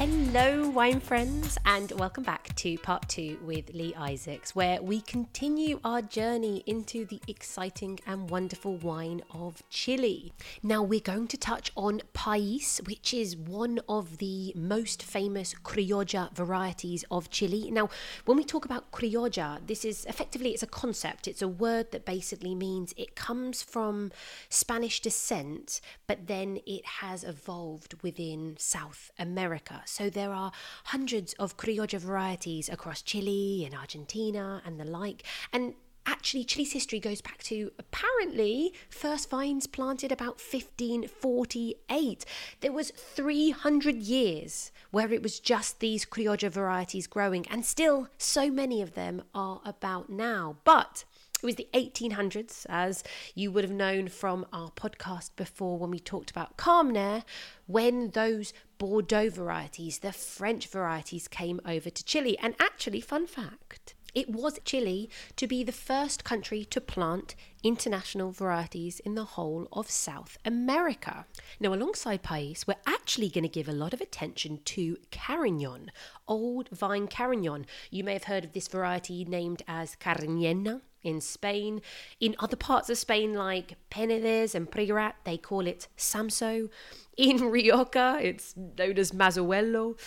Hello, 0.00 0.66
wine 0.70 0.98
friends, 0.98 1.58
and 1.66 1.92
welcome 1.92 2.24
back 2.24 2.54
to 2.54 2.78
part 2.78 3.06
two 3.06 3.38
with 3.44 3.74
Lee 3.74 3.94
Isaacs, 3.94 4.54
where 4.56 4.80
we 4.80 5.02
continue 5.02 5.78
our 5.84 6.00
journey 6.00 6.62
into 6.64 7.04
the 7.04 7.20
exciting 7.28 8.00
and 8.06 8.30
wonderful 8.30 8.78
wine 8.78 9.20
of 9.30 9.62
Chile. 9.68 10.32
Now, 10.62 10.82
we're 10.82 11.00
going 11.00 11.28
to 11.28 11.36
touch 11.36 11.70
on 11.76 12.00
Pais, 12.14 12.80
which 12.86 13.12
is 13.12 13.36
one 13.36 13.78
of 13.90 14.16
the 14.16 14.54
most 14.56 15.02
famous 15.02 15.52
Criolla 15.52 16.34
varieties 16.34 17.04
of 17.10 17.28
Chile. 17.28 17.70
Now, 17.70 17.90
when 18.24 18.38
we 18.38 18.44
talk 18.44 18.64
about 18.64 18.92
Criolla, 18.92 19.60
this 19.66 19.84
is 19.84 20.06
effectively 20.06 20.52
it's 20.52 20.62
a 20.62 20.66
concept. 20.66 21.28
It's 21.28 21.42
a 21.42 21.48
word 21.48 21.92
that 21.92 22.06
basically 22.06 22.54
means 22.54 22.94
it 22.96 23.16
comes 23.16 23.62
from 23.62 24.12
Spanish 24.48 25.00
descent, 25.00 25.82
but 26.06 26.26
then 26.26 26.60
it 26.66 26.86
has 26.86 27.22
evolved 27.22 28.02
within 28.02 28.56
South 28.58 29.10
America. 29.18 29.82
So 29.90 30.08
there 30.08 30.32
are 30.32 30.52
hundreds 30.84 31.32
of 31.34 31.56
Criolla 31.56 31.98
varieties 31.98 32.68
across 32.68 33.02
Chile 33.02 33.64
and 33.66 33.74
Argentina 33.74 34.62
and 34.64 34.78
the 34.78 34.84
like. 34.84 35.24
And 35.52 35.74
actually 36.06 36.44
Chile's 36.44 36.72
history 36.72 37.00
goes 37.00 37.20
back 37.20 37.42
to 37.44 37.72
apparently 37.78 38.72
first 38.88 39.28
vines 39.30 39.66
planted 39.66 40.12
about 40.12 40.40
1548. 40.40 42.24
There 42.60 42.72
was 42.72 42.90
300 42.90 43.96
years 43.96 44.72
where 44.90 45.12
it 45.12 45.22
was 45.22 45.40
just 45.40 45.80
these 45.80 46.04
Criolla 46.04 46.50
varieties 46.50 47.06
growing 47.06 47.46
and 47.48 47.64
still 47.64 48.08
so 48.18 48.50
many 48.50 48.82
of 48.82 48.94
them 48.94 49.22
are 49.34 49.60
about 49.64 50.08
now. 50.08 50.56
But 50.64 51.04
it 51.42 51.46
was 51.46 51.56
the 51.56 51.68
1800s, 51.72 52.66
as 52.68 53.02
you 53.34 53.50
would 53.50 53.64
have 53.64 53.72
known 53.72 54.08
from 54.08 54.46
our 54.52 54.70
podcast 54.70 55.30
before 55.36 55.78
when 55.78 55.90
we 55.90 55.98
talked 55.98 56.30
about 56.30 56.56
Carmenere, 56.56 57.24
when 57.66 58.10
those 58.10 58.52
Bordeaux 58.78 59.30
varieties, 59.30 59.98
the 59.98 60.12
French 60.12 60.66
varieties, 60.66 61.28
came 61.28 61.60
over 61.64 61.88
to 61.88 62.04
Chile. 62.04 62.36
And 62.38 62.54
actually, 62.60 63.00
fun 63.00 63.26
fact, 63.26 63.94
it 64.14 64.28
was 64.28 64.58
Chile 64.64 65.08
to 65.36 65.46
be 65.46 65.62
the 65.62 65.72
first 65.72 66.24
country 66.24 66.64
to 66.66 66.80
plant 66.80 67.34
international 67.62 68.32
varieties 68.32 69.00
in 69.00 69.14
the 69.14 69.24
whole 69.24 69.68
of 69.72 69.90
South 69.90 70.36
America. 70.44 71.26
Now, 71.58 71.72
alongside 71.72 72.22
Pais, 72.22 72.66
we're 72.66 72.74
actually 72.86 73.28
going 73.28 73.44
to 73.44 73.48
give 73.48 73.68
a 73.68 73.72
lot 73.72 73.94
of 73.94 74.00
attention 74.00 74.60
to 74.64 74.96
Carignan, 75.10 75.90
old 76.26 76.68
vine 76.70 77.06
Carignan. 77.06 77.66
You 77.90 78.04
may 78.04 78.14
have 78.14 78.24
heard 78.24 78.44
of 78.44 78.52
this 78.52 78.68
variety 78.68 79.24
named 79.24 79.62
as 79.68 79.96
Cariñena 79.96 80.80
in 81.02 81.20
Spain. 81.20 81.80
In 82.20 82.36
other 82.38 82.56
parts 82.56 82.90
of 82.90 82.98
Spain, 82.98 83.34
like 83.34 83.76
Penedès 83.90 84.54
and 84.54 84.70
Priorat, 84.70 85.14
they 85.24 85.36
call 85.36 85.66
it 85.66 85.88
Samso. 85.96 86.68
In 87.16 87.38
Rioja, 87.50 88.18
it's 88.20 88.54
known 88.56 88.98
as 88.98 89.12
Mazuelo. 89.12 89.98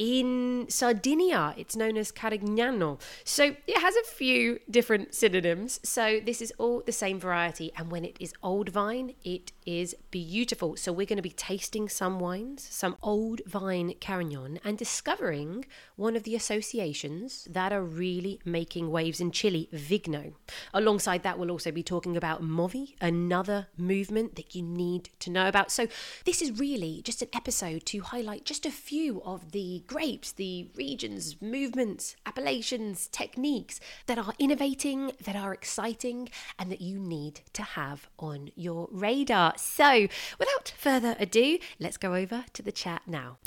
In 0.00 0.64
Sardinia, 0.70 1.54
it's 1.58 1.76
known 1.76 1.98
as 1.98 2.10
Carignano. 2.10 2.98
So 3.22 3.54
it 3.66 3.78
has 3.78 3.94
a 3.96 4.04
few 4.04 4.58
different 4.70 5.14
synonyms. 5.14 5.78
So 5.82 6.20
this 6.24 6.40
is 6.40 6.54
all 6.56 6.82
the 6.86 6.90
same 6.90 7.20
variety. 7.20 7.70
And 7.76 7.90
when 7.90 8.06
it 8.06 8.16
is 8.18 8.32
old 8.42 8.70
vine, 8.70 9.12
it 9.24 9.52
is 9.66 9.94
beautiful. 10.10 10.76
So 10.76 10.90
we're 10.90 11.04
going 11.04 11.18
to 11.18 11.22
be 11.22 11.28
tasting 11.28 11.86
some 11.90 12.18
wines, 12.18 12.66
some 12.70 12.96
old 13.02 13.42
vine 13.44 13.92
Carignan, 14.00 14.58
and 14.64 14.78
discovering 14.78 15.66
one 15.96 16.16
of 16.16 16.22
the 16.22 16.34
associations 16.34 17.46
that 17.50 17.70
are 17.70 17.84
really 17.84 18.40
making 18.42 18.90
waves 18.90 19.20
in 19.20 19.30
Chile, 19.30 19.68
Vigno. 19.70 20.32
Alongside 20.72 21.24
that, 21.24 21.38
we'll 21.38 21.50
also 21.50 21.70
be 21.70 21.82
talking 21.82 22.16
about 22.16 22.42
Movi, 22.42 22.94
another 23.02 23.66
movement 23.76 24.36
that 24.36 24.54
you 24.54 24.62
need 24.62 25.10
to 25.18 25.28
know 25.28 25.46
about. 25.46 25.70
So 25.70 25.88
this 26.24 26.40
is 26.40 26.58
really 26.58 27.02
just 27.02 27.20
an 27.20 27.28
episode 27.34 27.84
to 27.84 28.00
highlight 28.00 28.46
just 28.46 28.64
a 28.64 28.70
few 28.70 29.20
of 29.24 29.52
the 29.52 29.84
grapes, 29.90 30.30
the 30.30 30.68
regions, 30.76 31.42
movements, 31.42 32.14
appellations, 32.24 33.08
techniques 33.08 33.80
that 34.06 34.18
are 34.18 34.34
innovating, 34.38 35.10
that 35.24 35.34
are 35.34 35.52
exciting, 35.52 36.28
and 36.60 36.70
that 36.70 36.80
you 36.80 36.96
need 36.96 37.40
to 37.52 37.62
have 37.62 38.08
on 38.16 38.52
your 38.54 38.88
radar. 38.92 39.52
So, 39.56 40.06
without 40.38 40.72
further 40.78 41.16
ado, 41.18 41.58
let's 41.80 41.96
go 41.96 42.14
over 42.14 42.44
to 42.52 42.62
the 42.62 42.70
chat 42.70 43.02
now. 43.08 43.38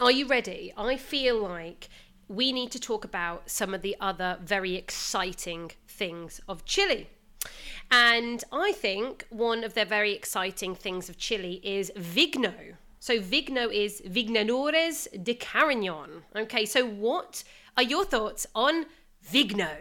Are 0.00 0.12
you 0.12 0.28
ready? 0.28 0.72
I 0.76 0.96
feel 0.96 1.36
like 1.42 1.88
we 2.28 2.52
need 2.52 2.70
to 2.70 2.78
talk 2.78 3.04
about 3.04 3.50
some 3.50 3.74
of 3.74 3.82
the 3.82 3.96
other 3.98 4.38
very 4.40 4.76
exciting 4.76 5.72
things 5.88 6.40
of 6.48 6.64
Chile. 6.64 7.08
And 7.96 8.42
I 8.50 8.72
think 8.72 9.24
one 9.30 9.62
of 9.62 9.74
the 9.74 9.84
very 9.84 10.12
exciting 10.14 10.74
things 10.74 11.08
of 11.08 11.16
Chile 11.16 11.60
is 11.62 11.92
Vigno. 11.96 12.74
So 12.98 13.20
Vigno 13.20 13.72
is 13.72 14.02
Vignadores 14.04 15.06
de 15.22 15.34
Carignan. 15.34 16.22
Okay, 16.34 16.66
so 16.66 16.84
what 16.86 17.44
are 17.76 17.84
your 17.84 18.04
thoughts 18.04 18.48
on 18.54 18.86
Vigno? 19.32 19.76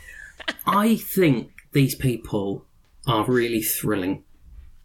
I 0.66 0.96
think 0.96 1.52
these 1.72 1.94
people 1.94 2.66
are 3.06 3.24
really 3.24 3.62
thrilling. 3.62 4.24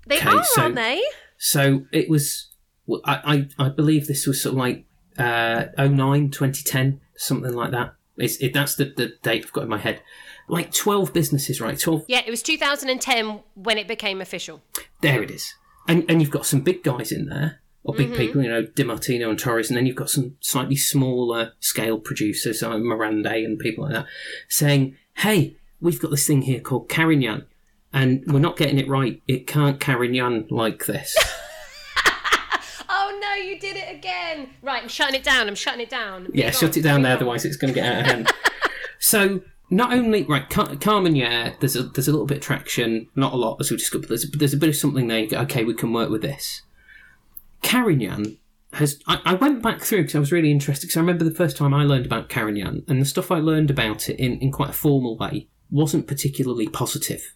They 0.08 0.18
Okay, 0.20 0.30
are, 0.30 0.44
so- 0.44 0.62
aren't 0.62 0.76
they? 0.76 1.03
So 1.38 1.86
it 1.92 2.09
was, 2.09 2.56
I, 3.03 3.48
I, 3.59 3.66
I 3.66 3.70
believe 3.70 4.08
this 4.08 4.26
was 4.28 4.42
sort 4.42 4.53
of 4.53 4.59
like 4.59 4.86
uh, 5.18 5.66
09, 5.78 6.30
2010, 6.30 7.02
something 7.18 7.53
like 7.53 7.72
that. 7.72 7.96
It's, 8.16 8.38
it, 8.38 8.53
that's 8.53 8.76
the, 8.76 8.86
the 8.96 9.14
date 9.24 9.44
I've 9.46 9.52
got 9.52 9.64
in 9.64 9.70
my 9.70 9.80
head. 9.80 10.02
Like 10.51 10.73
12 10.73 11.13
businesses, 11.13 11.62
right? 11.62 11.79
12, 11.79 12.06
Yeah, 12.07 12.22
it 12.25 12.29
was 12.29 12.44
2010 12.44 13.39
when 13.56 13.78
it 13.78 13.88
became 13.88 14.19
official. 14.22 14.62
there 15.00 15.23
it 15.23 15.31
is. 15.31 15.56
And, 15.88 16.06
and 16.09 16.22
you've 16.22 16.29
got 16.29 16.45
some 16.45 16.59
big 16.62 16.84
guys 16.84 17.12
in 17.12 17.28
there, 17.28 17.62
or 17.84 17.95
big 17.95 18.07
mm-hmm. 18.09 18.17
people, 18.17 18.44
you 18.44 18.50
know, 18.50 18.63
De 18.63 18.84
Martino 18.84 19.29
and 19.29 19.40
Torres, 19.40 19.69
and 19.69 19.78
then 19.78 19.85
you've 19.85 19.95
got 19.95 20.09
some 20.09 20.35
slightly 20.41 20.75
smaller 20.75 21.53
scale 21.59 21.97
producers, 22.00 22.61
like 22.61 22.81
Miranda 22.81 23.31
and 23.31 23.57
people 23.57 23.85
like 23.85 23.94
that, 23.94 24.06
saying, 24.50 24.97
hey, 25.16 25.56
we've 25.79 26.00
got 26.00 26.11
this 26.11 26.28
thing 26.28 26.44
here 26.44 26.59
called 26.59 26.90
Carignan, 26.90 27.45
and 27.94 28.23
we're 28.28 28.40
not 28.40 28.57
getting 28.57 28.78
it 28.78 28.88
right. 28.88 29.22
It 29.28 29.47
can't 29.47 29.79
Carignan 29.79 30.47
like 30.51 30.85
this. 30.85 31.16
Oh 32.94 33.17
no, 33.22 33.34
you 33.35 33.57
did 33.57 33.78
it 33.78 33.95
again. 33.95 34.50
Right, 34.61 34.81
I'm 34.84 34.90
shutting 34.90 35.16
it 35.16 35.23
down. 35.23 35.47
I'm 35.47 35.56
shutting 35.56 35.79
it 35.79 35.90
down. 35.90 36.28
Yeah, 36.34 36.47
Move 36.47 36.56
shut 36.56 36.72
on, 36.73 36.79
it 36.79 36.81
down 36.81 36.95
move 36.95 37.03
there, 37.03 37.11
on. 37.11 37.17
otherwise 37.17 37.45
it's 37.45 37.56
going 37.56 37.73
to 37.73 37.79
get 37.79 37.90
out 37.90 38.01
of 38.01 38.06
hand. 38.06 38.31
so 39.00 39.41
not 39.72 39.94
only 39.94 40.24
right, 40.24 40.48
Car- 40.50 40.76
Carmen, 40.76 41.16
yeah, 41.16 41.54
there's 41.62 41.76
a 41.78 41.84
there's 41.84 42.08
a 42.09 42.12
little 42.12 42.28
bit 42.28 42.38
of 42.38 42.44
traction, 42.44 43.08
not 43.16 43.32
a 43.34 43.38
lot 43.38 43.58
as 43.62 43.72
we 43.72 43.78
but 43.94 44.09
there's 44.09 44.26
a, 44.26 44.28
there's 44.28 44.54
a 44.54 44.58
bit 44.58 44.70
of 44.70 44.76
something 44.76 45.08
there. 45.08 45.20
You 45.20 45.30
go, 45.30 45.40
okay, 45.40 45.64
we 45.64 45.74
can 45.74 45.94
work 45.94 46.09
with 46.09 46.22
this. 46.22 46.62
Carignan 47.64 48.38
has. 48.74 49.00
I, 49.08 49.22
I 49.26 49.34
went 49.36 49.64
back 49.64 49.82
through 49.82 50.02
because 50.02 50.16
I 50.16 50.20
was 50.20 50.32
really 50.32 50.52
interested 50.52 50.88
because 50.88 50.98
I 50.98 51.00
remember 51.00 51.24
the 51.24 51.34
first 51.34 51.56
time 51.56 51.74
I 51.74 51.86
learned 51.86 52.06
about 52.06 52.28
Carignan 52.30 52.84
and 52.88 53.02
the 53.02 53.06
stuff 53.06 53.32
I 53.32 53.40
learned 53.40 53.70
about 53.72 54.09
it 54.09 54.20
in, 54.20 54.40
in 54.40 54.52
quite 54.52 54.70
a 54.70 54.74
formal 54.74 55.18
way 55.18 55.48
wasn't 55.70 56.06
particularly 56.06 56.68
positive. 56.68 57.34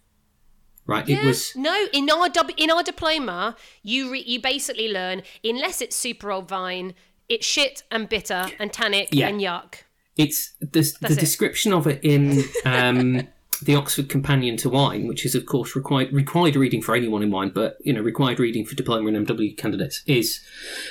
Right, 0.87 1.07
Yeah, 1.07 1.21
it 1.21 1.25
was 1.25 1.55
no 1.55 1.87
in 1.93 2.07
our 2.11 2.29
dub- 2.29 2.51
in 2.57 2.69
our 2.69 2.83
diploma, 2.83 3.55
you 3.81 4.11
re- 4.11 4.23
you 4.27 4.39
basically 4.39 4.91
learn 4.91 5.23
unless 5.43 5.81
it's 5.81 5.95
super 5.95 6.31
old 6.31 6.47
vine, 6.47 6.93
it's 7.27 7.45
shit 7.45 7.81
and 7.89 8.07
bitter 8.07 8.49
and 8.59 8.71
tannic 8.71 9.07
Yeah. 9.11 9.29
and 9.29 9.41
yuck. 9.41 9.84
It's 10.17 10.53
the, 10.59 10.81
the 11.01 11.13
it. 11.13 11.19
description 11.19 11.73
of 11.73 11.87
it 11.87 11.99
in 12.03 12.43
um, 12.65 13.27
the 13.61 13.75
Oxford 13.75 14.09
Companion 14.09 14.57
to 14.57 14.69
Wine, 14.69 15.07
which 15.07 15.25
is 15.25 15.35
of 15.35 15.45
course 15.45 15.75
required 15.75 16.11
required 16.13 16.55
reading 16.55 16.81
for 16.81 16.95
anyone 16.95 17.23
in 17.23 17.31
wine, 17.31 17.51
but 17.53 17.77
you 17.81 17.93
know 17.93 18.01
required 18.01 18.39
reading 18.39 18.65
for 18.65 18.75
diploma 18.75 19.09
and 19.09 19.27
MW 19.27 19.57
candidates 19.57 20.03
is 20.05 20.41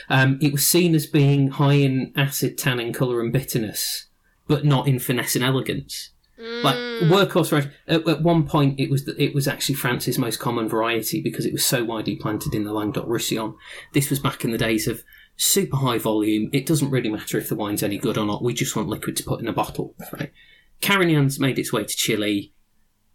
um, 0.08 0.38
it 0.40 0.52
was 0.52 0.66
seen 0.66 0.94
as 0.94 1.06
being 1.06 1.48
high 1.50 1.74
in 1.74 2.12
acid, 2.16 2.58
tannin, 2.58 2.92
colour, 2.92 3.20
and 3.20 3.32
bitterness, 3.32 4.06
but 4.46 4.64
not 4.64 4.86
in 4.86 4.98
finesse 4.98 5.36
and 5.36 5.44
elegance. 5.44 6.10
Like 6.36 6.76
mm. 6.76 7.08
workhorse 7.08 7.50
variety. 7.50 7.70
At, 7.86 8.08
at 8.08 8.22
one 8.22 8.46
point, 8.46 8.80
it 8.80 8.90
was 8.90 9.04
the, 9.04 9.20
it 9.22 9.34
was 9.34 9.46
actually 9.46 9.76
France's 9.76 10.18
most 10.18 10.38
common 10.38 10.68
variety 10.68 11.22
because 11.22 11.46
it 11.46 11.52
was 11.52 11.64
so 11.64 11.84
widely 11.84 12.16
planted 12.16 12.54
in 12.54 12.64
the 12.64 12.72
Languedoc 12.72 13.06
Roussillon. 13.06 13.54
This 13.92 14.10
was 14.10 14.18
back 14.18 14.44
in 14.44 14.50
the 14.50 14.58
days 14.58 14.88
of 14.88 15.04
super 15.36 15.76
high 15.76 15.98
volume. 15.98 16.50
It 16.52 16.66
doesn't 16.66 16.90
really 16.90 17.10
matter 17.10 17.38
if 17.38 17.48
the 17.48 17.54
wine's 17.54 17.82
any 17.82 17.98
good 17.98 18.18
or 18.18 18.26
not. 18.26 18.42
We 18.42 18.52
just 18.52 18.74
want 18.74 18.88
liquid 18.88 19.16
to 19.16 19.24
put 19.24 19.40
in 19.40 19.48
a 19.48 19.52
bottle. 19.52 19.94
Right. 20.12 20.32
Carignan's 20.80 21.38
made 21.38 21.58
its 21.58 21.72
way 21.72 21.84
to 21.84 21.96
Chile. 21.96 22.52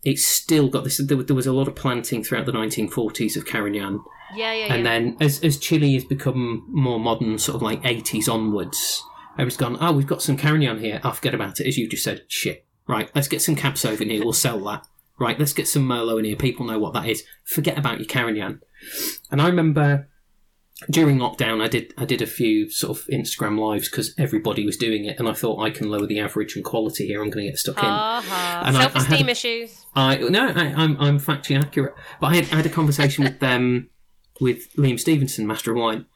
It's 0.03 0.25
still 0.25 0.69
got 0.69 0.85
this. 0.85 0.97
There, 0.97 1.21
there 1.21 1.35
was 1.35 1.47
a 1.47 1.53
lot 1.53 1.67
of 1.67 1.75
planting 1.75 2.23
throughout 2.23 2.45
the 2.45 2.53
1940s 2.53 3.35
of 3.35 3.45
Carignan, 3.45 3.99
Yeah, 4.33 4.53
yeah, 4.53 4.67
yeah. 4.67 4.73
and 4.73 4.85
then 4.85 5.17
as 5.19 5.43
as 5.43 5.57
Chile 5.57 5.93
has 5.95 6.05
become 6.05 6.65
more 6.69 7.01
modern, 7.01 7.37
sort 7.37 7.57
of 7.57 7.61
like 7.61 7.83
80s 7.83 8.33
onwards, 8.33 9.03
Everyone's 9.39 9.55
gone, 9.55 9.77
oh, 9.79 9.93
we've 9.93 10.05
got 10.05 10.21
some 10.21 10.35
Carignan 10.35 10.79
here. 10.79 10.99
I'll 11.01 11.13
forget 11.13 11.33
about 11.33 11.61
it, 11.61 11.67
as 11.67 11.77
you 11.77 11.87
just 11.87 12.03
said. 12.03 12.23
Shit. 12.27 12.65
Right, 12.89 13.11
let's 13.13 13.27
get 13.27 13.43
some 13.43 13.55
Cab 13.55 13.75
Sauvignon 13.75 14.09
here. 14.09 14.23
We'll 14.23 14.33
sell 14.33 14.59
that. 14.61 14.83
Right, 15.19 15.37
let's 15.37 15.53
get 15.53 15.67
some 15.67 15.87
Merlot 15.87 16.17
in 16.17 16.25
here. 16.25 16.35
People 16.35 16.65
know 16.65 16.79
what 16.79 16.93
that 16.93 17.07
is. 17.07 17.23
Forget 17.45 17.77
about 17.77 17.99
your 17.99 18.07
Carignan. 18.07 18.61
And 19.29 19.39
I 19.39 19.45
remember 19.45 20.09
during 20.89 21.19
lockdown, 21.19 21.61
I 21.61 21.67
did 21.67 21.93
I 21.99 22.05
did 22.05 22.23
a 22.23 22.25
few 22.25 22.71
sort 22.71 22.97
of 22.97 23.05
Instagram 23.07 23.59
lives 23.59 23.89
because 23.89 24.15
everybody 24.17 24.65
was 24.65 24.75
doing 24.75 25.05
it, 25.05 25.19
and 25.19 25.29
I 25.29 25.33
thought 25.33 25.61
I 25.61 25.69
can 25.69 25.91
lower 25.91 26.07
the 26.07 26.19
average 26.19 26.55
and 26.55 26.65
quality 26.65 27.05
here. 27.05 27.21
I'm 27.21 27.29
going 27.29 27.45
to 27.45 27.51
get 27.51 27.59
stuck 27.59 27.77
in. 27.77 27.85
Uh-huh. 27.85 28.63
And 28.65 28.75
had 28.75 28.91
Self-esteem 28.91 29.29
issues. 29.29 29.85
I 29.93 30.17
no, 30.17 30.47
I, 30.47 30.73
I'm 30.75 30.99
I'm 30.99 31.19
factually 31.19 31.61
accurate. 31.61 31.93
But 32.19 32.27
I 32.27 32.35
had, 32.37 32.45
I 32.45 32.55
had 32.55 32.65
a 32.65 32.69
conversation 32.69 33.23
with 33.23 33.43
um 33.43 33.89
with 34.41 34.73
Liam 34.77 34.99
Steevenson, 34.99 35.45
Master 35.45 35.71
of 35.71 35.77
Wine, 35.77 36.07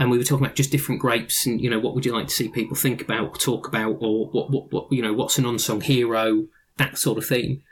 and 0.00 0.10
we 0.10 0.16
were 0.16 0.24
talking 0.24 0.46
about 0.46 0.56
just 0.56 0.70
different 0.70 0.98
grapes 0.98 1.44
and 1.46 1.60
you 1.60 1.68
know 1.68 1.78
what 1.78 1.94
would 1.94 2.06
you 2.06 2.12
like 2.12 2.26
to 2.26 2.34
see 2.34 2.48
people 2.48 2.74
think 2.74 3.02
about, 3.02 3.38
talk 3.38 3.68
about, 3.68 3.98
or 4.00 4.26
what 4.30 4.50
what, 4.50 4.72
what 4.72 4.90
you 4.90 5.02
know 5.02 5.12
what's 5.12 5.36
an 5.38 5.44
unsung 5.44 5.82
hero, 5.82 6.46
that 6.78 6.96
sort 6.96 7.18
of 7.18 7.26
theme. 7.26 7.62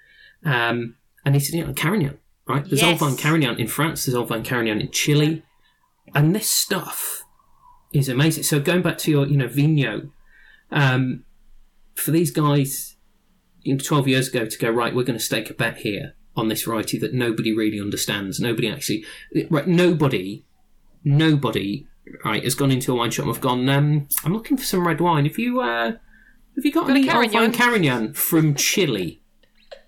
Um, 0.44 0.96
and 1.24 1.34
he 1.34 1.40
said, 1.40 1.56
you 1.56 1.66
know, 1.66 1.72
Carignan, 1.72 2.18
right? 2.46 2.64
There's 2.64 2.82
Yes. 2.82 3.00
Old 3.00 3.10
Vine 3.10 3.16
Carignan 3.18 3.58
in 3.58 3.66
France. 3.66 4.04
There's 4.04 4.14
Old 4.14 4.28
Vine 4.28 4.44
Carignan 4.44 4.80
in 4.82 4.90
Chile, 4.90 5.42
and 6.14 6.34
this 6.34 6.48
stuff 6.48 7.24
is 7.94 8.10
amazing. 8.10 8.42
So 8.42 8.60
going 8.60 8.82
back 8.82 8.98
to 8.98 9.10
your 9.10 9.26
you 9.26 9.38
know 9.38 9.48
Vigno, 9.48 10.10
um, 10.70 11.24
for 11.94 12.10
these 12.10 12.30
guys 12.30 12.96
you 13.62 13.74
know, 13.74 13.80
12 13.82 14.06
years 14.06 14.28
ago 14.28 14.44
to 14.44 14.58
go, 14.58 14.70
right, 14.70 14.94
we're 14.94 15.02
going 15.02 15.18
to 15.18 15.24
stake 15.24 15.48
a 15.48 15.54
bet 15.54 15.78
here 15.78 16.14
on 16.36 16.48
this 16.48 16.62
variety 16.62 16.98
that 16.98 17.14
nobody 17.14 17.54
really 17.56 17.80
understands. 17.80 18.38
Nobody 18.38 18.70
actually, 18.70 19.04
right, 19.50 19.66
nobody, 19.66 20.44
nobody, 21.02 21.86
right, 22.24 22.42
has 22.44 22.54
gone 22.54 22.70
into 22.70 22.92
a 22.92 22.94
wine 22.94 23.10
shop 23.10 23.26
and 23.26 23.34
have 23.34 23.42
gone, 23.42 23.68
um, 23.68 24.08
I'm 24.24 24.32
looking 24.32 24.56
for 24.56 24.64
some 24.64 24.86
red 24.86 25.00
wine. 25.00 25.26
Have 25.26 25.38
you, 25.38 25.60
uh, 25.60 25.92
have 26.56 26.64
you 26.64 26.72
got, 26.72 26.86
Got 26.88 26.96
any 26.96 27.06
Carignan?" 27.06 27.52
Carignan 27.52 28.14
from 28.14 28.54
Chile? 28.54 29.20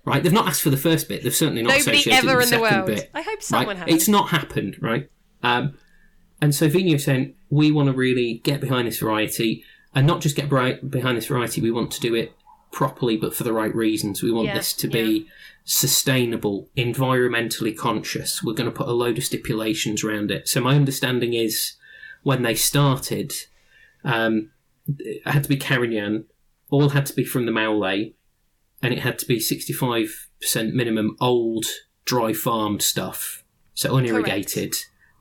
Right, 0.05 0.23
they've 0.23 0.33
not 0.33 0.49
asked 0.49 0.63
for 0.63 0.71
the 0.71 0.77
first 0.79 1.09
bit. 1.09 1.23
They've 1.23 1.35
certainly 1.35 1.63
not 1.63 1.77
Nobody 1.79 1.99
associated 1.99 2.29
ever 2.29 2.39
with 2.39 2.49
the 2.51 2.57
in 2.57 2.61
the 2.63 2.67
second 2.69 2.77
world. 2.79 2.87
bit. 2.87 3.11
I 3.15 3.23
hope 3.23 3.43
someone 3.43 3.77
right? 3.79 3.89
has. 3.89 3.95
It's 3.95 4.09
not 4.09 4.31
happened, 4.31 4.79
right? 4.81 5.11
Um, 5.43 5.77
and 6.41 6.55
so 6.55 6.69
Vigno 6.71 6.99
saying 6.99 7.35
we 7.51 7.71
want 7.71 7.89
to 7.89 7.93
really 7.93 8.41
get 8.43 8.61
behind 8.63 8.89
this 8.89 8.99
variety, 8.99 9.63
and 9.95 10.07
not 10.07 10.21
just 10.23 10.37
get 10.37 10.49
bright 10.49 10.91
behind 10.91 11.19
this 11.19 11.27
variety. 11.27 11.61
We 11.61 11.71
want 11.71 11.91
to 11.93 12.01
do 12.01 12.15
it 12.15 12.33
properly, 12.73 13.17
but 13.19 13.35
for 13.35 13.45
the 13.45 13.53
right 13.53 13.75
reasons. 13.75 14.23
We 14.23 14.31
want 14.33 14.47
Yeah, 14.47 14.55
this 14.55 14.73
to 14.75 14.89
be 14.89 15.27
sustainable, 15.65 16.69
environmentally 16.77 17.77
conscious. 17.77 18.43
We're 18.43 18.55
going 18.55 18.71
to 18.71 18.77
put 18.77 18.89
a 18.89 18.93
load 18.93 19.19
of 19.19 19.25
stipulations 19.25 20.03
around 20.03 20.31
it. 20.31 20.49
So 20.49 20.61
my 20.61 20.75
understanding 20.75 21.35
is 21.35 21.75
when 22.23 22.43
they 22.43 22.55
started, 22.55 23.33
um, 24.05 24.51
it 24.99 25.27
had 25.27 25.43
to 25.45 25.49
be 25.49 25.57
Carignan, 25.57 26.25
all 26.71 26.91
had 26.91 27.07
to 27.07 27.15
be 27.15 27.25
from 27.25 27.47
the 27.47 27.53
Maule, 27.53 27.85
and 28.83 28.93
it 28.95 29.01
had 29.01 29.19
to 29.21 29.27
be 29.27 29.39
65% 29.39 30.73
minimum 30.73 31.17
old, 31.21 31.67
dry 32.05 32.33
farmed 32.33 32.83
stuff. 32.83 33.45
So 33.75 33.97
unirrigated, 33.97 34.75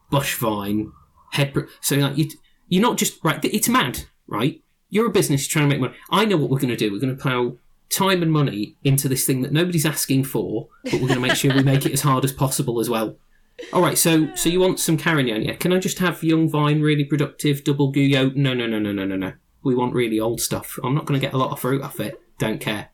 bush 0.09 0.35
vine, 0.35 0.91
head. 1.31 1.53
br- 1.53 1.61
So 1.81 1.95
like 1.95 2.17
you, 2.17 2.29
you're 2.67 2.81
not 2.81 2.97
just 2.97 3.23
right. 3.23 3.43
It's 3.43 3.69
mad, 3.69 4.05
right? 4.27 4.61
You're 4.89 5.07
a 5.07 5.11
business 5.11 5.47
trying 5.47 5.65
to 5.69 5.69
make 5.75 5.81
money. 5.81 5.95
I 6.09 6.25
know 6.25 6.37
what 6.37 6.49
we're 6.49 6.57
going 6.59 6.69
to 6.69 6.75
do. 6.75 6.91
We're 6.91 6.99
going 6.99 7.15
to 7.15 7.21
plow 7.21 7.57
time 7.89 8.21
and 8.23 8.31
money 8.31 8.75
into 8.83 9.07
this 9.07 9.25
thing 9.25 9.41
that 9.41 9.51
nobody's 9.51 9.85
asking 9.85 10.23
for, 10.23 10.67
but 10.83 10.93
we're 10.93 10.99
going 11.07 11.13
to 11.15 11.19
make 11.19 11.35
sure 11.35 11.53
we 11.53 11.63
make 11.63 11.85
it 11.85 11.91
as 11.93 12.01
hard 12.01 12.23
as 12.25 12.31
possible 12.33 12.79
as 12.79 12.89
well. 12.89 13.15
All 13.73 13.81
right, 13.81 13.97
so 13.97 14.33
so 14.35 14.50
you 14.50 14.59
want 14.59 14.79
some 14.79 14.97
Carignan? 14.97 15.44
Yeah. 15.44 15.56
Can 15.56 15.73
I 15.73 15.79
just 15.79 16.00
have 16.00 16.23
young 16.23 16.50
vine, 16.50 16.81
really 16.81 17.03
productive, 17.03 17.63
double 17.63 17.91
guyot? 17.91 18.35
No, 18.35 18.53
no, 18.53 18.67
no, 18.67 18.79
no, 18.79 18.91
no, 18.91 19.06
no, 19.06 19.15
no. 19.15 19.33
We 19.63 19.75
want 19.75 19.94
really 19.94 20.19
old 20.19 20.41
stuff. 20.41 20.77
I'm 20.83 20.95
not 20.95 21.06
going 21.06 21.19
to 21.19 21.25
get 21.25 21.33
a 21.33 21.38
lot 21.38 21.51
of 21.51 21.59
fruit 21.59 21.81
off 21.81 22.00
it. 22.00 22.19
Don't 22.38 22.61
care. 22.61 22.89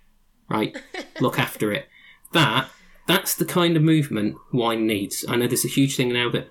Right. 0.50 0.75
Look 1.19 1.39
after 1.39 1.71
it. 1.71 1.88
That 2.33 2.69
that's 3.07 3.35
the 3.35 3.45
kind 3.45 3.77
of 3.77 3.83
movement 3.83 4.35
wine 4.51 4.88
needs. 4.88 5.23
I 5.27 5.35
know 5.35 5.47
there's 5.47 5.65
a 5.65 5.69
huge 5.69 5.95
thing 5.95 6.12
now 6.12 6.29
that 6.31 6.50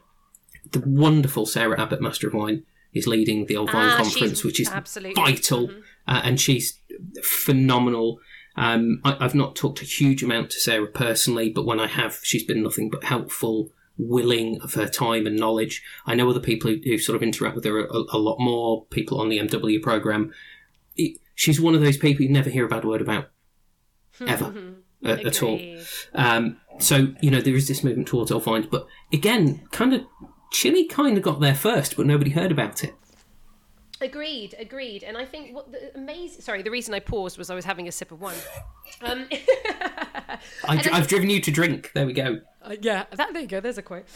the 0.70 0.82
wonderful 0.86 1.46
Sarah 1.46 1.80
Abbott, 1.80 2.00
Master 2.00 2.28
of 2.28 2.34
Wine, 2.34 2.64
is 2.92 3.06
leading 3.06 3.46
the 3.46 3.56
Old 3.56 3.70
Vine 3.70 3.90
Ah, 3.90 3.96
Conference, 3.96 4.44
which 4.44 4.60
is 4.60 4.68
absolutely. 4.68 5.20
Mm-hmm. 5.20 5.32
vital, 5.32 5.70
uh, 6.06 6.20
and 6.24 6.40
she's 6.40 6.80
phenomenal. 7.22 8.20
Um, 8.56 9.00
I, 9.04 9.16
I've 9.20 9.34
not 9.34 9.56
talked 9.56 9.82
a 9.82 9.84
huge 9.84 10.22
amount 10.22 10.50
to 10.50 10.60
Sarah 10.60 10.86
personally, 10.86 11.50
but 11.50 11.66
when 11.66 11.80
I 11.80 11.88
have, 11.88 12.20
she's 12.22 12.44
been 12.44 12.62
nothing 12.62 12.88
but 12.88 13.04
helpful, 13.04 13.72
willing 13.96 14.60
of 14.60 14.74
her 14.74 14.88
time 14.88 15.26
and 15.26 15.38
knowledge. 15.38 15.82
I 16.06 16.14
know 16.14 16.28
other 16.28 16.40
people 16.40 16.70
who, 16.70 16.80
who 16.84 16.98
sort 16.98 17.16
of 17.16 17.22
interact 17.22 17.54
with 17.54 17.64
her 17.64 17.86
a, 17.86 18.04
a 18.12 18.18
lot 18.18 18.38
more, 18.38 18.84
people 18.86 19.20
on 19.20 19.28
the 19.28 19.38
MW 19.38 19.82
program. 19.82 20.32
It, 20.96 21.18
she's 21.34 21.60
one 21.60 21.74
of 21.74 21.80
those 21.80 21.96
people 21.96 22.24
you 22.24 22.30
never 22.30 22.50
hear 22.50 22.64
a 22.64 22.68
bad 22.68 22.84
word 22.84 23.00
about, 23.00 23.30
ever, 24.26 24.52
at, 25.04 25.24
at 25.24 25.42
all. 25.42 25.60
Um, 26.14 26.60
so 26.78 27.08
you 27.20 27.30
know 27.30 27.40
there 27.40 27.54
is 27.54 27.68
this 27.68 27.84
movement 27.84 28.08
towards 28.08 28.30
old 28.30 28.44
vines, 28.44 28.66
but 28.66 28.86
again, 29.12 29.66
kind 29.70 29.94
of 29.94 30.02
Chile 30.52 30.86
kind 30.86 31.16
of 31.16 31.22
got 31.22 31.40
there 31.40 31.54
first, 31.54 31.96
but 31.96 32.06
nobody 32.06 32.30
heard 32.30 32.52
about 32.52 32.84
it. 32.84 32.94
Agreed, 34.00 34.54
agreed. 34.58 35.02
And 35.02 35.16
I 35.16 35.24
think 35.24 35.54
what 35.54 35.70
the 35.70 35.96
amazing. 35.96 36.40
Sorry, 36.42 36.62
the 36.62 36.70
reason 36.70 36.94
I 36.94 37.00
paused 37.00 37.38
was 37.38 37.48
I 37.48 37.54
was 37.54 37.64
having 37.64 37.88
a 37.88 37.92
sip 37.92 38.12
of 38.12 38.20
wine. 38.20 38.36
Um, 39.02 39.26
I, 40.64 40.88
I've 40.92 41.06
driven 41.06 41.30
you 41.30 41.40
to 41.40 41.50
drink. 41.50 41.92
There 41.94 42.06
we 42.06 42.12
go. 42.12 42.40
Uh, 42.64 42.76
yeah, 42.80 43.04
that, 43.12 43.32
there 43.32 43.42
you 43.42 43.48
go. 43.48 43.60
There's 43.60 43.78
a 43.78 43.82
quote. 43.82 44.06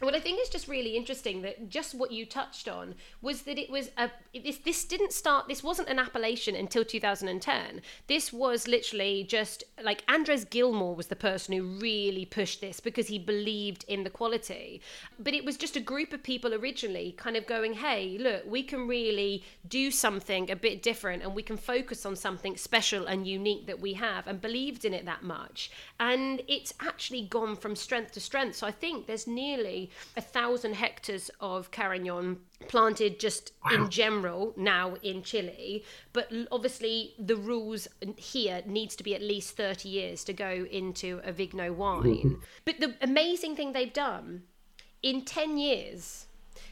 What 0.00 0.14
I 0.14 0.20
think 0.20 0.40
is 0.40 0.48
just 0.48 0.66
really 0.66 0.96
interesting 0.96 1.42
that 1.42 1.68
just 1.68 1.94
what 1.94 2.10
you 2.10 2.24
touched 2.24 2.68
on 2.68 2.94
was 3.20 3.42
that 3.42 3.58
it 3.58 3.68
was 3.68 3.90
a 3.98 4.10
this 4.34 4.56
this 4.56 4.84
didn't 4.86 5.12
start 5.12 5.46
this 5.46 5.62
wasn't 5.62 5.90
an 5.90 5.98
appellation 5.98 6.56
until 6.56 6.86
2010. 6.86 7.82
This 8.06 8.32
was 8.32 8.66
literally 8.66 9.24
just 9.24 9.62
like 9.84 10.02
Andres 10.08 10.46
Gillmore 10.46 10.94
was 10.94 11.08
the 11.08 11.16
person 11.16 11.54
who 11.54 11.64
really 11.64 12.24
pushed 12.24 12.62
this 12.62 12.80
because 12.80 13.08
he 13.08 13.18
believed 13.18 13.84
in 13.88 14.04
the 14.04 14.08
quality. 14.08 14.80
But 15.18 15.34
it 15.34 15.44
was 15.44 15.58
just 15.58 15.76
a 15.76 15.80
group 15.80 16.14
of 16.14 16.22
people 16.22 16.54
originally 16.54 17.12
kind 17.18 17.36
of 17.36 17.46
going, 17.46 17.74
"Hey, 17.74 18.16
look, 18.18 18.44
we 18.46 18.62
can 18.62 18.88
really 18.88 19.44
do 19.68 19.90
something 19.90 20.50
a 20.50 20.56
bit 20.56 20.82
different 20.82 21.22
and 21.22 21.34
we 21.34 21.42
can 21.42 21.58
focus 21.58 22.06
on 22.06 22.16
something 22.16 22.56
special 22.56 23.04
and 23.04 23.26
unique 23.26 23.66
that 23.66 23.80
we 23.80 23.92
have 23.94 24.26
and 24.26 24.40
believed 24.40 24.86
in 24.86 24.94
it 24.94 25.04
that 25.04 25.22
much." 25.22 25.70
And 25.98 26.40
it's 26.48 26.72
actually 26.80 27.20
gone 27.20 27.54
from 27.54 27.76
strength 27.76 28.12
to 28.12 28.20
strength. 28.20 28.56
So 28.56 28.66
I 28.66 28.70
think 28.70 29.06
there's 29.06 29.26
nearly 29.26 29.89
a 30.16 30.20
thousand 30.20 30.74
hectares 30.74 31.30
of 31.40 31.70
Carignan 31.70 32.38
planted 32.68 33.20
just 33.20 33.52
in 33.72 33.88
general 33.90 34.52
now 34.56 34.94
in 35.02 35.22
Chile. 35.22 35.84
But 36.12 36.30
obviously, 36.50 37.14
the 37.18 37.36
rules 37.36 37.88
here 38.16 38.62
needs 38.66 38.96
to 38.96 39.04
be 39.04 39.14
at 39.14 39.22
least 39.22 39.56
30 39.56 39.88
years 39.88 40.24
to 40.24 40.32
go 40.32 40.66
into 40.70 41.20
a 41.24 41.32
Vigno 41.32 41.74
wine. 41.74 42.02
Mm-hmm. 42.02 42.34
But 42.64 42.80
the 42.80 42.94
amazing 43.00 43.56
thing 43.56 43.72
they've 43.72 43.92
done 43.92 44.42
in 45.02 45.24
10 45.24 45.58
years, 45.58 46.26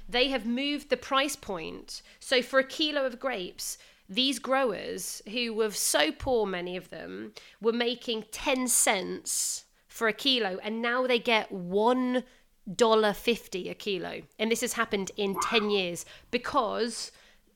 they 0.09 0.29
have 0.29 0.47
moved 0.47 0.91
the 0.91 0.97
price 0.97 1.37
point. 1.37 2.03
So 2.21 2.43
for 2.43 2.59
a 2.59 2.65
kilo 2.65 3.05
of 3.05 3.19
grapes, 3.19 3.79
these 4.09 4.39
growers 4.39 5.23
who 5.31 5.53
were 5.53 5.71
so 5.71 6.11
poor, 6.13 6.47
many 6.47 6.77
of 6.77 6.91
them, 6.91 7.33
were 7.61 7.73
making 7.73 8.25
10 8.31 8.69
cents 8.69 9.65
for 9.87 10.09
a 10.09 10.13
kilo, 10.13 10.59
and 10.63 10.81
now 10.81 11.07
they 11.07 11.19
get 11.19 11.51
one 11.51 12.25
dollar 12.75 13.13
fifty 13.13 13.69
a 13.69 13.75
kilo, 13.75 14.23
and 14.39 14.51
this 14.51 14.61
has 14.61 14.75
happened 14.75 15.11
in 15.17 15.39
ten 15.41 15.71
years 15.71 16.05
because 16.31 17.13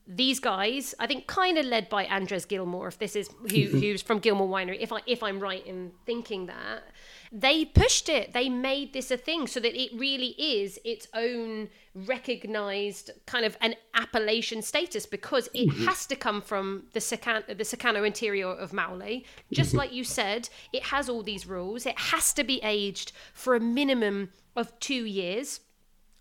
these 0.07 0.41
guys, 0.41 0.95
I 0.99 1.07
think, 1.07 1.27
kind 1.27 1.57
of 1.59 1.65
led 1.65 1.89
by 1.89 2.07
Andres 2.07 2.45
Gillmore, 2.45 2.89
if 2.89 2.99
this 2.99 3.15
is 3.15 3.29
who, 3.43 3.47
mm-hmm. 3.47 3.79
who's 3.79 4.03
from 4.03 4.19
Gillmore 4.19 4.49
Winery, 4.49 4.79
if 4.81 4.93
I 4.93 5.01
if 5.07 5.23
I'm 5.23 5.39
right 5.39 5.65
in 5.65 5.93
thinking 6.07 6.47
that, 6.47 6.83
they 7.31 7.65
pushed 7.65 8.09
it. 8.09 8.33
They 8.33 8.49
made 8.49 8.93
this 8.93 9.11
a 9.11 9.17
thing 9.17 9.47
so 9.47 9.61
that 9.61 9.81
it 9.81 9.91
really 9.99 10.35
is 10.39 10.79
its 10.85 11.07
own 11.15 11.69
recognized 11.95 13.11
kind 13.27 13.45
of 13.45 13.57
an 13.61 13.77
appellation 13.95 14.61
status 14.61 15.07
because 15.07 15.49
it 15.55 15.69
mm-hmm. 15.69 15.85
has 15.85 16.05
to 16.07 16.17
come 16.17 16.43
from 16.43 16.85
the 16.95 17.01
Sican- 17.01 17.47
the 17.47 17.65
Secano 17.65 18.05
interior 18.07 18.49
of 18.49 18.73
Maule. 18.73 19.23
Just 19.53 19.71
mm-hmm. 19.71 19.79
like 19.79 19.93
you 19.93 20.05
said, 20.05 20.49
it 20.73 20.83
has 20.85 21.09
all 21.09 21.23
these 21.23 21.47
rules. 21.47 21.87
It 21.87 21.99
has 21.99 22.33
to 22.35 22.45
be 22.45 22.61
aged 22.65 23.13
for 23.33 23.55
a 23.55 23.61
minimum 23.61 24.31
of 24.57 24.79
two 24.81 25.05
years. 25.05 25.61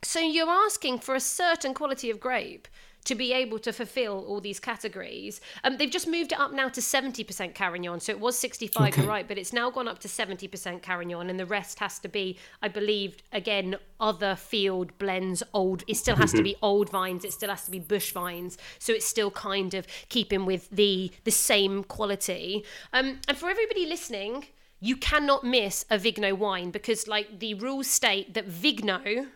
So 0.04 0.20
you're 0.20 0.50
asking 0.50 1.00
for 1.00 1.16
a 1.16 1.20
certain 1.20 1.74
quality 1.74 2.10
of 2.10 2.20
grape 2.20 2.68
to 3.04 3.16
be 3.16 3.34
able 3.34 3.58
to 3.58 3.74
fulfill 3.74 4.24
all 4.28 4.40
these 4.40 4.60
categories. 4.60 5.42
Um, 5.64 5.78
they've 5.78 5.90
just 5.90 6.08
moved 6.08 6.34
it 6.34 6.40
up 6.40 6.54
now 6.54 6.70
to 6.70 6.80
70% 6.82 7.56
Carignan. 7.56 8.00
So 8.00 8.12
it 8.12 8.20
was 8.20 8.38
65, 8.38 8.90
Okay. 8.94 9.02
you're 9.02 9.10
right, 9.10 9.28
but 9.28 9.40
it's 9.40 9.54
now 9.54 9.72
gone 9.72 9.88
up 9.88 9.98
to 10.00 10.08
70% 10.08 10.84
Carignan, 10.84 11.30
and 11.30 11.40
the 11.40 11.48
rest 11.48 11.80
has 11.80 11.98
to 12.00 12.08
be, 12.08 12.38
I 12.62 12.68
believe, 12.68 13.18
again, 13.32 13.78
other 14.00 14.36
field 14.36 14.96
blends, 15.00 15.42
old. 15.52 15.84
It 15.88 15.98
still 15.98 16.16
has 16.18 16.32
to 16.34 16.44
be 16.44 16.56
old 16.62 16.90
vines, 16.92 17.26
it 17.26 17.34
still 17.34 17.50
has 17.50 17.66
to 17.66 17.72
be 17.72 17.80
bush 17.80 18.12
vines. 18.12 18.60
So 18.78 18.94
it's 18.94 19.08
still 19.08 19.32
kind 19.32 19.74
of 19.74 19.88
keeping 20.10 20.46
with 20.46 20.70
the 20.70 21.12
the 21.24 21.32
same 21.32 21.84
quality. 21.84 22.64
Um, 22.94 23.20
and 23.28 23.36
for 23.36 23.50
everybody 23.50 23.88
listening, 23.88 24.46
you 24.82 24.98
cannot 24.98 25.44
miss 25.44 25.86
a 25.90 25.98
Vigno 25.98 26.36
wine 26.36 26.72
because, 26.72 27.08
like, 27.08 27.40
the 27.40 27.54
rules 27.54 27.88
state 27.88 28.34
that 28.34 28.50
Vigno 28.50 29.28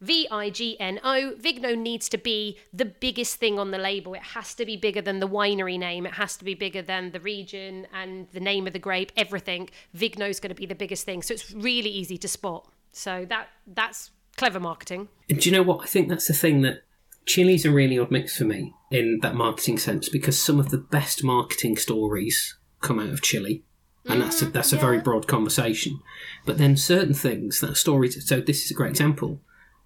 V 0.00 0.28
I 0.30 0.50
G 0.50 0.78
N 0.78 1.00
O. 1.02 1.32
Vigno 1.38 1.76
needs 1.76 2.08
to 2.10 2.18
be 2.18 2.58
the 2.72 2.84
biggest 2.84 3.36
thing 3.36 3.58
on 3.58 3.70
the 3.70 3.78
label. 3.78 4.14
It 4.14 4.22
has 4.22 4.54
to 4.54 4.66
be 4.66 4.76
bigger 4.76 5.00
than 5.00 5.20
the 5.20 5.28
winery 5.28 5.78
name. 5.78 6.04
It 6.06 6.14
has 6.14 6.36
to 6.36 6.44
be 6.44 6.54
bigger 6.54 6.82
than 6.82 7.12
the 7.12 7.20
region 7.20 7.86
and 7.92 8.28
the 8.32 8.40
name 8.40 8.66
of 8.66 8.72
the 8.72 8.78
grape, 8.78 9.12
everything. 9.16 9.70
Vigno's 9.96 10.40
going 10.40 10.50
to 10.50 10.54
be 10.54 10.66
the 10.66 10.74
biggest 10.74 11.04
thing. 11.04 11.22
So 11.22 11.34
it's 11.34 11.52
really 11.52 11.90
easy 11.90 12.18
to 12.18 12.28
spot. 12.28 12.70
So 12.92 13.24
that 13.28 13.48
that's 13.66 14.10
clever 14.36 14.60
marketing. 14.60 15.08
Do 15.28 15.36
you 15.48 15.52
know 15.52 15.62
what? 15.62 15.82
I 15.82 15.86
think 15.86 16.08
that's 16.08 16.28
the 16.28 16.34
thing 16.34 16.62
that 16.62 16.82
Chili's 17.26 17.64
a 17.64 17.70
really 17.70 17.98
odd 17.98 18.10
mix 18.10 18.36
for 18.36 18.44
me 18.44 18.74
in 18.90 19.20
that 19.22 19.34
marketing 19.34 19.78
sense 19.78 20.08
because 20.08 20.40
some 20.40 20.60
of 20.60 20.70
the 20.70 20.78
best 20.78 21.24
marketing 21.24 21.76
stories 21.76 22.56
come 22.80 23.00
out 23.00 23.08
of 23.08 23.22
Chile. 23.22 23.64
And 24.06 24.20
that's 24.20 24.42
a, 24.42 24.46
that's 24.46 24.72
a 24.72 24.76
very 24.76 25.00
broad 25.00 25.26
conversation, 25.26 26.00
but 26.44 26.58
then 26.58 26.76
certain 26.76 27.14
things 27.14 27.60
that 27.60 27.76
stories. 27.76 28.26
So 28.28 28.40
this 28.40 28.64
is 28.64 28.70
a 28.70 28.74
great 28.74 28.90
example. 28.90 29.40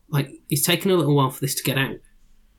Like 0.09 0.33
it's 0.49 0.67
taken 0.67 0.91
a 0.91 0.97
little 0.97 1.15
while 1.15 1.31
for 1.31 1.41
this 1.41 1.55
to 1.55 1.63
get 1.63 1.79
out. 1.79 1.99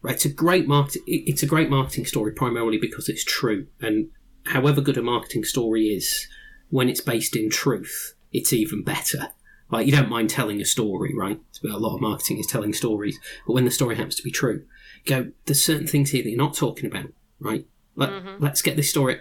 Right, 0.01 0.15
it's 0.15 0.23
a 0.23 0.29
great 0.29 0.65
market. 0.65 1.01
It's 1.05 1.43
a 1.43 1.45
great 1.45 1.69
marketing 1.69 2.05
story 2.05 2.31
primarily 2.31 2.77
because 2.77 3.09
it's 3.09 3.25
true. 3.25 3.67
And 3.81 4.09
however 4.45 4.79
good 4.79 4.97
a 4.97 5.01
marketing 5.01 5.43
story 5.43 5.87
is, 5.87 6.27
when 6.69 6.87
it's 6.87 7.01
based 7.01 7.35
in 7.35 7.49
truth, 7.49 8.13
it's 8.31 8.53
even 8.53 8.81
better. 8.81 9.33
Like 9.69 9.85
you 9.85 9.91
don't 9.91 10.09
mind 10.09 10.29
telling 10.29 10.61
a 10.61 10.65
story, 10.65 11.13
right? 11.13 11.41
A 11.65 11.77
lot 11.77 11.95
of 11.95 12.01
marketing 12.01 12.37
is 12.37 12.47
telling 12.47 12.71
stories, 12.71 13.19
but 13.45 13.53
when 13.53 13.65
the 13.65 13.71
story 13.71 13.97
happens 13.97 14.15
to 14.15 14.23
be 14.23 14.31
true, 14.31 14.63
go. 15.05 15.31
There's 15.45 15.63
certain 15.63 15.87
things 15.87 16.11
here 16.11 16.23
that 16.23 16.29
you're 16.29 16.37
not 16.37 16.53
talking 16.53 16.85
about, 16.85 17.11
right? 17.41 17.65
Let, 17.95 18.09
mm-hmm. 18.11 18.41
Let's 18.41 18.61
get 18.61 18.77
this 18.77 18.89
story, 18.89 19.19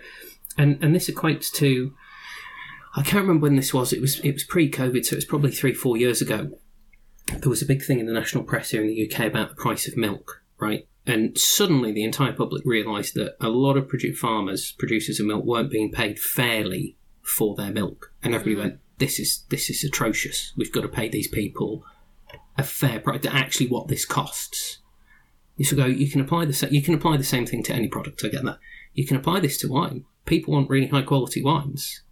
and 0.56 0.78
and 0.80 0.94
this 0.94 1.10
equates 1.10 1.50
to. 1.54 1.92
I 2.96 3.02
can't 3.02 3.22
remember 3.22 3.44
when 3.44 3.56
this 3.56 3.74
was. 3.74 3.92
It 3.92 4.00
was 4.00 4.18
it 4.20 4.32
was 4.32 4.44
pre-COVID, 4.44 5.04
so 5.04 5.14
it 5.14 5.18
was 5.18 5.24
probably 5.24 5.50
three 5.50 5.74
four 5.74 5.96
years 5.96 6.22
ago. 6.22 6.50
There 7.26 7.50
was 7.50 7.62
a 7.62 7.66
big 7.66 7.82
thing 7.82 8.00
in 8.00 8.06
the 8.06 8.12
national 8.12 8.44
press 8.44 8.70
here 8.70 8.80
in 8.80 8.88
the 8.88 9.10
UK 9.10 9.26
about 9.26 9.50
the 9.50 9.54
price 9.54 9.86
of 9.86 9.96
milk, 9.96 10.42
right? 10.58 10.88
And 11.06 11.36
suddenly 11.38 11.92
the 11.92 12.04
entire 12.04 12.32
public 12.32 12.62
realised 12.64 13.14
that 13.14 13.36
a 13.40 13.48
lot 13.48 13.76
of 13.76 13.86
produ- 13.86 14.16
farmers, 14.16 14.72
producers 14.72 15.20
of 15.20 15.26
milk, 15.26 15.44
weren't 15.44 15.70
being 15.70 15.92
paid 15.92 16.18
fairly 16.18 16.96
for 17.22 17.54
their 17.54 17.70
milk, 17.70 18.12
and 18.22 18.34
everybody 18.34 18.56
mm. 18.56 18.70
went, 18.70 18.80
"This 18.98 19.18
is 19.18 19.44
this 19.50 19.68
is 19.70 19.84
atrocious. 19.84 20.52
We've 20.56 20.72
got 20.72 20.82
to 20.82 20.88
pay 20.88 21.08
these 21.08 21.28
people 21.28 21.84
a 22.56 22.62
fair 22.62 23.00
price. 23.00 23.22
To 23.22 23.34
actually, 23.34 23.68
what 23.68 23.88
this 23.88 24.04
costs." 24.04 24.78
You 25.56 25.64
should 25.64 25.78
go. 25.78 25.86
You 25.86 26.08
can 26.08 26.20
apply 26.20 26.46
the 26.46 26.52
sa- 26.52 26.68
you 26.70 26.82
can 26.82 26.94
apply 26.94 27.16
the 27.16 27.24
same 27.24 27.44
thing 27.44 27.62
to 27.64 27.74
any 27.74 27.88
product. 27.88 28.24
I 28.24 28.28
get 28.28 28.44
that. 28.44 28.58
You 28.94 29.06
can 29.06 29.16
apply 29.16 29.40
this 29.40 29.58
to 29.58 29.68
wine. 29.68 30.04
People 30.24 30.54
want 30.54 30.70
really 30.70 30.86
high 30.86 31.02
quality 31.02 31.42
wines. 31.42 32.02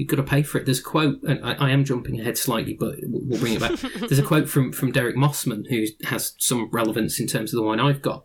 You've 0.00 0.08
got 0.08 0.16
to 0.16 0.22
pay 0.22 0.42
for 0.42 0.56
it. 0.56 0.64
There's 0.64 0.78
a 0.80 0.82
quote, 0.82 1.22
and 1.24 1.44
I, 1.44 1.52
I 1.66 1.70
am 1.72 1.84
jumping 1.84 2.18
ahead 2.18 2.38
slightly, 2.38 2.72
but 2.72 2.94
we'll 3.02 3.38
bring 3.38 3.52
it 3.52 3.60
back. 3.60 3.78
There's 4.00 4.18
a 4.18 4.22
quote 4.22 4.48
from 4.48 4.72
from 4.72 4.92
Derek 4.92 5.14
Mossman 5.14 5.68
who 5.68 5.84
has 6.06 6.32
some 6.38 6.70
relevance 6.72 7.20
in 7.20 7.26
terms 7.26 7.52
of 7.52 7.58
the 7.58 7.62
wine 7.62 7.78
I've 7.80 8.00
got, 8.00 8.24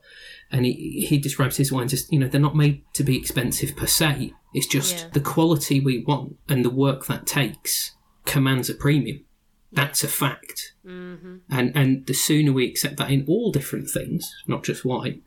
and 0.50 0.66
he 0.66 1.06
he 1.10 1.18
describes 1.18 1.58
his 1.58 1.74
wines 1.74 1.92
as 1.92 2.10
you 2.10 2.18
know 2.18 2.30
they're 2.30 2.40
not 2.40 2.56
made 2.56 2.84
to 2.94 3.04
be 3.04 3.18
expensive 3.18 3.76
per 3.76 3.88
se. 3.88 4.32
It's 4.54 4.68
just 4.68 4.96
Yeah. 5.00 5.10
the 5.12 5.20
quality 5.20 5.82
we 5.82 6.00
want 6.08 6.38
and 6.48 6.64
the 6.64 6.70
work 6.70 7.08
that 7.08 7.28
takes 7.28 7.92
commands 8.24 8.70
a 8.70 8.74
premium. 8.76 9.26
That's 9.74 10.02
a 10.02 10.08
fact. 10.08 10.76
Mm-hmm. 10.88 11.36
And 11.50 11.76
and 11.76 12.06
the 12.08 12.14
sooner 12.14 12.54
we 12.54 12.66
accept 12.70 12.96
that 12.98 13.12
in 13.12 13.26
all 13.28 13.52
different 13.52 13.90
things, 13.90 14.34
not 14.48 14.64
just 14.64 14.86
wine, 14.86 15.24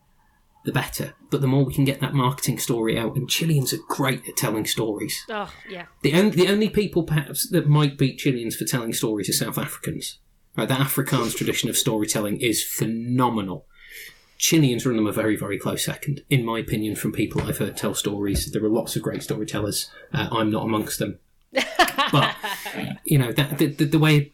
the 0.69 0.73
better. 0.73 1.15
But 1.31 1.41
the 1.41 1.47
more 1.47 1.65
we 1.65 1.73
can 1.73 1.87
get 1.87 2.01
that 2.01 2.13
marketing 2.13 2.59
story 2.59 2.99
out, 2.99 3.17
and 3.17 3.29
Chileans 3.29 3.73
are 3.73 3.79
great 3.89 4.29
at 4.29 4.37
telling 4.37 4.67
stories. 4.67 5.25
Oh, 5.31 5.51
yeah. 5.67 5.87
The 6.03 6.13
only 6.13 6.31
the 6.31 6.49
only 6.49 6.69
people 6.69 7.05
perhaps 7.05 7.49
that 7.49 7.69
might 7.69 7.97
beat 7.97 8.19
Chileans 8.19 8.55
for 8.55 8.67
telling 8.67 8.93
stories 8.93 9.31
are 9.31 9.33
South 9.33 9.57
Africans. 9.57 10.19
Right, 10.57 10.69
the 10.69 10.75
Afrikaans 10.75 11.35
tradition 11.37 11.71
of 11.71 11.77
storytelling 11.77 12.41
is 12.41 12.63
phenomenal. 12.63 13.67
Chileans 14.37 14.85
run 14.85 14.97
them 14.97 15.07
a 15.07 15.13
very, 15.13 15.37
very 15.37 15.59
close 15.59 15.85
second, 15.85 16.23
in 16.29 16.45
my 16.45 16.59
opinion, 16.59 16.97
from 16.97 17.13
people 17.13 17.41
I've 17.43 17.59
heard 17.59 17.77
tell 17.77 17.95
stories. 17.95 18.51
There 18.53 18.65
are 18.65 18.69
lots 18.69 18.95
of 18.95 19.03
great 19.03 19.23
storytellers. 19.23 19.91
Uh, 20.13 20.29
I'm 20.31 20.51
not 20.51 20.65
amongst 20.65 20.99
them. 20.99 21.19
But 22.13 22.37
you 23.05 23.19
know 23.19 23.33
that 23.33 23.59
the, 23.59 23.67
the, 23.67 23.85
the 23.87 23.99
way 23.99 24.31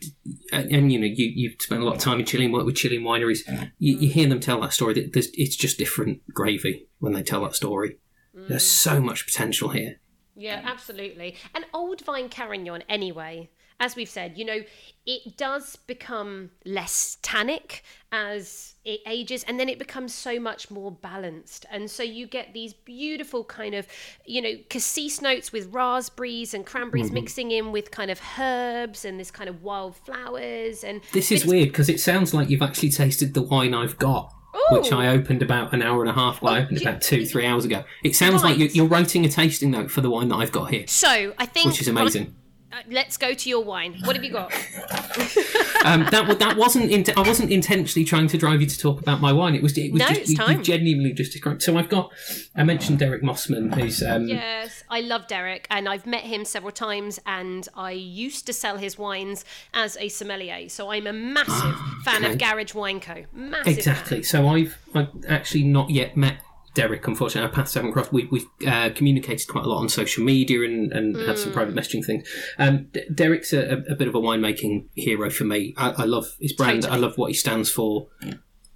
and, 0.52 0.71
and, 0.71 0.92
you 0.92 0.99
know 0.99 1.06
you 1.06 1.33
you've 1.35 1.61
spent 1.61 1.80
a 1.80 1.85
lot 1.85 1.94
of 1.94 2.00
time 2.00 2.18
in 2.18 2.26
Chile 2.26 2.44
and 2.44 2.52
worked 2.52 2.66
with 2.66 2.75
Chilean 2.75 3.02
wineries. 3.02 3.40
You, 3.78 3.97
you 3.99 4.09
hear 4.11 4.28
them 4.28 4.40
tell 4.40 4.61
that 4.61 4.73
story. 4.73 4.94
That 4.94 5.12
there's, 5.12 5.28
it's 5.35 5.56
just 5.56 5.78
different 5.78 6.23
gravy 6.33 6.88
when 6.99 7.12
they 7.12 7.23
tell 7.23 7.42
that 7.42 7.54
story. 7.54 7.99
There's 8.35 8.64
mm. 8.64 8.66
so 8.66 9.00
much 9.00 9.26
potential 9.26 9.68
here. 9.68 10.00
Yeah, 10.37 10.61
absolutely. 10.64 11.37
And 11.54 11.64
old 11.73 12.00
vine 12.00 12.28
Carignan, 12.28 12.83
anyway, 12.88 13.50
as 13.80 13.96
we've 13.96 14.08
said, 14.08 14.38
you 14.38 14.44
know, 14.44 14.60
it 15.06 15.36
does 15.36 15.76
become 15.76 16.50
less 16.64 17.18
tannic 17.22 17.82
as 18.12 18.74
it 18.84 19.00
ages, 19.06 19.44
and 19.44 19.58
then 19.58 19.68
it 19.68 19.78
becomes 19.78 20.14
so 20.14 20.38
much 20.38 20.70
more 20.70 20.92
balanced. 20.92 21.66
And 21.70 21.90
so 21.90 22.02
you 22.02 22.26
get 22.26 22.54
these 22.54 22.72
beautiful 22.72 23.44
kind 23.44 23.74
of, 23.74 23.86
you 24.24 24.40
know, 24.40 24.52
cassis 24.70 25.20
notes 25.20 25.52
with 25.52 25.72
raspberries 25.74 26.54
and 26.54 26.64
cranberries 26.64 27.06
Mm-hmm. 27.06 27.14
mixing 27.14 27.50
in 27.50 27.72
with 27.72 27.90
kind 27.90 28.10
of 28.10 28.20
herbs 28.38 29.04
and 29.04 29.18
this 29.18 29.30
kind 29.30 29.48
of 29.50 29.62
wild 29.62 29.96
flowers. 29.96 30.84
And 30.84 31.00
this 31.12 31.32
is 31.32 31.44
weird 31.44 31.68
because 31.70 31.88
it 31.88 32.00
sounds 32.00 32.32
like 32.32 32.48
you've 32.48 32.62
actually 32.62 32.90
tasted 32.90 33.34
the 33.34 33.42
wine 33.42 33.74
I've 33.74 33.98
got 33.98 34.32
which 34.70 34.92
I 34.92 35.08
opened 35.08 35.42
about 35.42 35.74
an 35.74 35.82
hour 35.82 36.00
and 36.00 36.08
a 36.08 36.14
half 36.14 36.40
well 36.40 36.54
I 36.54 36.62
opened 36.62 36.78
do- 36.78 36.88
about 36.88 37.02
two 37.02 37.26
three 37.26 37.44
hours 37.44 37.64
ago 37.66 37.84
it 38.02 38.14
sounds 38.16 38.42
like 38.42 38.56
you're, 38.56 38.68
you're 38.68 38.86
writing 38.86 39.26
a 39.26 39.28
tasting 39.28 39.70
note 39.72 39.90
for 39.90 40.00
the 40.00 40.08
wine 40.08 40.28
that 40.28 40.36
I've 40.36 40.52
got 40.52 40.70
here 40.70 40.86
So 40.86 41.34
I 41.38 41.44
think 41.44 41.66
which 41.66 41.80
is 41.82 41.88
amazing 41.88 42.34
Uh, 42.74 42.78
let's 42.90 43.16
go 43.16 43.32
to 43.34 43.48
your 43.48 43.62
wine. 43.62 43.94
What 44.04 44.16
have 44.16 44.24
you 44.24 44.32
got? 44.32 44.52
um, 45.84 46.06
that 46.10 46.36
that 46.40 46.56
wasn't 46.56 46.90
int- 46.90 47.16
I 47.16 47.20
wasn't 47.20 47.52
intentionally 47.52 48.04
trying 48.04 48.26
to 48.28 48.36
drive 48.38 48.60
you 48.60 48.66
to 48.66 48.78
talk 48.78 49.00
about 49.00 49.20
my 49.20 49.32
wine. 49.32 49.54
It 49.54 49.62
was 49.62 49.78
it 49.78 49.92
was 49.92 50.00
No, 50.00 50.08
just 50.08 50.20
it's 50.22 50.30
you, 50.30 50.36
time. 50.36 50.58
you 50.58 50.64
genuinely 50.64 51.12
just 51.12 51.30
described. 51.32 51.62
So 51.62 51.76
I've 51.76 51.88
got 51.88 52.10
I 52.56 52.64
mentioned 52.64 52.98
Derek 52.98 53.22
Mossman, 53.22 53.72
who's 53.74 54.02
um, 54.02 54.26
Yes, 54.26 54.82
I 54.90 55.00
love 55.02 55.28
Derek, 55.28 55.68
and 55.70 55.88
I've 55.88 56.04
met 56.06 56.22
him 56.24 56.44
several 56.44 56.72
times, 56.72 57.20
and 57.26 57.68
I 57.76 57.92
used 57.92 58.46
to 58.46 58.52
sell 58.52 58.78
his 58.78 58.98
wines 58.98 59.44
as 59.72 59.96
a 59.98 60.08
sommelier. 60.08 60.68
So 60.68 60.90
I'm 60.90 61.06
a 61.06 61.12
massive 61.12 61.76
fan 62.04 62.24
of. 62.24 62.38
Garage 62.38 62.74
Wine 62.74 62.98
Co. 62.98 63.24
Massive. 63.32 63.78
exactly. 63.78 64.22
So 64.24 64.48
I've 64.48 64.76
I've 64.94 65.08
actually 65.28 65.62
not 65.62 65.90
yet 65.90 66.16
met. 66.16 66.38
Derek, 66.74 67.06
unfortunately, 67.06 67.48
our 67.48 67.54
paths 67.54 67.74
haven't 67.74 67.92
crossed. 67.92 68.12
We, 68.12 68.26
we've 68.26 68.46
uh, 68.66 68.90
communicated 68.94 69.46
quite 69.48 69.64
a 69.64 69.68
lot 69.68 69.78
on 69.78 69.88
social 69.88 70.24
media 70.24 70.62
and, 70.62 70.92
and 70.92 71.16
had 71.16 71.38
some 71.38 71.52
private 71.52 71.74
messaging 71.74 72.04
things. 72.04 72.28
Um, 72.58 72.88
D- 72.92 73.04
Derek's 73.14 73.52
a, 73.52 73.84
a, 73.88 73.94
bit 73.94 74.08
of 74.08 74.14
a 74.16 74.20
winemaking 74.20 74.86
hero 74.94 75.30
for 75.30 75.44
me. 75.44 75.74
I, 75.76 75.90
I 75.90 76.04
love 76.04 76.36
his 76.40 76.52
brand. 76.52 76.82
Totally. 76.82 76.98
I 76.98 77.00
love 77.00 77.16
what 77.16 77.28
he 77.28 77.34
stands 77.34 77.70
for. 77.70 78.08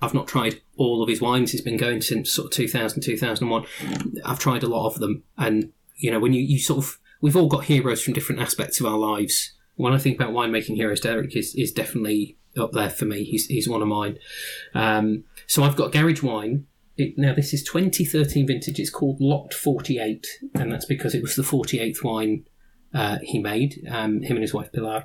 I've 0.01 0.15
not 0.15 0.29
tried 0.29 0.61
all 0.77 1.03
of 1.03 1.09
his 1.09 1.21
wines. 1.21 1.51
He's 1.51 1.61
been 1.61 1.77
going 1.77 2.01
since 2.01 2.33
sort 2.33 2.47
of 2.47 2.53
2000, 2.53 3.03
2001. 3.03 3.65
I've 4.25 4.39
tried 4.39 4.63
a 4.63 4.69
lot 4.69 4.87
of 4.87 5.01
them. 5.01 5.25
And, 5.37 5.73
you 5.97 6.13
know, 6.13 6.21
when 6.21 6.33
you, 6.33 6.41
you 6.41 6.61
sort 6.61 6.79
of, 6.79 6.99
we've 7.21 7.37
all 7.37 7.49
got 7.49 7.65
heroes 7.65 8.01
from 8.01 8.15
different 8.15 8.41
aspects 8.41 8.79
of 8.79 8.87
our 8.87 8.99
lives. 8.99 9.55
When 9.75 9.93
I 9.93 9.99
think 9.99 10.17
about 10.17 10.33
winemaking 10.33 10.77
heroes, 10.77 11.01
Derek 11.01 11.37
is, 11.37 11.53
is 11.57 11.73
definitely 11.73 12.37
up 12.57 12.73
there 12.73 12.91
for 12.91 13.07
me. 13.07 13.25
He's, 13.25 13.47
he's 13.47 13.69
one 13.69 13.83
of 13.83 13.89
mine. 13.89 14.19
Um, 14.73 15.25
so 15.49 15.65
I've 15.65 15.77
got 15.77 15.91
Garage 15.91 16.23
Wine. 16.23 16.67
It, 16.99 17.17
now, 17.17 17.33
this 17.33 17.55
is 17.55 17.63
2013 17.63 18.47
vintage. 18.47 18.81
It's 18.81 18.91
called 18.91 19.21
Lot 19.21 19.55
48, 19.55 20.27
and 20.55 20.73
that's 20.73 20.85
because 20.85 21.15
it 21.15 21.23
was 21.23 21.37
the 21.37 21.43
48th 21.43 22.03
wine 22.03 22.45
uh, 22.93 23.19
he 23.23 23.39
made, 23.39 23.87
um, 23.89 24.23
him 24.23 24.37
and 24.37 24.43
his 24.43 24.53
wife 24.53 24.73
Pilar. 24.73 25.05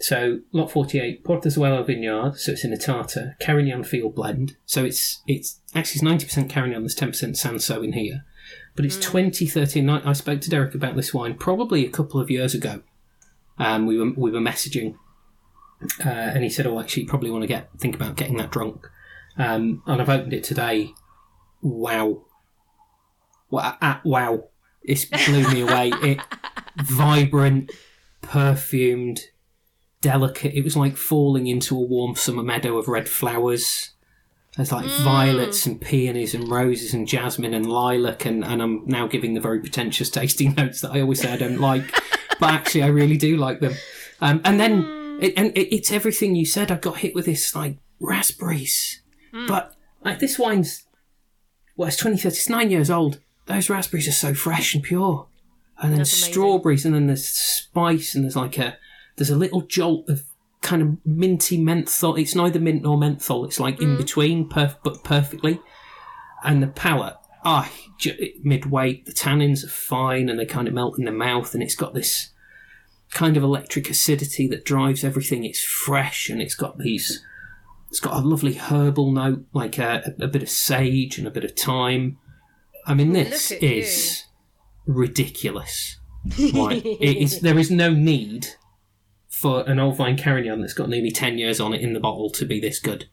So, 0.00 0.40
Lot 0.52 0.72
48, 0.72 1.22
Portezuelo 1.22 1.86
Vineyard, 1.86 2.36
so 2.36 2.52
it's 2.52 2.64
in 2.64 2.72
a 2.72 2.76
Tartar, 2.76 3.36
Carignan 3.40 3.84
Field 3.84 4.16
blend. 4.16 4.56
So 4.66 4.84
it's 4.84 5.22
it's 5.28 5.60
actually 5.72 6.08
it's 6.10 6.24
90% 6.24 6.50
Carignan, 6.50 6.82
there's 6.82 6.96
10% 6.96 7.12
Sanso 7.12 7.84
in 7.84 7.92
here. 7.92 8.24
But 8.74 8.84
it's 8.84 8.96
2013. 8.96 9.88
I, 9.88 10.10
I 10.10 10.12
spoke 10.12 10.40
to 10.40 10.50
Derek 10.50 10.74
about 10.74 10.96
this 10.96 11.14
wine 11.14 11.34
probably 11.34 11.86
a 11.86 11.90
couple 11.90 12.20
of 12.20 12.30
years 12.30 12.54
ago. 12.54 12.82
Um, 13.58 13.86
we 13.86 13.98
were 13.98 14.12
we 14.16 14.30
were 14.30 14.40
messaging, 14.40 14.94
uh, 16.04 16.08
and 16.08 16.42
he 16.42 16.50
said, 16.50 16.66
"Oh, 16.66 16.80
actually, 16.80 17.02
you 17.02 17.08
probably 17.08 17.30
want 17.30 17.42
to 17.42 17.48
get 17.48 17.68
think 17.78 17.94
about 17.94 18.16
getting 18.16 18.38
that 18.38 18.50
drunk." 18.50 18.88
Um, 19.36 19.82
and 19.86 20.00
I've 20.00 20.08
opened 20.08 20.32
it 20.32 20.44
today. 20.44 20.94
Wow, 21.62 22.24
wow, 23.50 23.76
ah, 23.80 24.00
wow! 24.04 24.44
It 24.82 25.06
blew 25.26 25.48
me 25.48 25.60
away. 25.62 25.92
It 26.02 26.20
vibrant, 26.82 27.70
perfumed, 28.22 29.20
delicate. 30.00 30.54
It 30.54 30.64
was 30.64 30.76
like 30.76 30.96
falling 30.96 31.46
into 31.46 31.76
a 31.76 31.80
warm 31.80 32.16
summer 32.16 32.42
meadow 32.42 32.78
of 32.78 32.88
red 32.88 33.08
flowers. 33.08 33.90
There's 34.56 34.72
like 34.72 34.86
violets 34.86 35.64
and 35.66 35.80
peonies 35.80 36.34
and 36.34 36.50
roses 36.50 36.92
and 36.92 37.06
jasmine 37.06 37.54
and 37.54 37.66
lilac, 37.66 38.24
and, 38.24 38.44
and 38.44 38.60
I'm 38.60 38.82
now 38.86 39.06
giving 39.06 39.34
the 39.34 39.40
very 39.40 39.60
pretentious 39.60 40.10
tasting 40.10 40.54
notes 40.58 40.80
that 40.80 40.90
I 40.90 41.00
always 41.00 41.20
say 41.20 41.32
I 41.32 41.36
don't 41.36 41.60
like, 41.60 41.92
but 42.40 42.50
actually 42.50 42.82
I 42.82 42.88
really 42.88 43.16
do 43.16 43.36
like 43.36 43.60
them. 43.60 43.74
Um, 44.20 44.40
and 44.44 44.58
then, 44.58 45.18
it, 45.20 45.34
and 45.36 45.56
it, 45.56 45.74
it's 45.74 45.92
everything 45.92 46.34
you 46.34 46.44
said. 46.44 46.70
I 46.70 46.76
got 46.76 46.98
hit 46.98 47.14
with 47.14 47.26
this 47.26 47.54
like 47.54 47.76
raspberries, 48.00 49.02
but 49.46 49.76
like 50.04 50.18
this 50.18 50.38
wine's 50.38 50.84
well, 51.80 51.88
it's 51.88 51.96
2030. 51.96 52.28
It's 52.36 52.48
nine 52.50 52.70
years 52.70 52.90
old. 52.90 53.20
Those 53.46 53.70
raspberries 53.70 54.06
are 54.06 54.12
so 54.12 54.34
fresh 54.34 54.74
and 54.74 54.84
pure, 54.84 55.26
and 55.78 55.90
then 55.92 56.00
That's 56.00 56.12
amazing. 56.12 56.32
strawberries, 56.34 56.84
and 56.84 56.94
then 56.94 57.06
there's 57.06 57.26
spice, 57.26 58.14
and 58.14 58.22
there's 58.22 58.36
like 58.36 58.58
a 58.58 58.76
there's 59.16 59.30
a 59.30 59.36
little 59.36 59.62
jolt 59.62 60.06
of 60.10 60.24
kind 60.60 60.82
of 60.82 61.06
minty 61.06 61.56
menthol. 61.56 62.16
It's 62.16 62.34
neither 62.34 62.60
mint 62.60 62.82
nor 62.82 62.98
menthol. 62.98 63.46
It's 63.46 63.58
like 63.58 63.80
in 63.80 63.96
between, 63.96 64.46
perf- 64.46 64.76
but 64.84 65.02
perfectly. 65.04 65.58
And 66.44 66.62
the 66.62 66.66
palate, 66.66 67.16
ah, 67.46 67.72
midway, 68.42 69.02
the 69.06 69.12
tannins 69.12 69.64
are 69.64 69.68
fine 69.68 70.28
and 70.28 70.38
they 70.38 70.44
kind 70.44 70.68
of 70.68 70.74
melt 70.74 70.98
in 70.98 71.06
the 71.06 71.12
mouth, 71.12 71.54
and 71.54 71.62
it's 71.62 71.74
got 71.74 71.94
this 71.94 72.28
kind 73.10 73.38
of 73.38 73.42
electric 73.42 73.88
acidity 73.88 74.46
that 74.48 74.66
drives 74.66 75.02
everything. 75.02 75.44
It's 75.44 75.64
fresh 75.64 76.28
and 76.28 76.42
it's 76.42 76.54
got 76.54 76.76
these. 76.76 77.24
It's 77.90 78.00
got 78.00 78.22
a 78.22 78.26
lovely 78.26 78.54
herbal 78.54 79.10
note, 79.10 79.46
like 79.52 79.78
a, 79.78 80.14
a 80.20 80.28
bit 80.28 80.42
of 80.42 80.48
sage 80.48 81.18
and 81.18 81.26
a 81.26 81.30
bit 81.30 81.44
of 81.44 81.56
thyme. 81.56 82.18
I 82.86 82.94
mean, 82.94 83.12
this 83.12 83.50
at 83.50 83.62
you. 83.62 83.68
is 83.68 84.24
ridiculous. 84.86 85.96
It 86.38 87.16
is, 87.16 87.40
there 87.40 87.58
is 87.58 87.70
no 87.70 87.92
need 87.94 88.46
for 89.28 89.66
an 89.68 89.80
old 89.80 89.96
vine 89.96 90.18
Carignan 90.18 90.60
that's 90.60 90.74
got 90.74 90.88
nearly 90.88 91.10
10 91.10 91.38
years 91.38 91.60
on 91.60 91.72
it 91.72 91.80
in 91.80 91.94
the 91.94 92.00
bottle 92.00 92.28
to 92.30 92.44
be 92.44 92.60
this 92.60 92.78
good. 92.78 93.08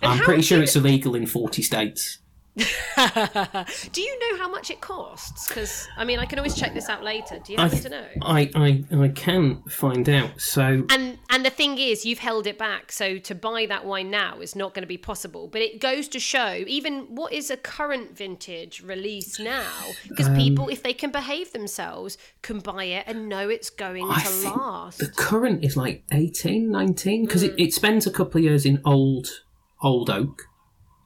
And 0.00 0.12
I'm 0.12 0.18
pretty 0.20 0.42
sure 0.42 0.62
it's 0.62 0.76
illegal 0.76 1.14
in 1.14 1.26
40 1.26 1.62
states. 1.62 2.18
Do 3.92 4.02
you 4.02 4.18
know 4.18 4.38
how 4.38 4.48
much 4.48 4.70
it 4.70 4.80
costs? 4.80 5.46
Because 5.48 5.86
I 5.96 6.04
mean, 6.04 6.18
I 6.18 6.24
can 6.24 6.38
always 6.38 6.54
check 6.54 6.72
this 6.74 6.88
out 6.88 7.04
later. 7.04 7.38
Do 7.44 7.52
you 7.52 7.58
happen 7.58 7.78
to 7.80 7.88
know? 7.88 8.04
I, 8.22 8.50
I, 8.54 8.84
I 9.04 9.08
can 9.08 9.62
find 9.68 10.08
out. 10.08 10.40
So, 10.40 10.84
And 10.88 11.18
and 11.30 11.44
the 11.44 11.50
thing 11.50 11.78
is, 11.78 12.06
you've 12.06 12.18
held 12.20 12.46
it 12.46 12.56
back. 12.58 12.92
So 12.92 13.18
to 13.18 13.34
buy 13.34 13.66
that 13.66 13.84
wine 13.84 14.10
now 14.10 14.40
is 14.40 14.56
not 14.56 14.72
going 14.74 14.82
to 14.82 14.86
be 14.88 14.96
possible. 14.96 15.48
But 15.48 15.60
it 15.60 15.80
goes 15.80 16.08
to 16.08 16.18
show, 16.20 16.64
even 16.66 17.14
what 17.14 17.32
is 17.32 17.50
a 17.50 17.56
current 17.56 18.16
vintage 18.16 18.82
release 18.82 19.38
now, 19.38 19.70
because 20.08 20.28
Um, 20.28 20.36
people, 20.36 20.68
if 20.68 20.82
they 20.82 20.94
can 20.94 21.10
behave 21.10 21.52
themselves, 21.52 22.16
can 22.42 22.60
buy 22.60 22.84
it 22.84 23.04
and 23.06 23.28
know 23.28 23.48
it's 23.48 23.68
going 23.70 24.06
I 24.10 24.22
to 24.22 24.48
last. 24.48 24.98
the 24.98 25.08
current 25.08 25.62
is 25.64 25.76
like 25.76 26.04
18, 26.12 26.70
19, 26.70 27.26
because 27.26 27.42
Mm. 27.42 27.48
it, 27.50 27.54
it 27.64 27.74
spends 27.74 28.06
a 28.06 28.10
couple 28.10 28.38
of 28.38 28.44
years 28.44 28.64
in 28.64 28.80
old, 28.84 29.42
old 29.82 30.08
oak. 30.08 30.48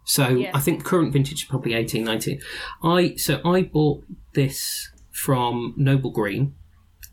So 0.05 0.29
Yeah. 0.29 0.51
I 0.55 0.61
think 0.61 0.85
current 0.85 1.13
vintage 1.13 1.43
is 1.43 1.45
probably 1.45 1.75
18, 1.75 2.05
19. 2.05 2.41
I, 2.83 3.15
so 3.17 3.41
I 3.45 3.63
bought 3.63 4.05
this 4.35 4.91
from 5.13 5.75
Noble 5.77 6.11
Green, 6.11 6.55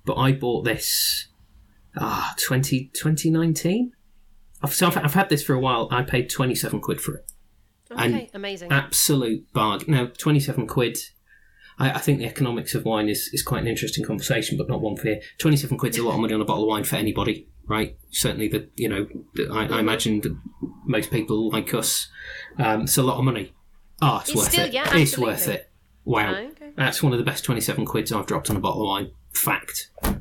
but 0.06 0.16
I 0.16 0.32
bought 0.32 0.66
this, 0.66 1.28
ah, 1.98 2.34
20, 2.40 2.92
2019? 2.94 3.92
I've, 4.64 4.74
so 4.74 4.88
I've, 4.88 4.98
I've 4.98 5.14
had 5.14 5.30
this 5.30 5.44
for 5.44 5.54
a 5.54 5.60
while. 5.60 5.88
I 5.92 6.02
paid 6.02 6.30
27 6.30 6.80
quid 6.82 7.02
for 7.02 7.16
it. 7.16 7.32
Okay, 7.92 8.30
amazing. 8.34 8.72
Absolute 8.72 9.52
bargain. 9.54 9.94
Now, 9.94 10.08
27 10.08 10.68
quid. 10.68 10.98
I, 11.80 11.92
I 11.92 12.00
think 12.00 12.20
the 12.20 12.26
economics 12.26 12.74
of 12.76 12.86
wine 12.86 13.08
is, 13.08 13.30
is 13.34 13.44
quite 13.44 13.62
an 13.62 13.68
interesting 13.68 14.04
conversation, 14.04 14.58
but 14.58 14.68
not 14.68 14.82
one 14.82 14.96
for 14.96 15.04
here. 15.04 15.22
27 15.38 15.78
quid's 15.78 15.98
a 15.98 16.04
lot 16.04 16.16
of 16.16 16.20
money 16.20 16.34
on 16.34 16.42
a 16.42 16.46
bottle 16.46 16.64
of 16.64 16.70
wine 16.70 16.84
for 16.84 16.96
anybody, 16.96 17.48
right? 17.68 17.98
Certainly, 18.12 18.48
that 18.50 18.72
you 18.76 18.90
know, 18.90 19.08
the, 19.36 19.48
I, 19.52 19.68
I 19.68 19.80
imagine 19.80 20.22
that 20.22 20.38
most 20.86 21.12
people 21.12 21.50
like 21.52 21.74
us, 21.74 22.08
um, 22.58 22.82
it's 22.84 22.98
a 22.98 23.04
lot 23.04 23.18
of 23.18 23.24
money. 23.26 23.54
Ah, 24.02 24.22
it's, 24.22 24.30
It's 24.30 24.38
worth 24.38 24.52
still- 24.52 24.66
it. 24.68 24.74
yeah, 24.74 24.96
it's 24.98 25.18
worth 25.18 25.48
it. 25.48 25.70
Wow. 26.06 26.34
Okay. 26.36 26.72
That's 26.76 27.04
one 27.04 27.12
of 27.14 27.20
the 27.20 27.26
best 27.26 27.44
27 27.44 27.86
quids 27.86 28.12
I've 28.14 28.26
dropped 28.28 28.50
on 28.50 28.56
a 28.56 28.60
bottle 28.60 28.84
of 28.84 28.88
wine. 28.88 29.12
Fact. 29.34 29.90
Ever. 30.04 30.18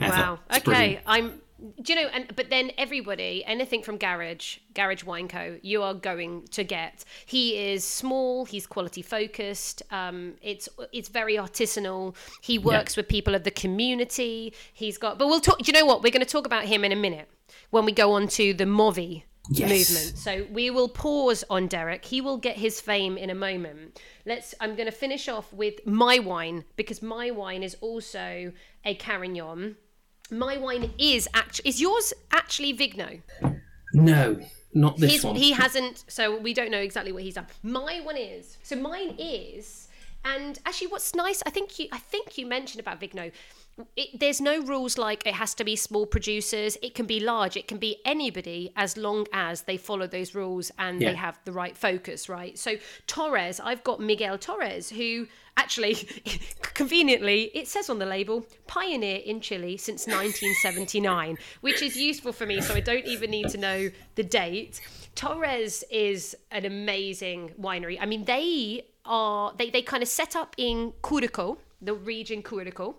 Wow. 0.00 0.38
It's 0.50 0.58
Okay. 0.58 0.64
brilliant. 0.64 1.02
I'm. 1.06 1.40
Do 1.80 1.92
you 1.92 2.02
know? 2.02 2.08
And 2.12 2.34
but 2.36 2.50
then 2.50 2.72
everybody, 2.78 3.44
anything 3.44 3.82
from 3.82 3.96
Garage, 3.96 4.58
Garage 4.74 5.04
Wine 5.04 5.28
Co. 5.28 5.58
You 5.62 5.82
are 5.82 5.94
going 5.94 6.46
to 6.48 6.64
get. 6.64 7.04
He 7.24 7.72
is 7.72 7.84
small. 7.84 8.44
He's 8.44 8.66
quality 8.66 9.02
focused. 9.02 9.82
Um, 9.90 10.34
it's 10.42 10.68
it's 10.92 11.08
very 11.08 11.34
artisanal. 11.36 12.14
He 12.42 12.58
works 12.58 12.96
with 12.96 13.08
people 13.08 13.34
of 13.34 13.44
the 13.44 13.50
community. 13.50 14.54
He's 14.72 14.98
got. 14.98 15.18
But 15.18 15.28
we'll 15.28 15.40
talk. 15.40 15.58
Do 15.58 15.64
you 15.66 15.72
know 15.72 15.86
what? 15.86 16.02
We're 16.02 16.12
going 16.12 16.24
to 16.24 16.30
talk 16.30 16.46
about 16.46 16.64
him 16.64 16.84
in 16.84 16.92
a 16.92 16.96
minute 16.96 17.28
when 17.70 17.84
we 17.84 17.92
go 17.92 18.12
on 18.12 18.28
to 18.28 18.54
the 18.54 18.64
Movi. 18.64 19.24
Yes. 19.48 19.68
movement. 19.90 20.18
So 20.18 20.46
we 20.52 20.70
will 20.70 20.88
pause 20.88 21.44
on 21.48 21.68
Derek. 21.68 22.04
He 22.04 22.20
will 22.20 22.36
get 22.36 22.56
his 22.56 22.80
fame 22.80 23.16
in 23.16 23.30
a 23.30 23.34
moment. 23.34 24.00
Let's. 24.24 24.54
I'm 24.60 24.74
going 24.74 24.86
to 24.86 24.92
finish 24.92 25.28
off 25.28 25.52
with 25.52 25.86
my 25.86 26.18
wine 26.18 26.64
because 26.74 27.00
my 27.00 27.30
wine 27.30 27.62
is 27.62 27.76
also 27.80 28.52
a 28.84 28.94
Carignan. 28.96 29.76
My 30.30 30.56
wine 30.56 30.92
is 30.98 31.28
actually 31.34 31.68
is 31.68 31.80
yours 31.80 32.12
actually 32.32 32.76
Vigno. 32.76 33.20
No, 33.94 34.40
not 34.74 34.98
this 34.98 35.12
His, 35.12 35.24
one. 35.24 35.36
he 35.36 35.52
hasn't. 35.52 36.04
So 36.08 36.38
we 36.38 36.52
don't 36.52 36.70
know 36.70 36.78
exactly 36.78 37.12
what 37.12 37.22
he's 37.22 37.34
done. 37.34 37.46
My 37.62 38.00
one 38.00 38.16
is. 38.16 38.58
So 38.62 38.76
mine 38.76 39.14
is. 39.18 39.88
And 40.24 40.58
actually, 40.66 40.88
what's 40.88 41.14
nice, 41.14 41.40
I 41.46 41.50
think 41.50 41.78
you, 41.78 41.86
I 41.92 41.98
think 41.98 42.36
you 42.36 42.46
mentioned 42.46 42.80
about 42.80 43.00
Vigno. 43.00 43.30
It, 43.94 44.18
there's 44.20 44.40
no 44.40 44.62
rules 44.62 44.96
like 44.96 45.26
it 45.26 45.34
has 45.34 45.52
to 45.54 45.64
be 45.64 45.76
small 45.76 46.06
producers. 46.06 46.78
It 46.80 46.94
can 46.94 47.04
be 47.04 47.20
large. 47.20 47.58
It 47.58 47.68
can 47.68 47.76
be 47.76 47.98
anybody 48.06 48.72
as 48.74 48.96
long 48.96 49.26
as 49.34 49.62
they 49.62 49.76
follow 49.76 50.06
those 50.06 50.34
rules 50.34 50.70
and 50.78 51.00
Yeah. 51.00 51.10
they 51.10 51.16
have 51.16 51.38
the 51.44 51.52
right 51.52 51.76
focus, 51.76 52.26
right? 52.28 52.58
So 52.58 52.76
Torres, 53.06 53.60
I've 53.60 53.84
got 53.84 54.00
Miguel 54.00 54.38
Torres, 54.38 54.88
who 54.88 55.26
actually, 55.58 55.94
conveniently, 56.62 57.50
it 57.54 57.68
says 57.68 57.90
on 57.90 57.98
the 57.98 58.06
label, 58.06 58.46
pioneer 58.66 59.16
in 59.18 59.42
Chile 59.42 59.76
since 59.76 60.06
1979, 60.06 61.36
which 61.60 61.82
is 61.82 61.96
useful 61.96 62.32
for 62.32 62.46
me. 62.46 62.62
So 62.62 62.74
I 62.74 62.80
don't 62.80 63.04
even 63.06 63.30
need 63.30 63.50
to 63.50 63.58
know 63.58 63.90
the 64.14 64.22
date. 64.22 64.80
Torres 65.14 65.84
is 65.90 66.34
an 66.50 66.64
amazing 66.64 67.50
winery. 67.60 67.98
I 68.00 68.06
mean, 68.06 68.24
they 68.24 68.86
are 69.04 69.52
they 69.58 69.68
they 69.70 69.82
kind 69.82 70.02
of 70.02 70.08
set 70.08 70.34
up 70.34 70.54
in 70.56 70.92
Curico, 71.02 71.58
the 71.82 71.94
region 71.94 72.42
Curico 72.42 72.94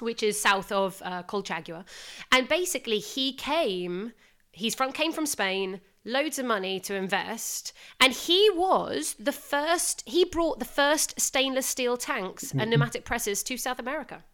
which 0.00 0.22
is 0.22 0.40
south 0.40 0.70
of 0.72 1.00
uh, 1.04 1.22
Colchagua. 1.24 1.84
And 2.32 2.48
basically, 2.48 2.98
he 2.98 3.32
came. 3.32 4.12
He's 4.52 4.74
from 4.74 4.92
came 4.92 5.12
from 5.12 5.26
Spain. 5.26 5.80
Loads 6.04 6.38
of 6.38 6.46
money 6.46 6.80
to 6.80 6.94
invest, 6.94 7.74
and 8.00 8.14
he 8.14 8.48
was 8.54 9.14
the 9.18 9.32
first. 9.32 10.02
He 10.06 10.24
brought 10.24 10.58
the 10.58 10.64
first 10.64 11.20
stainless 11.20 11.66
steel 11.66 11.98
tanks 11.98 12.52
and 12.52 12.70
pneumatic 12.70 13.04
presses 13.04 13.42
to 13.42 13.58
South 13.58 13.78
America. 13.78 14.24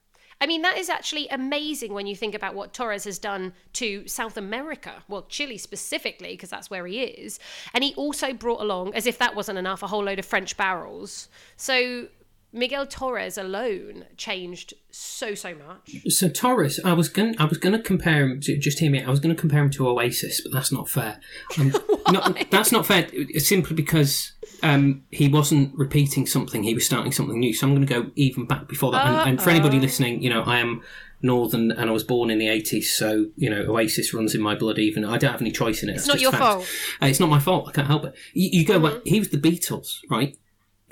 I 0.40 0.46
mean, 0.46 0.62
that 0.62 0.78
is 0.78 0.88
actually 0.88 1.28
amazing 1.28 1.92
when 1.92 2.06
you 2.06 2.14
think 2.14 2.34
about 2.34 2.54
what 2.54 2.74
Torres 2.74 3.04
has 3.04 3.18
done 3.18 3.54
to 3.74 4.06
South 4.06 4.36
America, 4.36 5.02
well, 5.08 5.22
Chile 5.28 5.58
specifically, 5.58 6.30
because 6.30 6.50
that's 6.50 6.70
where 6.70 6.86
he 6.86 7.02
is. 7.02 7.38
And 7.72 7.82
he 7.82 7.94
also 7.94 8.32
brought 8.32 8.60
along, 8.60 8.94
as 8.94 9.06
if 9.06 9.18
that 9.18 9.34
wasn't 9.34 9.58
enough, 9.58 9.82
a 9.82 9.86
whole 9.86 10.04
load 10.04 10.18
of 10.18 10.26
French 10.26 10.56
barrels. 10.56 11.28
So 11.56 12.08
Miguel 12.54 12.86
Torres 12.86 13.36
alone 13.36 14.04
changed 14.16 14.74
so 14.92 15.34
so 15.34 15.56
much. 15.56 16.12
So 16.12 16.28
Torres, 16.28 16.78
I 16.84 16.92
was 16.92 17.08
going, 17.08 17.34
I 17.40 17.46
was 17.46 17.58
going 17.58 17.72
to 17.72 17.82
compare 17.82 18.22
him. 18.22 18.40
To, 18.42 18.56
just 18.56 18.78
hear 18.78 18.92
me. 18.92 19.02
I 19.02 19.10
was 19.10 19.18
going 19.18 19.34
to 19.34 19.40
compare 19.40 19.60
him 19.60 19.70
to 19.70 19.88
Oasis, 19.88 20.40
but 20.40 20.52
that's 20.52 20.70
not 20.70 20.88
fair. 20.88 21.18
Um, 21.58 21.74
not, 22.12 22.46
that's 22.52 22.70
not 22.70 22.86
fair. 22.86 23.08
Simply 23.38 23.74
because 23.74 24.32
um, 24.62 25.02
he 25.10 25.26
wasn't 25.26 25.76
repeating 25.76 26.26
something; 26.26 26.62
he 26.62 26.74
was 26.74 26.86
starting 26.86 27.10
something 27.10 27.40
new. 27.40 27.52
So 27.52 27.66
I'm 27.66 27.74
going 27.74 27.86
to 27.86 27.92
go 27.92 28.10
even 28.14 28.46
back 28.46 28.68
before 28.68 28.92
that. 28.92 29.04
And, 29.04 29.30
and 29.30 29.42
for 29.42 29.50
anybody 29.50 29.80
listening, 29.80 30.22
you 30.22 30.30
know, 30.30 30.42
I 30.42 30.60
am 30.60 30.80
northern 31.22 31.72
and 31.72 31.90
I 31.90 31.92
was 31.92 32.04
born 32.04 32.30
in 32.30 32.38
the 32.38 32.46
80s, 32.46 32.84
so 32.84 33.30
you 33.34 33.50
know, 33.50 33.62
Oasis 33.62 34.14
runs 34.14 34.32
in 34.32 34.40
my 34.40 34.54
blood. 34.54 34.78
Even 34.78 35.04
I 35.04 35.18
don't 35.18 35.32
have 35.32 35.40
any 35.40 35.50
choice 35.50 35.82
in 35.82 35.88
it. 35.88 35.96
It's 35.96 36.06
not 36.06 36.20
your 36.20 36.30
fault. 36.30 36.68
Uh, 37.02 37.06
it's 37.06 37.18
not 37.18 37.28
my 37.28 37.40
fault. 37.40 37.68
I 37.68 37.72
can't 37.72 37.88
help 37.88 38.04
it. 38.04 38.14
You, 38.32 38.60
you 38.60 38.64
go. 38.64 38.78
back 38.78 39.04
he 39.04 39.18
was 39.18 39.30
the 39.30 39.38
Beatles, 39.38 39.98
right? 40.08 40.36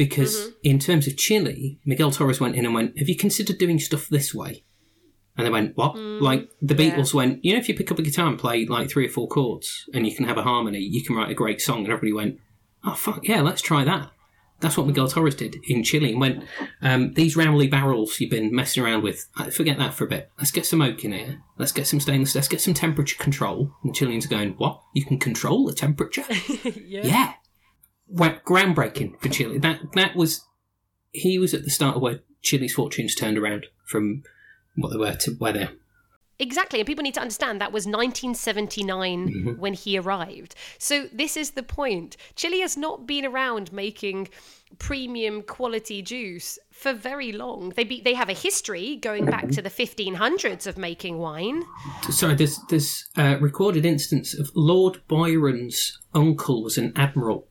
Because 0.07 0.51
in 0.63 0.79
terms 0.79 1.07
of 1.07 1.17
Chile, 1.17 1.79
Miguel 1.85 2.11
Torres 2.11 2.41
went 2.41 2.57
in 2.57 2.65
and 2.65 2.75
went, 2.75 2.99
"Have 2.99 3.09
you 3.09 3.17
considered 3.17 3.59
doing 3.59 3.79
stuff 3.79 4.09
this 4.09 4.35
way?" 4.35 4.65
And 5.37 5.47
they 5.47 5.51
went, 5.51 5.77
"What?" 5.77 5.97
like 5.97 6.51
the 6.61 6.75
Beatles 6.75 7.15
went, 7.15 7.45
"You 7.45 7.53
know, 7.53 7.59
if 7.59 7.69
you 7.69 7.75
pick 7.75 7.93
up 7.93 7.99
a 7.99 8.03
guitar 8.03 8.27
and 8.27 8.39
play 8.39 8.67
like 8.67 8.91
three 8.91 9.07
or 9.07 9.11
four 9.11 9.29
chords, 9.29 9.89
and 9.95 10.07
you 10.07 10.15
can 10.15 10.27
have 10.27 10.39
a 10.39 10.43
harmony, 10.43 10.81
you 10.81 11.05
can 11.05 11.15
write 11.15 11.31
a 11.31 11.35
great 11.35 11.61
song." 11.61 11.79
And 11.85 11.93
everybody 11.93 12.13
went, 12.13 12.39
"Oh 12.85 12.95
fuck 12.95 13.29
yeah, 13.29 13.43
let's 13.43 13.63
try 13.63 13.85
that." 13.85 14.11
That's 14.63 14.77
what 14.77 14.87
Miguel 14.87 15.09
Torres 15.09 15.35
did 15.35 15.57
in 15.65 15.83
Chile 15.83 16.13
and 16.13 16.21
went, 16.21 16.45
um, 16.83 17.15
these 17.15 17.35
raulí 17.37 17.69
barrels 17.69 18.21
you've 18.21 18.31
been 18.31 18.55
messing 18.55 18.85
around 18.85 19.03
with, 19.03 19.29
uh, 19.37 19.51
forget 19.51 19.77
that 19.79 19.93
for 19.93 20.05
a 20.05 20.09
bit. 20.09 20.31
Let's 20.39 20.53
get 20.53 20.67
some 20.67 20.81
oak 20.81 21.05
in 21.05 21.11
here. 21.13 21.43
Let's 21.59 21.73
get 21.73 21.89
some 21.89 21.99
stainless. 21.99 22.37
Let's 22.37 22.47
get 22.47 22.61
some 22.61 22.73
temperature 22.73 23.17
control. 23.19 23.73
And 23.83 23.93
the 23.93 23.99
Chileans 23.99 24.27
are 24.27 24.29
going, 24.29 24.51
what? 24.59 24.81
You 24.95 25.05
can 25.05 25.19
control 25.19 25.67
the 25.67 25.73
temperature? 25.73 26.25
yeah. 26.65 27.35
Groundbreaking 28.11 29.21
for 29.21 29.29
Chile. 29.29 29.59
That 29.59 29.81
that 29.95 30.17
was, 30.17 30.47
he 31.13 31.39
was 31.39 31.55
at 31.55 31.65
the 31.65 31.71
start 31.71 31.97
of 31.97 32.03
where 32.03 32.21
Chile's 32.43 32.73
fortunes 32.73 33.15
turned 33.15 33.39
around 33.39 33.67
from 33.87 34.23
what 34.77 34.91
they 34.91 34.99
were 34.99 35.15
to 35.15 35.33
where 35.33 35.53
they 35.53 35.63
are. 35.65 35.73
Exactly, 36.39 36.81
and 36.81 36.87
people 36.89 37.05
need 37.05 37.15
to 37.15 37.21
understand 37.21 37.61
that 37.61 37.73
was 37.73 37.87
1979 37.87 39.29
mm-hmm. 39.29 39.61
when 39.61 39.75
he 39.75 39.97
arrived. 39.97 40.57
So 40.79 41.07
this 41.13 41.37
is 41.37 41.53
the 41.53 41.63
point. 41.63 42.17
Chile 42.35 42.61
has 42.61 42.77
not 42.77 43.07
been 43.07 43.25
around 43.25 43.73
making 43.73 44.29
premium 44.79 45.43
quality 45.43 46.03
juice 46.03 46.59
for 46.73 46.95
very 46.95 47.31
long. 47.31 47.73
They 47.77 47.85
be, 47.85 48.01
they 48.01 48.15
have 48.15 48.29
a 48.29 48.33
history 48.33 48.97
going 48.97 49.25
back 49.27 49.51
to 49.51 49.63
the 49.63 49.71
1500s 49.71 50.67
of 50.67 50.77
making 50.77 51.19
wine. 51.19 51.63
Sorry, 52.11 52.35
there's 52.35 52.59
there's 52.71 53.09
a 53.17 53.37
recorded 53.37 53.87
instance 53.87 54.37
of 54.37 54.51
Lord 54.57 55.01
Byron's 55.07 56.01
uncle 56.13 56.65
was 56.65 56.77
an 56.77 56.93
admiral, 56.97 57.47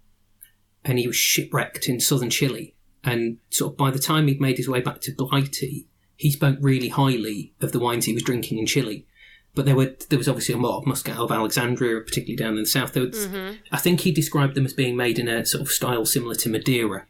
and 0.83 0.97
he 0.99 1.07
was 1.07 1.15
shipwrecked 1.15 1.87
in 1.87 1.99
southern 1.99 2.29
Chile. 2.29 2.75
And 3.03 3.37
sort 3.49 3.73
of 3.73 3.77
by 3.77 3.91
the 3.91 3.99
time 3.99 4.27
he'd 4.27 4.41
made 4.41 4.57
his 4.57 4.69
way 4.69 4.79
back 4.81 5.01
to 5.01 5.11
Blighty, 5.11 5.87
he 6.15 6.29
spoke 6.31 6.57
really 6.61 6.89
highly 6.89 7.53
of 7.61 7.71
the 7.71 7.79
wines 7.79 8.05
he 8.05 8.13
was 8.13 8.23
drinking 8.23 8.59
in 8.59 8.65
Chile. 8.67 9.05
but 9.53 9.65
there 9.65 9.75
were 9.75 9.93
there 10.09 10.17
was 10.17 10.29
obviously 10.29 10.55
a 10.55 10.57
lot 10.57 10.77
of 10.79 10.85
Muscat 10.87 11.17
of 11.17 11.29
Alexandria, 11.31 11.99
particularly 11.99 12.37
down 12.37 12.57
in 12.57 12.63
the 12.63 12.69
south. 12.69 12.93
There 12.93 13.03
was, 13.07 13.27
I 13.71 13.77
think 13.77 13.99
he 14.01 14.11
described 14.13 14.55
them 14.55 14.65
as 14.65 14.71
being 14.73 14.95
made 14.95 15.19
in 15.19 15.27
a 15.27 15.45
sort 15.45 15.61
of 15.61 15.69
style 15.69 16.05
similar 16.05 16.35
to 16.35 16.49
Madeira. 16.49 17.05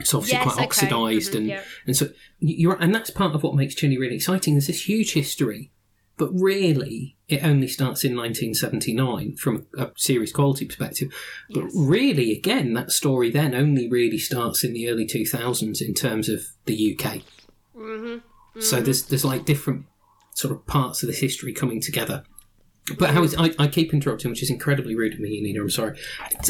It's 0.00 0.14
obviously 0.14 0.38
Yes, 0.38 0.44
quite 0.44 0.54
okay. 0.56 0.64
oxidized, 0.64 1.32
Mhm, 1.32 1.36
and 1.36 1.46
yeah. 1.46 1.62
and 1.86 1.94
so 1.96 2.08
you're 2.38 2.80
and 2.80 2.94
that's 2.94 3.10
part 3.10 3.34
of 3.34 3.42
what 3.42 3.54
makes 3.54 3.74
Chile 3.74 3.98
really 3.98 4.16
exciting. 4.16 4.54
There's 4.54 4.66
this 4.68 4.88
huge 4.88 5.12
history, 5.12 5.72
but 6.16 6.28
really 6.32 7.16
it 7.28 7.42
only 7.42 7.66
starts 7.66 8.04
in 8.04 8.16
1979 8.16 9.36
from 9.36 9.66
a 9.76 9.90
series 9.96 10.32
quality 10.32 10.66
perspective. 10.66 11.12
But 11.50 11.64
really, 11.74 12.32
again, 12.32 12.74
that 12.74 12.90
story 12.90 13.30
then 13.30 13.54
only 13.54 13.88
really 13.88 14.18
starts 14.18 14.62
in 14.62 14.74
the 14.74 14.88
early 14.88 15.06
2000s 15.06 15.80
in 15.80 15.94
terms 15.94 16.28
of 16.28 16.42
the 16.66 16.94
UK. 16.94 17.22
Mm-hmm. 17.76 18.06
mm-hmm. 18.06 18.60
So 18.60 18.80
there's 18.80 19.04
there's 19.06 19.24
like 19.24 19.44
different 19.44 19.86
sort 20.34 20.52
of 20.52 20.66
parts 20.66 21.02
of 21.02 21.08
this 21.08 21.18
history 21.18 21.52
coming 21.52 21.80
together. 21.80 22.24
But 22.98 23.10
how 23.10 23.22
mm-hmm. 23.22 23.44
is 23.44 23.56
I, 23.58 23.64
I 23.64 23.66
keep 23.66 23.94
interrupting, 23.94 24.30
which 24.30 24.42
is 24.42 24.50
incredibly 24.50 24.94
rude 24.94 25.14
of 25.14 25.20
me, 25.20 25.40
Nina. 25.40 25.62
I'm 25.62 25.70
sorry. 25.70 25.98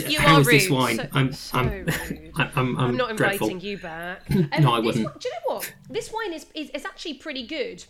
You 0.08 0.18
How 0.18 0.34
are 0.34 0.40
is 0.40 0.48
this 0.48 0.64
rude. 0.64 0.72
wine? 0.76 0.96
So- 0.96 1.08
I'm 1.12 1.32
so 1.32 1.58
I'm, 1.58 1.68
rude. 1.70 1.94
I'm 2.34 2.50
I'm 2.56 2.78
I'm 2.78 2.96
not 2.96 3.16
dreadful. 3.16 3.48
inviting 3.48 3.68
you 3.68 3.78
back. 3.78 4.22
Um, 4.30 4.62
no, 4.62 4.72
I 4.72 4.80
this 4.80 4.86
wouldn't. 4.86 5.04
one- 5.04 5.14
do 5.20 5.28
you 5.28 5.34
know 5.34 5.54
what? 5.54 5.74
This 5.88 6.12
wine 6.12 6.32
is, 6.32 6.46
is 6.54 6.70
is 6.70 6.84
actually 6.84 7.14
pretty 7.14 7.46
good. 7.46 7.84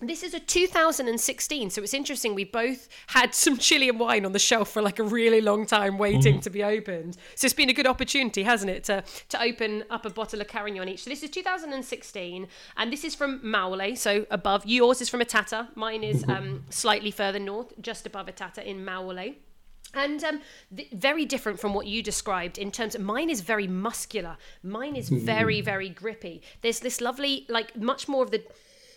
This 0.00 0.22
is 0.22 0.32
a 0.32 0.38
2016, 0.38 1.70
so 1.70 1.82
it's 1.82 1.92
interesting. 1.92 2.34
We 2.36 2.44
both 2.44 2.88
had 3.08 3.34
some 3.34 3.56
Chilean 3.66 3.98
wine 3.98 4.24
on 4.24 4.30
the 4.32 4.38
shelf 4.38 4.70
for 4.70 4.80
like 4.80 5.00
a 5.00 5.02
really 5.02 5.40
long 5.40 5.66
time, 5.66 5.98
waiting 5.98 6.38
Mm. 6.38 6.42
to 6.42 6.50
be 6.50 6.62
opened. 6.62 7.16
So 7.34 7.46
it's 7.46 7.54
been 7.54 7.68
a 7.68 7.72
good 7.72 7.86
opportunity, 7.86 8.44
hasn't 8.44 8.70
it, 8.70 8.84
to 8.84 9.02
to 9.30 9.42
open 9.42 9.82
up 9.90 10.06
a 10.06 10.10
bottle 10.10 10.40
of 10.40 10.46
Carignan 10.46 10.88
each. 10.88 11.02
So 11.04 11.10
this 11.10 11.22
is 11.24 11.30
2016, 11.30 12.46
and 12.76 12.92
this 12.92 13.02
is 13.02 13.14
from 13.16 13.40
Maule, 13.42 13.96
so 13.96 14.24
above. 14.30 14.64
Yours 14.66 15.00
is 15.00 15.08
from 15.08 15.20
Itata. 15.20 15.68
Mine 15.74 16.04
is 16.04 16.22
Mm-hmm. 16.22 16.30
um, 16.30 16.64
slightly 16.70 17.10
further 17.10 17.38
north, 17.40 17.72
just 17.80 18.06
above 18.06 18.26
Itata 18.28 18.64
in 18.64 18.84
Maule. 18.84 19.34
And 19.94 20.22
um, 20.22 20.40
th- 20.76 20.90
very 20.92 21.24
different 21.24 21.58
from 21.58 21.72
what 21.74 21.86
you 21.86 22.02
described 22.02 22.58
in 22.58 22.70
terms 22.70 22.94
of 22.94 23.00
mine 23.00 23.30
is 23.30 23.40
very 23.40 23.66
muscular. 23.66 24.36
Mine 24.62 24.94
is 24.96 25.08
very, 25.08 25.60
very 25.62 25.88
grippy. 25.88 26.42
There's 26.60 26.80
this 26.80 27.00
lovely, 27.00 27.46
like, 27.48 27.74
much 27.76 28.06
more 28.06 28.22
of 28.22 28.30
the. 28.30 28.42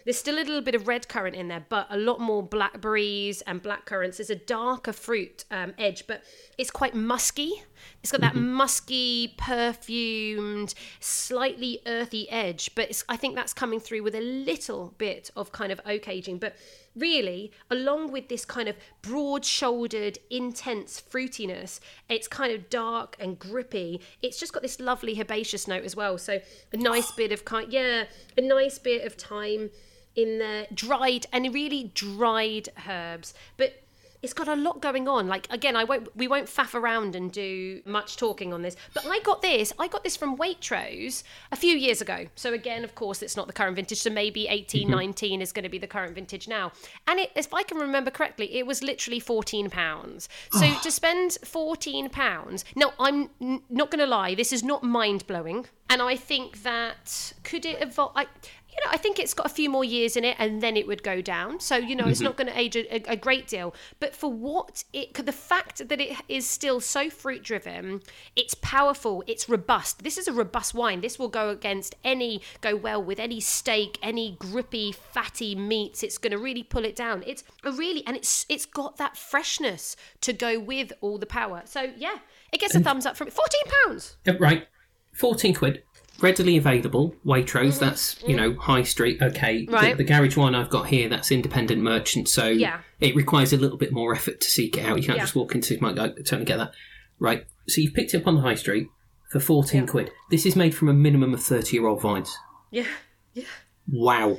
There's 0.03 0.17
still 0.17 0.35
a 0.35 0.43
little 0.43 0.61
bit 0.61 0.75
of 0.75 0.87
red 0.87 1.07
currant 1.07 1.35
in 1.35 1.47
there, 1.47 1.65
but 1.69 1.87
a 1.89 1.97
lot 1.97 2.19
more 2.19 2.41
blackberries 2.43 3.41
and 3.41 3.61
black 3.61 3.85
currants. 3.85 4.17
There's 4.17 4.29
a 4.29 4.35
darker 4.35 4.93
fruit 4.93 5.45
um, 5.51 5.73
edge, 5.77 6.07
but 6.07 6.23
it's 6.57 6.71
quite 6.71 6.95
musky. 6.95 7.63
It's 8.01 8.11
got 8.11 8.21
that 8.21 8.35
musky, 8.35 9.35
perfumed, 9.37 10.73
slightly 10.99 11.79
earthy 11.85 12.29
edge, 12.29 12.71
but 12.75 12.89
it's, 12.89 13.03
I 13.09 13.17
think 13.17 13.35
that's 13.35 13.53
coming 13.53 13.79
through 13.79 14.03
with 14.03 14.15
a 14.15 14.21
little 14.21 14.93
bit 14.97 15.31
of 15.35 15.51
kind 15.51 15.71
of 15.71 15.81
oak 15.85 16.07
aging. 16.07 16.37
But 16.37 16.55
really, 16.95 17.51
along 17.69 18.11
with 18.11 18.27
this 18.27 18.45
kind 18.45 18.67
of 18.67 18.75
broad 19.01 19.45
shouldered, 19.45 20.17
intense 20.29 21.01
fruitiness, 21.01 21.79
it's 22.09 22.27
kind 22.27 22.53
of 22.53 22.69
dark 22.69 23.15
and 23.19 23.37
grippy. 23.37 24.01
It's 24.21 24.39
just 24.39 24.53
got 24.53 24.61
this 24.61 24.79
lovely 24.79 25.19
herbaceous 25.19 25.67
note 25.67 25.83
as 25.83 25.95
well. 25.95 26.17
So 26.17 26.39
a 26.73 26.77
nice 26.77 27.11
bit 27.11 27.31
of 27.31 27.45
kind, 27.45 27.71
yeah, 27.71 28.05
a 28.37 28.41
nice 28.41 28.77
bit 28.79 29.05
of 29.05 29.17
time 29.17 29.69
in 30.15 30.39
there, 30.39 30.67
dried 30.74 31.28
and 31.32 31.54
really 31.54 31.91
dried 31.93 32.69
herbs, 32.88 33.34
but. 33.58 33.76
It's 34.24 34.34
got 34.34 34.47
a 34.47 34.56
lot 34.56 34.84
going 34.84 35.08
on. 35.08 35.28
Like 35.28 35.47
again, 35.50 35.76
I 35.76 35.84
won't. 35.84 36.15
We 36.15 36.28
won't 36.28 36.45
faff 36.45 36.76
around 36.76 37.15
and 37.15 37.32
do 37.32 37.82
much 37.86 38.17
talking 38.17 38.54
on 38.54 38.62
this. 38.62 38.76
But 38.93 39.08
I 39.08 39.19
got 39.21 39.41
this. 39.41 39.74
I 39.80 39.88
got 39.88 40.04
this 40.04 40.15
from 40.15 40.38
Waitrose 40.38 41.24
a 41.52 41.56
few 41.56 41.76
years 41.76 42.02
ago. 42.02 42.28
So 42.36 42.54
again, 42.54 42.84
of 42.84 42.93
course, 42.93 43.24
it's 43.24 43.36
not 43.36 43.47
the 43.47 43.54
current 43.54 43.78
vintage. 43.78 44.00
So 44.00 44.12
maybe 44.12 44.47
18, 44.47 44.84
mm-hmm. 44.84 44.95
19 44.95 45.41
is 45.41 45.52
going 45.52 45.63
to 45.63 45.69
be 45.69 45.80
the 45.80 45.88
current 45.88 46.13
vintage 46.13 46.47
now. 46.47 46.71
And 47.08 47.19
it, 47.19 47.32
if 47.36 47.52
I 47.52 47.63
can 47.63 47.80
remember 47.80 48.12
correctly, 48.12 48.56
it 48.56 48.67
was 48.67 48.84
literally 48.84 49.19
fourteen 49.19 49.71
pounds. 49.71 50.30
So 50.52 50.67
ah. 50.67 50.80
to 50.84 50.91
spend 50.91 51.39
fourteen 51.43 52.08
pounds. 52.08 52.63
Now 52.76 52.93
I'm 53.00 53.32
n- 53.41 53.63
not 53.71 53.89
going 53.89 54.02
to 54.02 54.06
lie. 54.06 54.36
This 54.36 54.54
is 54.54 54.63
not 54.63 54.84
mind 54.84 55.26
blowing. 55.26 55.65
And 55.91 56.02
I 56.02 56.15
think 56.15 56.63
that 56.63 57.34
could 57.43 57.65
it 57.65 57.82
evolve? 57.82 58.13
I, 58.15 58.28
you 58.71 58.77
know, 58.86 58.91
I 58.91 58.97
think 58.97 59.19
it's 59.19 59.34
got 59.34 59.45
a 59.45 59.49
few 59.49 59.69
more 59.69 59.84
years 59.84 60.15
in 60.15 60.23
it, 60.23 60.36
and 60.39 60.62
then 60.62 60.77
it 60.77 60.88
would 60.88 61.03
go 61.03 61.21
down. 61.21 61.60
So 61.60 61.75
you 61.75 61.95
know, 61.95 62.07
it's 62.07 62.21
not 62.21 62.38
going 62.38 62.47
to 62.47 62.57
age 62.57 62.75
a, 62.75 63.12
a, 63.12 63.15
great 63.17 63.47
deal. 63.47 63.75
But 63.99 64.15
for 64.15 64.31
what 64.31 64.84
it, 64.93 65.13
could, 65.13 65.25
the 65.25 65.34
fact 65.34 65.88
that 65.88 65.99
it 65.99 66.17
is 66.29 66.47
still 66.47 66.79
so 66.79 67.10
fruit 67.10 67.43
driven, 67.43 68.01
it's 68.36 68.53
powerful, 68.55 69.23
it's 69.27 69.49
robust. 69.49 70.03
This 70.03 70.17
is 70.17 70.27
a 70.27 70.34
robust 70.34 70.73
wine. 70.73 71.01
This 71.01 71.19
will 71.19 71.27
go 71.27 71.49
against 71.49 71.95
any, 72.03 72.41
go 72.62 72.75
well 72.75 73.03
with 73.03 73.19
any 73.19 73.39
steak, 73.39 73.99
any 74.01 74.38
grippy, 74.39 74.91
fatty 74.91 75.53
meats. 75.53 76.01
It's 76.01 76.17
going 76.17 76.31
to 76.31 76.38
really 76.38 76.63
pull 76.63 76.86
it 76.86 76.95
down. 76.95 77.23
It's 77.27 77.43
a 77.63 77.71
really, 77.71 78.05
and 78.07 78.15
it's 78.15 78.45
it's 78.47 78.65
got 78.65 78.97
that 78.97 79.17
freshness 79.17 79.95
to 80.21 80.31
go 80.31 80.60
with 80.60 80.93
all 81.01 81.17
the 81.17 81.25
power. 81.25 81.63
So 81.65 81.91
yeah, 81.97 82.19
it 82.53 82.60
gets 82.60 82.75
a 82.75 82.79
thumbs 82.79 83.05
up 83.05 83.17
from 83.17 83.27
it. 83.27 83.34
Fourteen 83.34 83.63
pounds. 83.86 84.15
Uh, 84.25 84.38
right, 84.38 84.67
fourteen 85.12 85.53
quid, 85.53 85.84
readily 86.21 86.57
available. 86.57 87.15
Waitrose, 87.25 87.79
that's 87.79 88.21
you 88.27 88.36
know 88.36 88.53
high 88.55 88.84
street. 88.84 89.21
Okay, 89.21 89.65
The- 89.65 89.71
Mm-hmm. 89.71 89.73
Right. 89.73 89.97
The, 89.97 90.03
garage 90.03 90.38
one 90.38 90.55
I've 90.55 90.69
got 90.69 90.88
here, 90.88 91.10
that's 91.10 91.31
independent 91.31 91.81
merchant, 91.81 92.29
so 92.29 92.47
Yeah. 92.47 92.79
it 92.99 93.15
requires 93.15 93.53
a 93.53 93.57
little 93.57 93.77
bit 93.77 93.91
more 93.91 94.13
effort 94.13 94.41
to 94.41 94.49
seek 94.49 94.77
it 94.77 94.86
out. 94.86 94.97
You 94.97 95.03
can't 95.05 95.17
Yeah. 95.17 95.23
just 95.23 95.36
walk 95.36 95.55
into 95.55 95.77
my. 95.81 95.91
I 95.91 96.10
totally 96.10 96.45
get 96.45 96.57
that. 96.57 96.73
Right, 97.19 97.45
so 97.67 97.81
you've 97.81 97.93
picked 97.93 98.13
it 98.13 98.21
up 98.21 98.27
on 98.27 98.36
the 98.36 98.41
high 98.41 98.55
street 98.55 98.88
for 99.29 99.39
fourteen 99.39 99.86
quid. 99.88 100.12
This 100.29 100.45
is 100.45 100.55
made 100.55 100.73
from 100.75 100.89
a 100.89 100.93
minimum 100.93 101.34
of 101.34 101.43
thirty 101.43 101.77
year 101.77 101.88
old 101.88 102.01
vines. 102.01 102.36
Yeah, 102.71 102.88
yeah. 103.34 103.43
Wow, 103.88 104.38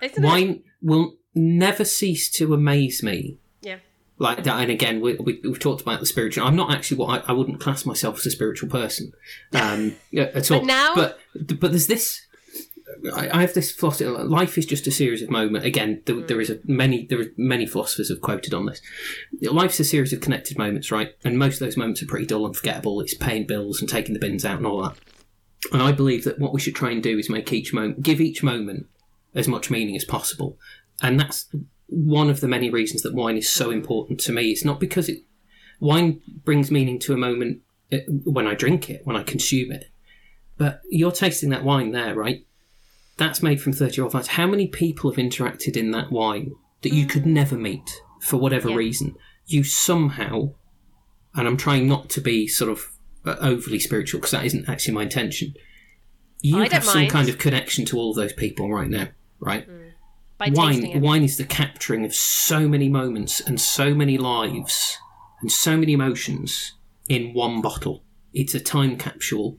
Isn't 0.00 0.24
it? 0.24 0.26
wine 0.26 0.62
will 0.80 1.16
never 1.34 1.84
cease 1.84 2.30
to 2.30 2.52
amaze 2.54 3.02
me 3.02 3.16
Yeah. 3.22 3.36
Like 4.18 4.44
that. 4.44 4.60
And 4.60 4.70
again, 4.70 5.00
we, 5.00 5.14
we, 5.14 5.40
we've 5.42 5.58
talked 5.58 5.82
about 5.82 6.00
the 6.00 6.06
spiritual. 6.06 6.46
I'm 6.46 6.56
not 6.56 6.72
actually 6.72 6.98
what 6.98 7.24
I, 7.24 7.30
I 7.30 7.32
wouldn't 7.32 7.60
class 7.60 7.84
myself 7.84 8.18
as 8.18 8.26
a 8.26 8.30
spiritual 8.30 8.68
person 8.68 9.12
um, 9.54 9.96
at 10.16 10.50
all. 10.50 10.64
now- 10.64 10.94
but 10.94 11.18
but 11.60 11.70
there's 11.70 11.86
this. 11.86 12.26
I, 13.16 13.30
I 13.30 13.40
have 13.40 13.54
this 13.54 13.72
philosophy. 13.72 14.04
Life 14.04 14.58
is 14.58 14.66
just 14.66 14.86
a 14.86 14.92
series 14.92 15.22
of 15.22 15.30
moments. 15.30 15.66
Again, 15.66 16.02
there, 16.04 16.20
there 16.20 16.40
is 16.40 16.50
a 16.50 16.58
many 16.64 17.06
there 17.06 17.20
are 17.20 17.26
many 17.36 17.66
philosophers 17.66 18.10
have 18.10 18.20
quoted 18.20 18.52
on 18.54 18.66
this. 18.66 18.82
Life's 19.40 19.80
a 19.80 19.84
series 19.84 20.12
of 20.12 20.20
connected 20.20 20.58
moments, 20.58 20.92
right? 20.92 21.14
And 21.24 21.38
most 21.38 21.54
of 21.54 21.60
those 21.60 21.76
moments 21.76 22.02
are 22.02 22.06
pretty 22.06 22.26
dull 22.26 22.46
and 22.46 22.56
forgettable. 22.56 23.00
It's 23.00 23.14
paying 23.14 23.46
bills 23.46 23.80
and 23.80 23.88
taking 23.88 24.12
the 24.12 24.20
bins 24.20 24.44
out 24.44 24.58
and 24.58 24.66
all 24.66 24.82
that. 24.82 24.96
And 25.72 25.80
I 25.82 25.92
believe 25.92 26.24
that 26.24 26.38
what 26.38 26.52
we 26.52 26.60
should 26.60 26.74
try 26.74 26.90
and 26.90 27.02
do 27.02 27.18
is 27.18 27.30
make 27.30 27.52
each 27.52 27.72
moment, 27.72 28.02
give 28.02 28.20
each 28.20 28.42
moment 28.42 28.86
as 29.34 29.48
much 29.48 29.70
meaning 29.70 29.96
as 29.96 30.04
possible. 30.04 30.58
And 31.00 31.18
that's 31.18 31.46
one 31.92 32.30
of 32.30 32.40
the 32.40 32.48
many 32.48 32.70
reasons 32.70 33.02
that 33.02 33.14
wine 33.14 33.36
is 33.36 33.48
so 33.50 33.70
important 33.70 34.18
to 34.20 34.32
me. 34.32 34.50
It's 34.50 34.64
not 34.64 34.80
because 34.80 35.08
it, 35.08 35.20
wine 35.80 36.20
brings 36.44 36.70
meaning 36.70 36.98
to 37.00 37.12
a 37.12 37.16
moment 37.18 37.60
uh, 37.92 37.98
when 38.24 38.46
I 38.46 38.54
drink 38.54 38.88
it, 38.90 39.02
when 39.04 39.16
I 39.16 39.22
consume 39.22 39.70
it. 39.72 39.90
But 40.56 40.80
you're 40.90 41.12
tasting 41.12 41.50
that 41.50 41.64
wine 41.64 41.92
there, 41.92 42.14
right? 42.14 42.46
That's 43.18 43.42
made 43.42 43.60
from 43.60 43.72
30 43.72 43.96
year 43.96 44.04
old 44.04 44.12
vines. 44.12 44.28
How 44.28 44.46
many 44.46 44.66
people 44.68 45.10
have 45.10 45.18
interacted 45.18 45.76
in 45.76 45.90
that 45.90 46.10
wine 46.10 46.52
that 46.80 46.92
you 46.94 47.06
could 47.06 47.26
never 47.26 47.56
meet 47.56 48.00
for 48.20 48.38
whatever 48.38 48.70
Yeah. 48.70 48.76
reason? 48.76 49.16
You 49.46 49.64
somehow, 49.64 50.54
and 51.34 51.46
I'm 51.46 51.56
trying 51.56 51.86
not 51.88 52.08
to 52.10 52.20
be 52.20 52.48
sort 52.48 52.70
of 52.70 52.86
uh, 53.24 53.36
overly 53.40 53.78
spiritual 53.78 54.18
because 54.20 54.30
that 54.32 54.44
isn't 54.46 54.68
actually 54.68 54.94
my 54.94 55.02
intention. 55.02 55.54
You 56.40 56.58
I 56.62 56.68
have 56.72 56.84
some 56.84 57.02
mind. 57.02 57.10
kind 57.10 57.28
of 57.28 57.38
connection 57.38 57.84
to 57.86 57.98
all 57.98 58.14
those 58.14 58.32
people 58.32 58.70
right 58.72 58.88
now, 58.88 59.08
right? 59.40 59.66
By 60.50 60.50
wine 60.54 61.00
wine 61.00 61.22
is 61.24 61.36
the 61.36 61.44
capturing 61.44 62.04
of 62.04 62.14
so 62.14 62.68
many 62.68 62.88
moments 62.88 63.40
and 63.40 63.60
so 63.60 63.94
many 63.94 64.18
lives 64.18 64.98
and 65.40 65.50
so 65.50 65.76
many 65.76 65.92
emotions 65.92 66.74
in 67.08 67.32
one 67.34 67.60
bottle. 67.62 68.04
It's 68.32 68.54
a 68.54 68.60
time 68.60 68.96
capsule 68.96 69.58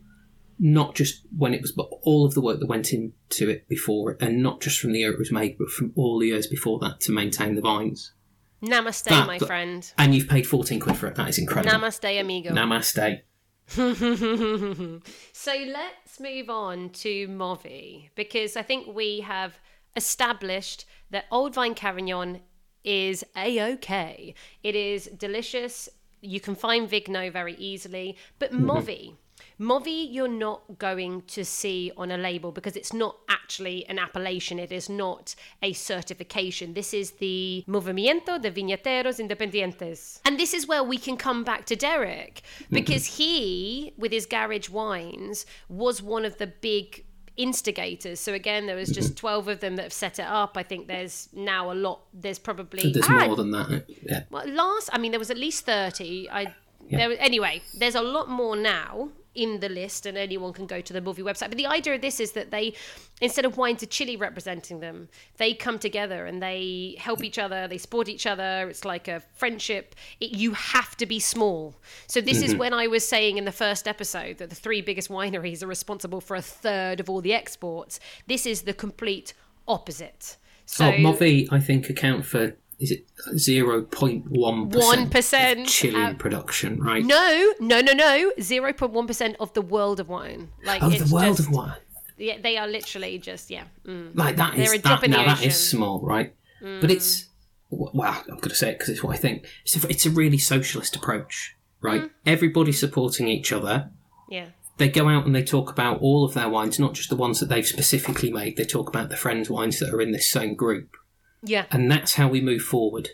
not 0.60 0.94
just 0.96 1.22
when 1.36 1.54
it 1.54 1.62
was 1.62 1.72
but 1.72 1.90
all 2.04 2.26
of 2.26 2.36
the 2.36 2.42
work 2.42 2.60
that 2.60 2.68
went 2.68 2.94
into 2.94 3.50
it 3.50 3.68
before 3.68 4.12
it 4.12 4.22
and 4.22 4.42
not 4.44 4.62
just 4.62 4.80
from 4.80 4.92
the 4.94 5.00
year 5.00 5.12
it 5.12 5.18
was 5.20 5.32
made 5.32 5.58
but 5.58 5.68
from 5.70 5.92
all 5.96 6.20
the 6.20 6.28
years 6.28 6.48
before 6.48 6.78
that 6.80 7.00
to 7.02 7.12
maintain 7.12 7.56
the 7.56 7.62
vines. 7.62 8.14
Namaste, 8.62 9.06
That- 9.06 9.28
my 9.28 9.38
that- 9.40 9.46
friend. 9.48 9.92
and 9.98 10.16
you've 10.16 10.30
paid 10.30 10.48
14 10.48 10.80
quid 10.80 10.96
for 10.96 11.08
it. 11.08 11.16
That 11.16 11.28
is 11.28 11.38
incredible. 11.38 11.78
Namaste, 11.80 12.20
amigo. 12.20 12.52
namaste. 12.52 13.22
So 15.34 15.54
let's 15.68 16.20
move 16.20 16.50
on 16.50 16.90
to 16.92 17.28
Movi 17.28 18.10
because 18.16 18.56
I 18.56 18.62
think 18.62 18.88
we 18.96 19.22
have 19.22 19.60
established 19.96 20.86
that 21.12 21.26
Old 21.32 21.54
Vine 21.54 21.76
Carignan 21.76 22.42
is 22.84 23.24
a 23.36 23.74
okay. 23.74 24.34
It 24.64 24.76
is 24.76 25.06
delicious. 25.18 25.90
You 26.22 26.40
can 26.40 26.56
find 26.56 26.90
Vigno 26.90 27.32
very 27.32 27.56
easily, 27.56 28.18
but 28.40 28.52
mm-hmm. 28.52 28.70
Movi. 28.70 29.16
Movi, 29.60 30.08
you're 30.12 30.28
not 30.28 30.78
going 30.80 31.22
to 31.28 31.46
see 31.46 31.92
on 31.98 32.12
a 32.12 32.18
label 32.18 32.52
because 32.52 32.76
it's 32.76 32.94
not 32.94 33.18
actually 33.30 33.86
an 33.88 34.00
appellation. 34.00 34.58
It 34.58 34.72
is 34.72 34.90
not 34.90 35.36
a 35.62 35.74
certification. 35.74 36.74
This 36.74 36.94
is 36.94 37.12
the 37.12 37.64
Movimiento 37.68 38.42
de 38.42 38.52
Viñateros 38.52 39.20
Independientes. 39.20 40.20
And 40.26 40.40
this 40.40 40.54
is 40.54 40.68
where 40.68 40.84
we 40.84 40.98
can 40.98 41.18
come 41.18 41.44
back 41.44 41.66
to 41.66 41.76
Derek 41.76 42.42
mm-hmm. 42.60 42.76
because 42.76 43.18
he, 43.18 43.94
with 43.98 44.12
his 44.12 44.26
garage 44.26 44.70
wines, 44.70 45.46
was 45.70 46.02
one 46.02 46.26
of 46.26 46.38
the 46.38 46.48
big 46.48 47.06
instigators. 47.38 48.20
So 48.20 48.34
again, 48.34 48.68
there 48.68 48.76
was 48.76 48.90
just 48.90 49.18
12 49.18 49.48
of 49.48 49.60
them 49.60 49.76
that 49.78 49.84
have 49.84 49.94
set 49.94 50.20
it 50.20 50.26
up. 50.26 50.58
I 50.58 50.64
think 50.64 50.88
there's 50.88 51.30
now 51.34 51.72
a 51.72 51.74
lot. 51.74 52.02
There's 52.14 52.40
probably 52.40 52.92
There's 52.92 53.06
Ah, 53.10 53.26
more 53.28 53.36
than 53.36 53.52
that. 53.52 53.86
Yeah. 54.04 54.24
well, 54.30 54.48
last, 54.48 54.90
I 54.94 54.98
mean, 54.98 55.12
there 55.12 55.20
was 55.20 55.32
at 55.32 55.38
least 55.38 55.66
30. 55.66 56.30
I 56.30 56.54
there 56.90 57.16
anyway, 57.20 57.62
there's 57.78 57.96
a 57.96 58.02
lot 58.02 58.30
more 58.30 58.56
now 58.56 59.10
in 59.36 59.60
the 59.60 59.70
list, 59.70 60.06
and 60.06 60.18
anyone 60.18 60.54
can 60.54 60.68
go 60.68 60.82
to 60.82 60.94
the 60.94 61.02
Movi 61.02 61.20
website. 61.20 61.50
But 61.50 61.58
the 61.58 61.66
idea 61.66 61.96
of 61.96 62.02
this 62.02 62.20
is 62.20 62.34
that 62.34 62.52
they, 62.52 62.74
instead 63.22 63.46
of 63.46 63.58
wine 63.58 63.78
to 63.78 63.88
Chile 63.88 64.16
representing 64.16 64.80
them, 64.80 65.10
they 65.38 65.54
come 65.54 65.80
together 65.80 66.26
and 66.26 66.42
they 66.42 66.96
help 67.00 67.24
each 67.24 67.40
other, 67.40 67.68
they 67.68 67.78
support 67.78 68.08
each 68.10 68.26
other. 68.26 68.68
It's 68.70 68.86
like 68.86 69.08
a 69.08 69.22
friendship. 69.36 69.96
It, 70.20 70.32
you 70.32 70.54
have 70.54 70.96
to 70.98 71.06
be 71.06 71.20
small. 71.20 71.76
So 72.08 72.22
this 72.22 72.42
is 72.42 72.52
mm-hmm. 72.52 72.60
when 72.60 72.74
I 72.74 72.88
was 72.88 73.08
saying 73.08 73.38
in 73.38 73.46
the 73.46 73.52
first 73.52 73.88
episode 73.88 74.38
that 74.38 74.50
the 74.50 74.56
three 74.56 74.82
biggest 74.82 75.10
wineries 75.10 75.64
are 75.64 75.68
responsible 75.68 76.22
for 76.22 76.36
a 76.36 76.42
third 76.42 77.00
of 77.00 77.10
all 77.10 77.22
the 77.22 77.34
exports. 77.34 78.00
This 78.28 78.46
is 78.46 78.64
the 78.64 78.74
complete 78.74 79.34
opposite. 79.68 80.38
So 80.66 80.88
oh, 80.88 80.92
Movi, 80.94 81.48
I 81.52 81.60
think, 81.60 81.90
account 81.90 82.26
for 82.26 82.56
is 82.84 82.92
it 82.92 83.06
zero 83.38 83.82
point 83.82 84.26
one 84.30 84.70
1% 84.70 85.68
Chilean 85.68 86.02
out- 86.02 86.20
production, 86.20 86.80
right? 86.82 87.04
No, 87.04 87.54
no, 87.60 87.80
no, 87.80 87.94
no. 87.94 88.34
Zero 88.42 88.74
point 88.74 88.92
one 88.92 89.08
percent 89.08 89.38
of 89.40 89.54
the 89.54 89.62
world 89.62 90.00
of 90.00 90.10
wine. 90.10 90.50
Like 90.64 90.84
oh, 90.84 90.90
the 90.90 91.14
world 91.14 91.38
just, 91.38 91.48
of 91.48 91.56
wine. 91.56 91.78
Yeah, 92.18 92.38
they 92.42 92.58
are 92.58 92.68
literally 92.68 93.18
just 93.20 93.50
yeah. 93.50 93.64
Mm. 93.86 94.16
Like 94.16 94.36
that 94.36 94.56
is 94.56 94.72
that, 94.82 95.08
now 95.10 95.26
that. 95.26 95.38
Mm. 95.38 95.52
small, 95.52 96.02
right? 96.02 96.36
But 96.62 96.92
it's 96.92 97.28
well, 97.70 98.24
I'm 98.30 98.36
going 98.38 98.50
to 98.50 98.56
say 98.56 98.70
it 98.70 98.80
because 98.80 98.90
it's 98.90 99.04
what 99.04 99.16
I 99.16 99.18
think. 99.18 99.46
It's 99.64 99.84
a, 99.84 99.88
it's 99.88 100.06
a 100.06 100.10
really 100.10 100.38
socialist 100.38 100.96
approach, 100.96 101.56
right? 101.82 102.04
Mm. 102.04 102.10
Everybody's 102.26 102.80
supporting 102.80 103.28
each 103.28 103.52
other. 103.52 103.90
Yeah, 104.30 104.48
They 104.78 104.90
go 104.90 105.10
out 105.10 105.26
and 105.26 105.36
they 105.36 105.44
talk 105.44 105.70
about 105.70 106.00
all 106.02 106.24
of 106.24 106.34
their 106.34 106.50
wines, 106.50 106.80
not 106.80 106.94
just 106.94 107.10
the 107.10 107.16
ones 107.16 107.40
that 107.40 107.50
they've 107.50 107.66
specifically 107.66 108.32
made. 108.32 108.58
They 108.58 108.64
talk 108.66 108.88
about 108.90 109.10
the 109.10 109.18
friends' 109.18 109.50
wines 109.50 109.80
that 109.80 109.94
are 109.94 110.02
in 110.02 110.12
this 110.12 110.30
same 110.30 110.56
group, 110.56 110.96
yeah, 111.44 111.66
and 111.72 111.92
that's 111.92 112.16
how 112.16 112.28
we 112.28 112.42
move 112.42 112.62
forward 112.62 113.10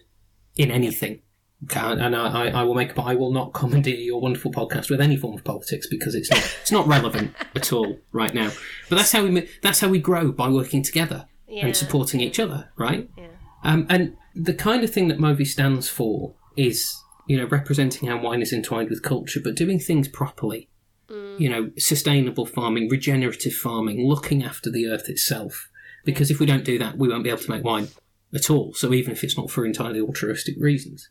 in 0.56 0.72
anything. 0.72 1.22
Okay, 1.66 1.80
and 1.80 2.16
I, 2.16 2.50
I, 2.52 2.64
will 2.64 2.74
make, 2.74 2.96
but 2.96 3.02
I 3.02 3.16
will 3.16 3.34
not 3.34 3.54
commandeer 3.54 3.98
your 3.98 4.22
wonderful 4.22 4.50
podcast 4.50 4.90
with 4.90 5.02
any 5.02 5.18
form 5.18 5.34
of 5.34 5.44
politics 5.44 5.88
because 5.88 6.16
it's 6.16 6.32
not, 6.32 6.56
it's 6.62 6.72
not 6.72 6.88
relevant 6.88 7.36
at 7.56 7.74
all 7.74 8.00
right 8.14 8.34
now. 8.34 8.50
But 8.88 8.96
that's 8.96 9.12
how 9.12 9.26
we 9.26 9.50
that's 9.62 9.82
how 9.82 9.90
we 9.90 10.00
grow 10.00 10.32
by 10.32 10.48
working 10.48 10.84
together 10.84 11.26
Yeah. 11.50 11.66
and 11.66 11.76
supporting 11.76 12.22
each 12.22 12.40
other, 12.40 12.72
right? 12.78 13.10
Yeah. 13.18 13.28
Um, 13.64 13.88
and 13.90 14.16
the 14.34 14.54
kind 14.54 14.86
of 14.86 14.90
thing 14.90 15.10
that 15.10 15.18
Movi 15.18 15.46
stands 15.46 15.90
for 15.90 16.34
is, 16.56 16.96
you 17.28 17.36
know, 17.38 17.46
representing 17.46 18.08
how 18.08 18.22
wine 18.22 18.42
is 18.42 18.54
entwined 18.54 18.90
with 18.90 19.04
culture, 19.04 19.42
but 19.44 19.56
doing 19.56 19.80
things 19.80 20.08
properly. 20.08 20.70
Mm. 21.10 21.42
You 21.42 21.50
know, 21.50 21.72
sustainable 21.78 22.46
farming, 22.46 22.88
regenerative 22.88 23.54
farming, 23.54 24.08
looking 24.08 24.44
after 24.44 24.72
the 24.72 24.88
earth 24.88 25.10
itself. 25.10 25.70
Because 26.06 26.32
if 26.32 26.40
we 26.40 26.46
don't 26.46 26.64
do 26.64 26.80
that, 26.80 26.98
we 26.98 27.10
won't 27.10 27.26
be 27.26 27.30
able 27.30 27.42
to 27.42 27.52
make 27.52 27.66
wine 27.66 27.90
at 28.34 28.50
all. 28.50 28.74
So 28.74 28.94
even 28.94 29.12
if 29.12 29.24
it's 29.24 29.38
not 29.38 29.50
for 29.50 29.66
entirely 29.66 30.00
altruistic 30.00 30.56
reasons, 30.60 31.10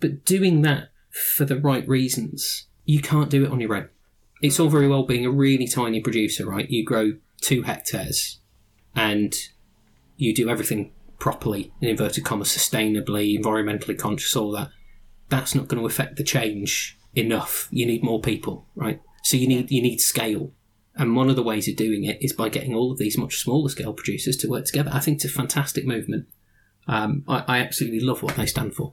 but 0.00 0.24
doing 0.24 0.62
that 0.62 0.88
for 1.10 1.44
the 1.44 1.58
right 1.58 1.86
reasons, 1.88 2.66
you 2.84 3.00
can't 3.00 3.30
do 3.30 3.44
it 3.44 3.50
on 3.50 3.60
your 3.60 3.74
own. 3.74 3.88
It's 4.42 4.60
all 4.60 4.68
very 4.68 4.88
well 4.88 5.04
being 5.04 5.24
a 5.24 5.30
really 5.30 5.66
tiny 5.66 6.00
producer, 6.00 6.46
right? 6.46 6.68
You 6.68 6.84
grow 6.84 7.12
two 7.40 7.62
hectares 7.62 8.40
and 8.94 9.34
you 10.16 10.34
do 10.34 10.48
everything 10.48 10.92
properly, 11.18 11.72
in 11.80 11.88
inverted 11.88 12.24
commas, 12.24 12.48
sustainably, 12.48 13.38
environmentally 13.38 13.98
conscious, 13.98 14.36
all 14.36 14.52
that. 14.52 14.68
That's 15.28 15.54
not 15.54 15.68
going 15.68 15.80
to 15.80 15.86
affect 15.86 16.16
the 16.16 16.24
change 16.24 16.98
enough. 17.14 17.68
You 17.70 17.86
need 17.86 18.02
more 18.02 18.20
people, 18.20 18.66
right? 18.74 19.00
So 19.22 19.36
you 19.36 19.48
need 19.48 19.70
you 19.70 19.80
need 19.80 20.00
scale. 20.00 20.52
And 20.96 21.16
one 21.16 21.28
of 21.28 21.36
the 21.36 21.42
ways 21.42 21.66
of 21.68 21.76
doing 21.76 22.04
it 22.04 22.18
is 22.20 22.32
by 22.32 22.48
getting 22.48 22.74
all 22.74 22.92
of 22.92 22.98
these 22.98 23.18
much 23.18 23.38
smaller 23.40 23.68
scale 23.68 23.92
producers 23.92 24.36
to 24.38 24.48
work 24.48 24.64
together. 24.66 24.90
I 24.92 25.00
think 25.00 25.16
it's 25.16 25.24
a 25.24 25.28
fantastic 25.28 25.84
movement. 25.86 26.28
Um, 26.86 27.24
I, 27.26 27.44
I 27.48 27.58
absolutely 27.58 28.00
love 28.00 28.22
what 28.22 28.36
they 28.36 28.46
stand 28.46 28.74
for. 28.74 28.92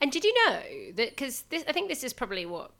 And 0.00 0.12
did 0.12 0.22
you 0.24 0.34
know 0.46 0.60
that 0.94 1.10
because 1.10 1.44
I 1.52 1.72
think 1.72 1.88
this 1.88 2.04
is 2.04 2.12
probably 2.12 2.46
what 2.46 2.70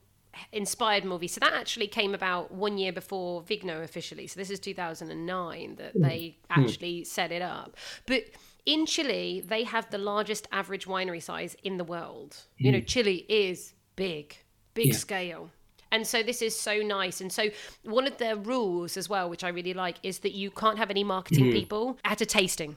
inspired 0.53 1.05
Movi. 1.05 1.29
So 1.29 1.41
that 1.41 1.53
actually 1.53 1.87
came 1.87 2.15
about 2.15 2.53
one 2.53 2.79
year 2.79 2.93
before 2.93 3.43
Vigno 3.43 3.83
officially. 3.83 4.27
So 4.27 4.39
this 4.39 4.51
is 4.51 4.59
2009 4.61 5.77
that 5.77 5.93
they 5.95 6.39
actually 6.51 7.05
set 7.05 7.33
it 7.33 7.43
up. 7.43 7.77
But 8.07 8.25
in 8.67 8.87
Chile, 8.87 9.43
they 9.47 9.65
have 9.65 9.91
the 9.91 9.99
largest 9.99 10.49
average 10.53 10.87
winery 10.87 11.23
size 11.23 11.57
in 11.63 11.77
the 11.77 11.85
world. 11.85 12.37
You 12.57 12.73
know, 12.73 12.81
Chile 12.81 13.27
is 13.29 13.75
big, 13.97 14.37
big 14.75 14.89
Yeah. 14.89 14.95
scale. 14.97 15.51
And 15.95 16.05
so 16.05 16.25
this 16.25 16.43
is 16.43 16.59
so 16.59 16.79
nice. 16.79 17.21
And 17.21 17.33
so 17.33 17.51
one 17.85 18.09
of 18.09 18.19
their 18.19 18.35
rules 18.35 18.97
as 18.97 19.09
well, 19.09 19.31
which 19.31 19.45
I 19.45 19.49
really 19.51 19.75
like, 19.75 19.99
is 20.03 20.19
that 20.21 20.33
you 20.33 20.51
can't 20.51 20.77
have 20.77 20.91
any 20.91 21.05
marketing 21.05 21.53
people 21.53 21.99
at 22.05 22.21
a 22.21 22.27
tasting. 22.27 22.77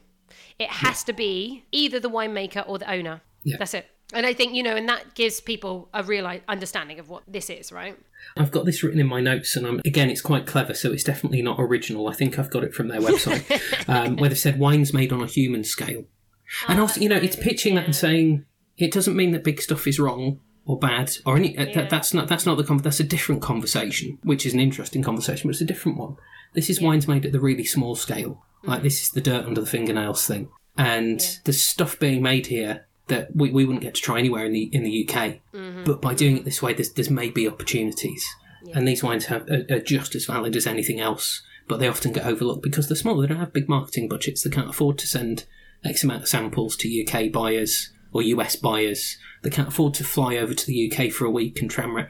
It 0.59 0.69
has 0.69 1.03
to 1.05 1.13
be 1.13 1.65
either 1.71 1.99
the 1.99 2.11
winemaker 2.11 2.63
or 2.69 2.77
the 2.77 2.91
owner. 2.91 3.21
Yeah. 3.43 3.57
That's 3.57 3.73
it. 3.73 3.87
And 4.13 4.27
I 4.27 4.33
think, 4.33 4.53
you 4.53 4.61
know, 4.61 4.75
and 4.75 4.87
that 4.87 5.15
gives 5.15 5.41
people 5.41 5.89
a 5.95 6.03
real 6.03 6.31
understanding 6.47 6.99
of 6.99 7.09
what 7.09 7.23
this 7.27 7.49
is, 7.49 7.71
right? 7.71 7.97
I've 8.37 8.51
got 8.51 8.65
this 8.65 8.83
written 8.83 8.99
in 8.99 9.07
my 9.07 9.19
notes, 9.19 9.55
and 9.55 9.65
I'm, 9.65 9.81
again, 9.83 10.11
it's 10.11 10.21
quite 10.21 10.45
clever, 10.45 10.75
so 10.75 10.91
it's 10.91 11.03
definitely 11.03 11.41
not 11.41 11.57
original. 11.59 12.07
I 12.07 12.13
think 12.13 12.37
I've 12.37 12.51
got 12.51 12.63
it 12.63 12.73
from 12.73 12.87
their 12.87 13.01
website, 13.01 13.89
um, 13.89 14.15
where 14.17 14.29
they 14.29 14.35
said 14.35 14.59
wines 14.59 14.93
made 14.93 15.11
on 15.11 15.23
a 15.23 15.27
human 15.27 15.63
scale. 15.63 16.05
And 16.67 16.79
also, 16.79 17.01
you 17.01 17.09
know, 17.09 17.17
it's 17.17 17.35
pitching 17.35 17.75
that 17.75 17.85
and 17.85 17.95
saying 17.95 18.45
it 18.77 18.93
doesn't 18.93 19.15
mean 19.15 19.31
that 19.31 19.43
big 19.43 19.59
stuff 19.59 19.87
is 19.87 19.99
wrong 19.99 20.39
or 20.67 20.77
bad 20.77 21.11
or 21.25 21.37
any. 21.37 21.57
uh, 21.57 21.65
that, 21.73 21.89
that's 21.89 22.13
not 22.13 22.27
that's 22.27 22.45
not 22.45 22.57
the 22.57 22.63
con- 22.63 22.77
that's 22.77 22.99
a 22.99 23.03
different 23.03 23.41
conversation, 23.41 24.19
which 24.23 24.45
is 24.45 24.53
an 24.53 24.59
interesting 24.59 25.01
conversation, 25.01 25.47
but 25.47 25.53
it's 25.53 25.61
a 25.61 25.65
different 25.65 25.97
one. 25.97 26.17
This 26.53 26.69
is 26.69 26.81
wines 26.81 27.07
made 27.07 27.25
at 27.25 27.31
the 27.31 27.39
really 27.39 27.63
small 27.63 27.95
scale. 27.95 28.43
Like 28.63 28.83
this 28.83 29.01
is 29.01 29.09
the 29.11 29.21
dirt 29.21 29.45
under 29.45 29.61
the 29.61 29.67
fingernails 29.67 30.27
thing, 30.27 30.49
and 30.77 31.19
the 31.45 31.53
stuff 31.53 31.97
being 31.99 32.21
made 32.21 32.47
here 32.47 32.85
that 33.07 33.33
we, 33.33 33.49
we 33.49 33.63
wouldn't 33.63 33.83
get 33.83 33.95
to 33.95 34.01
try 34.01 34.19
anywhere 34.19 34.45
in 34.45 34.51
the 34.51 34.69
in 34.73 34.83
the 34.83 35.07
UK. 35.09 35.37
But 35.85 36.01
by 36.01 36.13
doing 36.13 36.37
it 36.37 36.43
this 36.45 36.61
way, 36.61 36.73
there's 36.73 36.91
there's 36.91 37.09
maybe 37.09 37.47
opportunities, 37.47 38.25
and 38.73 38.85
these 38.87 39.01
wines 39.03 39.25
have 39.27 39.49
are, 39.49 39.65
are 39.69 39.79
just 39.79 40.15
as 40.15 40.25
valid 40.25 40.55
as 40.55 40.67
anything 40.67 40.99
else. 40.99 41.43
But 41.69 41.79
they 41.79 41.87
often 41.87 42.13
get 42.13 42.25
overlooked 42.25 42.63
because 42.63 42.87
they're 42.87 42.95
small. 42.97 43.17
They 43.17 43.27
don't 43.27 43.39
have 43.39 43.53
big 43.53 43.69
marketing 43.69 44.09
budgets. 44.09 44.41
They 44.43 44.49
can't 44.49 44.69
afford 44.69 44.97
to 44.99 45.07
send 45.07 45.45
X 45.85 46.03
amount 46.03 46.23
of 46.23 46.27
samples 46.29 46.75
to 46.77 47.05
UK 47.05 47.31
buyers 47.31 47.91
or 48.11 48.21
US 48.21 48.55
buyers. 48.55 49.17
that 49.43 49.53
can't 49.53 49.67
afford 49.67 49.93
to 49.95 50.03
fly 50.03 50.37
over 50.37 50.53
to 50.53 50.65
the 50.65 50.91
UK 50.91 51.11
for 51.11 51.25
a 51.25 51.31
week 51.31 51.61
and 51.61 51.69
tram. 51.69 51.95
Ra- 51.95 52.07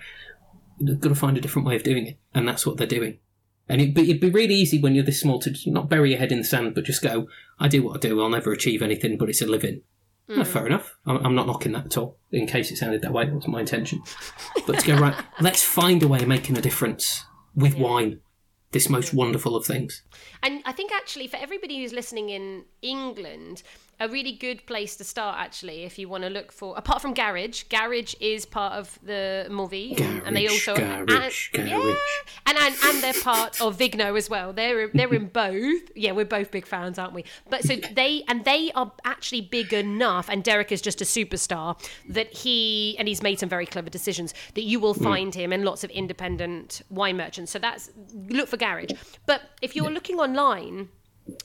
They've 0.79 0.99
got 0.99 1.09
to 1.09 1.15
find 1.15 1.37
a 1.37 1.41
different 1.41 1.67
way 1.67 1.75
of 1.75 1.83
doing 1.83 2.07
it, 2.07 2.19
and 2.33 2.47
that's 2.47 2.65
what 2.65 2.77
they're 2.77 2.87
doing. 2.87 3.19
And 3.69 3.81
it'd 3.81 3.93
be, 3.93 4.09
it'd 4.09 4.21
be 4.21 4.29
really 4.29 4.55
easy 4.55 4.79
when 4.79 4.95
you're 4.95 5.03
this 5.03 5.19
small 5.19 5.39
to 5.39 5.53
not 5.65 5.89
bury 5.89 6.11
your 6.11 6.19
head 6.19 6.31
in 6.31 6.39
the 6.39 6.43
sand, 6.43 6.73
but 6.73 6.85
just 6.85 7.01
go, 7.01 7.27
I 7.59 7.67
do 7.67 7.83
what 7.83 7.97
I 7.97 7.99
do. 7.99 8.21
I'll 8.21 8.29
never 8.29 8.51
achieve 8.51 8.81
anything, 8.81 9.17
but 9.17 9.29
it's 9.29 9.41
a 9.41 9.47
living. 9.47 9.81
Well, 10.27 10.37
hmm. 10.37 10.43
fair 10.43 10.67
enough. 10.67 10.95
I'm, 11.05 11.25
I'm 11.25 11.35
not 11.35 11.47
knocking 11.47 11.73
that 11.73 11.85
at 11.85 11.97
all. 11.97 12.17
In 12.31 12.47
case 12.47 12.71
it 12.71 12.77
sounded 12.77 13.01
that 13.01 13.13
way, 13.13 13.23
it 13.23 13.33
wasn't 13.33 13.53
my 13.53 13.61
intention. 13.61 14.01
But 14.65 14.79
to 14.79 14.87
go 14.87 14.95
right, 14.97 15.15
let's 15.41 15.63
find 15.63 16.01
a 16.03 16.07
way 16.07 16.19
of 16.19 16.27
making 16.27 16.57
a 16.57 16.61
difference 16.61 17.25
with 17.55 17.75
wine, 17.75 18.21
this 18.71 18.89
most 18.89 19.09
hmm. 19.11 19.17
wonderful 19.17 19.55
of 19.55 19.65
things. 19.65 20.03
And 20.43 20.61
I 20.65 20.71
think 20.71 20.91
actually 20.93 21.27
for 21.27 21.37
everybody 21.37 21.81
who's 21.81 21.93
listening 21.93 22.29
in 22.29 22.65
England, 22.81 23.63
a 23.99 24.07
really 24.09 24.33
good 24.33 24.65
place 24.65 24.95
to 24.95 25.03
start 25.03 25.37
actually 25.39 25.83
if 25.83 25.97
you 25.97 26.07
want 26.07 26.23
to 26.23 26.29
look 26.29 26.51
for 26.51 26.77
apart 26.77 27.01
from 27.01 27.13
garage 27.13 27.63
garage 27.63 28.13
is 28.19 28.45
part 28.45 28.73
of 28.73 28.99
the 29.03 29.47
Movi 29.49 29.99
and 30.25 30.35
they 30.35 30.47
also 30.47 30.75
garage, 30.75 31.49
and, 31.53 31.69
garage. 31.69 31.69
yeah, 31.69 31.95
and, 32.45 32.57
and 32.57 32.75
and 32.83 33.03
they're 33.03 33.21
part 33.21 33.59
of 33.59 33.77
vigno 33.77 34.17
as 34.17 34.29
well. 34.29 34.53
They're 34.53 34.89
they're 34.89 35.13
in 35.13 35.27
both. 35.27 35.81
Yeah 35.95 36.11
we're 36.11 36.25
both 36.25 36.51
big 36.51 36.65
fans 36.65 36.99
aren't 36.99 37.13
we? 37.13 37.25
But 37.49 37.63
so 37.63 37.75
they 37.75 38.23
and 38.27 38.45
they 38.45 38.71
are 38.73 38.91
actually 39.03 39.41
big 39.41 39.73
enough 39.73 40.29
and 40.29 40.43
derek 40.43 40.71
is 40.71 40.81
just 40.81 41.01
a 41.01 41.05
superstar 41.05 41.77
that 42.09 42.33
he 42.33 42.95
and 42.99 43.07
he's 43.07 43.23
made 43.23 43.39
some 43.39 43.49
very 43.49 43.65
clever 43.65 43.89
decisions 43.89 44.33
that 44.53 44.63
you 44.63 44.79
will 44.79 44.95
mm. 44.95 45.03
find 45.03 45.33
him 45.33 45.51
in 45.51 45.63
lots 45.63 45.83
of 45.83 45.89
independent 45.91 46.81
wine 46.89 47.17
merchants. 47.17 47.51
So 47.51 47.59
that's 47.59 47.89
look 48.29 48.47
for 48.47 48.57
garage. 48.57 48.91
But 49.25 49.41
if 49.61 49.75
you're 49.75 49.91
looking 49.91 50.19
online 50.19 50.89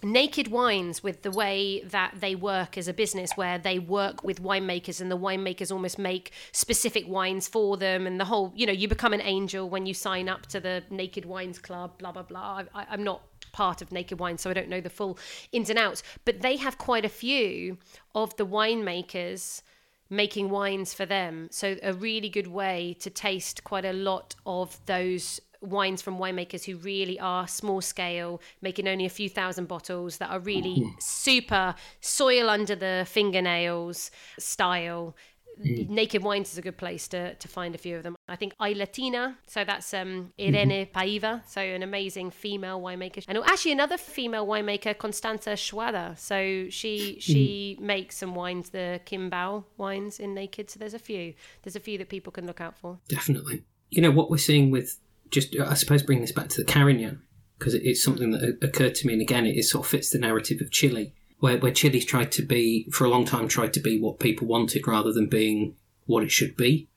Naked 0.02 0.48
Wines, 0.48 1.02
with 1.02 1.22
the 1.22 1.30
way 1.30 1.82
that 1.84 2.14
they 2.20 2.34
work 2.34 2.76
as 2.76 2.88
a 2.88 2.92
business, 2.92 3.32
where 3.36 3.58
they 3.58 3.78
work 3.78 4.24
with 4.24 4.42
winemakers 4.42 5.00
and 5.00 5.10
the 5.10 5.18
winemakers 5.18 5.72
almost 5.72 5.98
make 5.98 6.32
specific 6.52 7.06
wines 7.08 7.48
for 7.48 7.76
them, 7.76 8.06
and 8.06 8.18
the 8.18 8.24
whole, 8.24 8.52
you 8.54 8.66
know, 8.66 8.72
you 8.72 8.88
become 8.88 9.12
an 9.12 9.20
angel 9.20 9.68
when 9.68 9.86
you 9.86 9.94
sign 9.94 10.28
up 10.28 10.46
to 10.46 10.60
the 10.60 10.82
Naked 10.90 11.24
Wines 11.24 11.58
Club, 11.58 11.98
blah, 11.98 12.12
blah, 12.12 12.22
blah. 12.22 12.62
I, 12.74 12.86
I'm 12.90 13.04
not 13.04 13.22
part 13.52 13.82
of 13.82 13.92
Naked 13.92 14.18
Wines, 14.18 14.40
so 14.42 14.50
I 14.50 14.54
don't 14.54 14.68
know 14.68 14.80
the 14.80 14.90
full 14.90 15.18
ins 15.52 15.70
and 15.70 15.78
outs, 15.78 16.02
but 16.24 16.40
they 16.40 16.56
have 16.56 16.78
quite 16.78 17.04
a 17.04 17.10
few 17.10 17.78
of 18.14 18.36
the 18.36 18.46
winemakers 18.46 19.62
making 20.10 20.50
wines 20.50 20.92
for 20.92 21.06
them. 21.06 21.48
So, 21.50 21.76
a 21.82 21.92
really 21.92 22.28
good 22.28 22.46
way 22.46 22.96
to 23.00 23.10
taste 23.10 23.64
quite 23.64 23.84
a 23.84 23.92
lot 23.92 24.34
of 24.44 24.78
those 24.86 25.40
wines 25.62 26.02
from 26.02 26.18
winemakers 26.18 26.64
who 26.64 26.76
really 26.76 27.18
are 27.20 27.46
small 27.48 27.80
scale, 27.80 28.40
making 28.60 28.88
only 28.88 29.06
a 29.06 29.10
few 29.10 29.28
thousand 29.28 29.68
bottles 29.68 30.18
that 30.18 30.30
are 30.30 30.40
really 30.40 30.80
mm-hmm. 30.80 30.98
super 30.98 31.74
soil 32.00 32.50
under 32.50 32.74
the 32.74 33.04
fingernails 33.08 34.10
style. 34.38 35.16
Mm. 35.62 35.90
Naked 35.90 36.22
Wines 36.22 36.50
is 36.50 36.58
a 36.58 36.62
good 36.62 36.78
place 36.78 37.06
to, 37.08 37.34
to 37.34 37.46
find 37.46 37.74
a 37.74 37.78
few 37.78 37.96
of 37.96 38.02
them. 38.02 38.16
I 38.26 38.36
think 38.36 38.54
I 38.58 38.72
Latina, 38.72 39.36
so 39.46 39.64
that's 39.64 39.92
um, 39.92 40.32
mm-hmm. 40.38 40.54
Irene 40.54 40.86
Paiva, 40.86 41.42
so 41.46 41.60
an 41.60 41.82
amazing 41.82 42.30
female 42.30 42.80
winemaker, 42.80 43.22
and 43.28 43.38
actually 43.38 43.72
another 43.72 43.98
female 43.98 44.46
winemaker, 44.46 44.96
Constanza 44.96 45.50
Schwader. 45.50 46.18
So 46.18 46.70
she 46.70 47.18
she 47.20 47.74
mm-hmm. 47.76 47.86
makes 47.86 48.16
some 48.16 48.34
wines, 48.34 48.70
the 48.70 49.00
Kimbao 49.04 49.64
wines 49.76 50.18
in 50.18 50.34
Naked. 50.34 50.70
So 50.70 50.78
there's 50.78 50.94
a 50.94 50.98
few. 50.98 51.34
There's 51.62 51.76
a 51.76 51.80
few 51.80 51.98
that 51.98 52.08
people 52.08 52.32
can 52.32 52.46
look 52.46 52.60
out 52.62 52.78
for. 52.78 52.98
Definitely. 53.08 53.62
You 53.90 54.00
know 54.00 54.10
what 54.10 54.30
we're 54.30 54.38
seeing 54.38 54.70
with 54.70 54.98
just 55.32 55.58
I 55.58 55.74
suppose 55.74 56.02
bring 56.02 56.20
this 56.20 56.32
back 56.32 56.48
to 56.50 56.60
the 56.62 56.70
Carignan 56.70 57.22
because 57.58 57.74
it's 57.74 58.02
something 58.02 58.30
that 58.32 58.58
occurred 58.62 58.94
to 58.96 59.06
me, 59.06 59.12
and 59.14 59.22
again, 59.22 59.46
it 59.46 59.62
sort 59.64 59.84
of 59.84 59.90
fits 59.90 60.10
the 60.10 60.18
narrative 60.18 60.60
of 60.60 60.70
Chile 60.70 61.14
where, 61.42 61.58
where 61.58 61.72
Chile's 61.72 62.04
tried 62.04 62.30
to 62.32 62.42
be, 62.42 62.88
for 62.92 63.04
a 63.04 63.08
long 63.08 63.24
time, 63.24 63.48
tried 63.48 63.72
to 63.74 63.80
be 63.80 64.00
what 64.00 64.20
people 64.20 64.46
wanted 64.46 64.86
rather 64.86 65.12
than 65.12 65.26
being 65.26 65.74
what 66.06 66.22
it 66.22 66.30
should 66.30 66.56
be. 66.56 66.88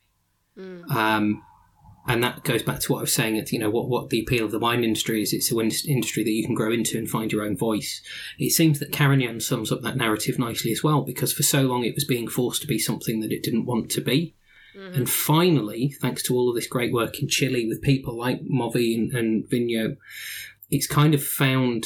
Mm. 0.55 0.87
Um, 0.91 1.43
and 2.07 2.23
that 2.23 2.43
goes 2.43 2.61
back 2.61 2.79
to 2.81 2.91
what 2.91 2.99
I 2.99 3.01
was 3.01 3.13
saying. 3.13 3.39
At 3.39 3.51
you 3.51 3.57
know 3.57 3.71
what 3.71 3.89
what 3.89 4.11
the 4.11 4.21
appeal 4.21 4.45
of 4.45 4.51
the 4.51 4.59
wine 4.59 4.83
industry 4.83 5.23
is. 5.23 5.33
It's 5.33 5.51
an 5.51 5.71
industry 5.87 6.23
that 6.23 6.29
you 6.29 6.45
can 6.45 6.53
grow 6.53 6.71
into 6.71 6.99
and 6.99 7.09
find 7.09 7.31
your 7.31 7.41
own 7.41 7.57
voice. 7.57 8.03
It 8.37 8.51
seems 8.51 8.77
that 8.79 8.91
Carignan 8.91 9.39
sums 9.39 9.71
up 9.71 9.81
that 9.81 9.97
narrative 9.97 10.37
nicely 10.37 10.71
as 10.71 10.83
well, 10.83 11.01
because 11.01 11.33
for 11.33 11.41
so 11.41 11.63
long 11.63 11.83
it 11.83 11.95
was 11.95 12.05
being 12.05 12.27
forced 12.27 12.61
to 12.61 12.67
be 12.67 12.77
something 12.77 13.21
that 13.21 13.31
it 13.31 13.41
didn't 13.41 13.65
want 13.65 13.89
to 13.91 14.01
be. 14.01 14.35
Mm-hmm. 14.75 14.95
And 14.95 15.09
finally, 15.09 15.95
thanks 16.01 16.23
to 16.23 16.35
all 16.35 16.49
of 16.49 16.55
this 16.55 16.67
great 16.67 16.93
work 16.93 17.19
in 17.19 17.27
Chile 17.27 17.67
with 17.67 17.81
people 17.81 18.17
like 18.17 18.41
Movi 18.43 18.95
and, 18.95 19.13
and 19.13 19.97
it's 20.69 20.87
kind 20.87 21.13
of 21.13 21.23
found 21.23 21.85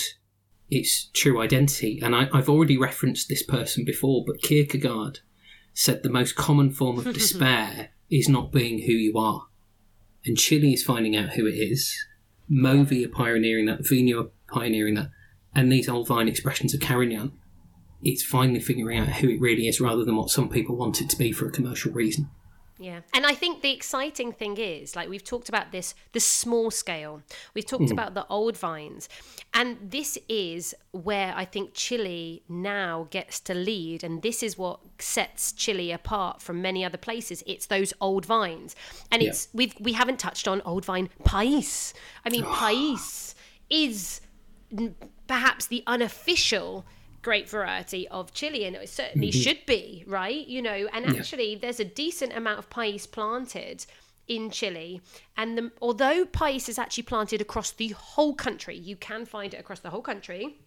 its 0.69 1.09
true 1.13 1.41
identity. 1.41 1.99
And 2.01 2.15
I, 2.15 2.29
have 2.33 2.49
already 2.49 2.77
referenced 2.77 3.29
this 3.29 3.43
person 3.43 3.85
before, 3.85 4.23
but 4.25 4.41
Kierkegaard 4.41 5.19
said 5.73 6.03
the 6.03 6.09
most 6.09 6.35
common 6.35 6.71
form 6.71 6.97
of 6.99 7.05
despair 7.13 7.89
is 8.09 8.27
not 8.27 8.51
being 8.51 8.79
who 8.79 8.93
you 8.93 9.17
are. 9.17 9.47
And 10.25 10.37
Chile 10.37 10.73
is 10.73 10.83
finding 10.83 11.15
out 11.15 11.31
who 11.31 11.45
it 11.45 11.55
is. 11.55 11.95
Movi 12.51 13.05
are 13.05 13.09
pioneering 13.09 13.67
that, 13.67 13.81
VIGNO 13.81 14.23
are 14.23 14.29
pioneering 14.51 14.95
that, 14.95 15.09
and 15.53 15.71
these 15.71 15.87
old 15.87 16.07
vine 16.07 16.27
expressions 16.27 16.73
of 16.73 16.81
Carignan, 16.81 17.31
it's 18.01 18.23
finally 18.23 18.59
figuring 18.59 18.99
out 18.99 19.07
who 19.07 19.29
it 19.29 19.41
really 19.41 19.67
is 19.67 19.81
rather 19.81 20.05
than 20.05 20.15
what 20.15 20.29
some 20.29 20.49
people 20.49 20.75
want 20.75 21.01
it 21.01 21.09
to 21.09 21.17
be 21.17 21.31
for 21.31 21.47
a 21.47 21.51
commercial 21.51 21.91
reason. 21.91 22.29
Yeah. 22.79 23.01
And 23.13 23.25
I 23.25 23.33
think 23.33 23.61
the 23.61 23.71
exciting 23.71 24.31
thing 24.31 24.57
is, 24.57 24.95
like 24.95 25.09
we've 25.09 25.23
talked 25.23 25.49
about 25.49 25.73
this, 25.73 25.93
the 26.13 26.21
small 26.21 26.71
scale. 26.71 27.21
We've 27.53 27.65
talked 27.65 27.83
mm. 27.83 27.91
about 27.91 28.13
the 28.13 28.25
old 28.27 28.55
vines. 28.55 29.09
And 29.53 29.77
this 29.81 30.17
is 30.29 30.73
where 30.91 31.33
I 31.35 31.43
think 31.43 31.73
Chile 31.73 32.41
now 32.47 33.07
gets 33.09 33.41
to 33.41 33.53
lead. 33.53 34.03
And 34.03 34.21
this 34.21 34.41
is 34.41 34.57
what 34.57 34.79
sets 34.97 35.51
Chile 35.51 35.91
apart 35.91 36.41
from 36.41 36.61
many 36.61 36.85
other 36.85 36.97
places. 36.97 37.43
It's 37.45 37.65
those 37.65 37.93
old 37.99 38.25
vines. 38.25 38.77
And 39.11 39.21
yeah. 39.21 39.29
it's 39.29 39.49
we've 39.53 39.75
we 39.81 39.93
haven't 39.93 40.17
touched 40.17 40.47
on 40.47 40.61
old 40.61 40.85
vine 40.85 41.09
Pais. 41.25 41.93
I 42.25 42.29
mean, 42.29 42.43
Pais 42.45 43.35
is 43.69 44.21
perhaps 45.27 45.67
the 45.67 45.83
unofficial 45.85 46.85
great 47.21 47.49
variety 47.49 48.07
of 48.09 48.33
Chile 48.33 48.65
and 48.65 48.75
it 48.75 48.89
certainly 48.89 49.29
mm-hmm. 49.29 49.39
should 49.39 49.65
be 49.65 50.03
right 50.07 50.47
you 50.47 50.61
know 50.61 50.87
and 50.93 51.05
actually 51.05 51.53
yeah. 51.53 51.59
there's 51.61 51.79
a 51.79 51.85
decent 51.85 52.33
amount 52.33 52.59
of 52.59 52.69
pais 52.69 53.05
planted 53.05 53.85
in 54.27 54.49
Chile 54.49 55.01
and 55.35 55.57
the, 55.57 55.71
although 55.81 56.25
pais 56.25 56.69
is 56.69 56.79
actually 56.79 57.03
planted 57.03 57.41
across 57.41 57.71
the 57.71 57.89
whole 57.89 58.33
country 58.33 58.75
you 58.75 58.95
can 58.95 59.25
find 59.25 59.53
it 59.53 59.57
across 59.57 59.79
the 59.79 59.89
whole 59.89 60.01
country 60.01 60.57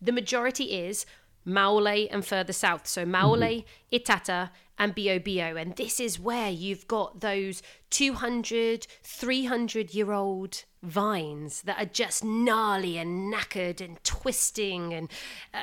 the 0.00 0.12
majority 0.12 0.64
is 0.64 1.06
Maule 1.44 2.08
and 2.10 2.24
further 2.24 2.52
south. 2.52 2.86
So 2.86 3.04
Maule, 3.04 3.38
mm-hmm. 3.38 3.96
Itata, 3.96 4.50
and 4.80 4.96
Biobío. 4.96 5.60
And 5.60 5.76
this 5.76 6.00
is 6.00 6.18
where 6.18 6.50
you've 6.50 6.88
got 6.88 7.20
those 7.20 7.62
200, 7.90 8.88
300 9.02 9.94
year 9.94 10.10
old 10.10 10.64
vines 10.82 11.60
that 11.62 11.78
are 11.78 11.84
just 11.84 12.24
gnarly 12.24 12.96
and 12.96 13.32
knackered 13.32 13.80
and 13.82 14.02
twisting 14.02 14.94
and 14.94 15.10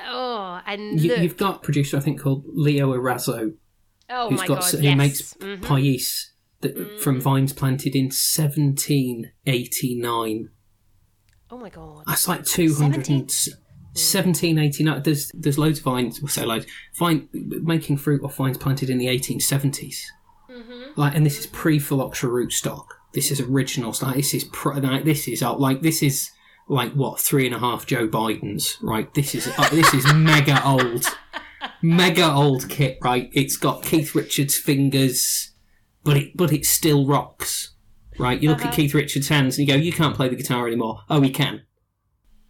oh 0.08 0.62
and 0.68 1.02
you, 1.02 1.16
have 1.16 1.38
got 1.38 1.56
a 1.56 1.60
producer 1.60 1.98
I 1.98 2.02
think 2.02 2.22
called 2.22 2.44
Leo 2.46 2.94
Erazo 2.94 3.56
oh 4.12 4.30
who's 4.30 4.42
my 4.42 4.46
got 4.46 4.62
God, 4.62 4.74
who 4.74 4.82
yes. 4.82 4.96
makes 4.96 5.34
mm-hmm. 5.34 5.64
pais 5.64 6.34
that, 6.62 6.78
mm. 6.78 7.00
from 7.00 7.20
vines 7.20 7.52
planted 7.52 7.96
in 7.96 8.12
1789 8.12 10.50
oh 11.50 11.58
my 11.58 11.70
god 11.70 12.04
that's 12.06 12.28
like 12.28 12.46
200 12.46 13.32
1789 13.98 15.04
there's 15.04 15.32
there's 15.34 15.58
loads 15.58 15.80
of 15.80 15.86
vines 15.86 16.22
we'll 16.22 16.30
say 16.30 16.46
loads 16.46 16.66
vine 16.96 17.28
making 17.34 17.98
fruit 17.98 18.24
off 18.24 18.36
vines 18.36 18.58
planted 18.58 18.90
in 18.90 18.98
the 18.98 19.08
1870s 19.08 20.04
mm-hmm. 20.50 20.92
like 20.96 21.16
and 21.16 21.26
this 21.26 21.40
is 21.40 21.48
pre-phylloxera 21.48 22.32
rootstock 22.32 22.86
this 23.18 23.32
is 23.32 23.42
original. 23.42 23.96
Like, 24.02 24.18
this 24.18 24.34
is 24.34 24.44
pro, 24.44 24.74
like, 24.78 25.04
this 25.04 25.28
is 25.28 25.42
uh, 25.42 25.56
like 25.56 25.82
this 25.82 26.04
is 26.04 26.30
like 26.68 26.94
what 26.94 27.20
three 27.20 27.46
and 27.46 27.56
a 27.56 27.60
half 27.60 27.88
Joe 27.88 28.08
Bidens, 28.08 28.76
right? 28.82 29.12
This 29.14 29.34
is 29.34 29.48
uh, 29.58 29.70
this 29.70 29.94
is 29.94 30.06
mega 30.14 30.64
old, 30.64 31.06
mega 31.82 32.32
old 32.32 32.70
kit, 32.70 33.00
right? 33.02 33.30
It's 33.34 33.58
got 33.58 33.84
Keith 33.84 34.14
Richards' 34.14 34.56
fingers, 34.56 35.52
but 36.04 36.18
it 36.18 36.38
but 36.38 36.52
it 36.52 36.66
still 36.66 37.08
rocks, 37.08 37.74
right? 38.20 38.42
You 38.42 38.50
look 38.50 38.60
uh-huh. 38.60 38.70
at 38.70 38.76
Keith 38.76 38.94
Richards' 38.94 39.30
hands 39.30 39.58
and 39.58 39.68
you 39.68 39.74
go, 39.74 39.80
you 39.80 39.92
can't 39.92 40.16
play 40.16 40.30
the 40.30 40.36
guitar 40.36 40.68
anymore. 40.68 41.02
Oh, 41.10 41.22
he 41.22 41.32
can. 41.32 41.64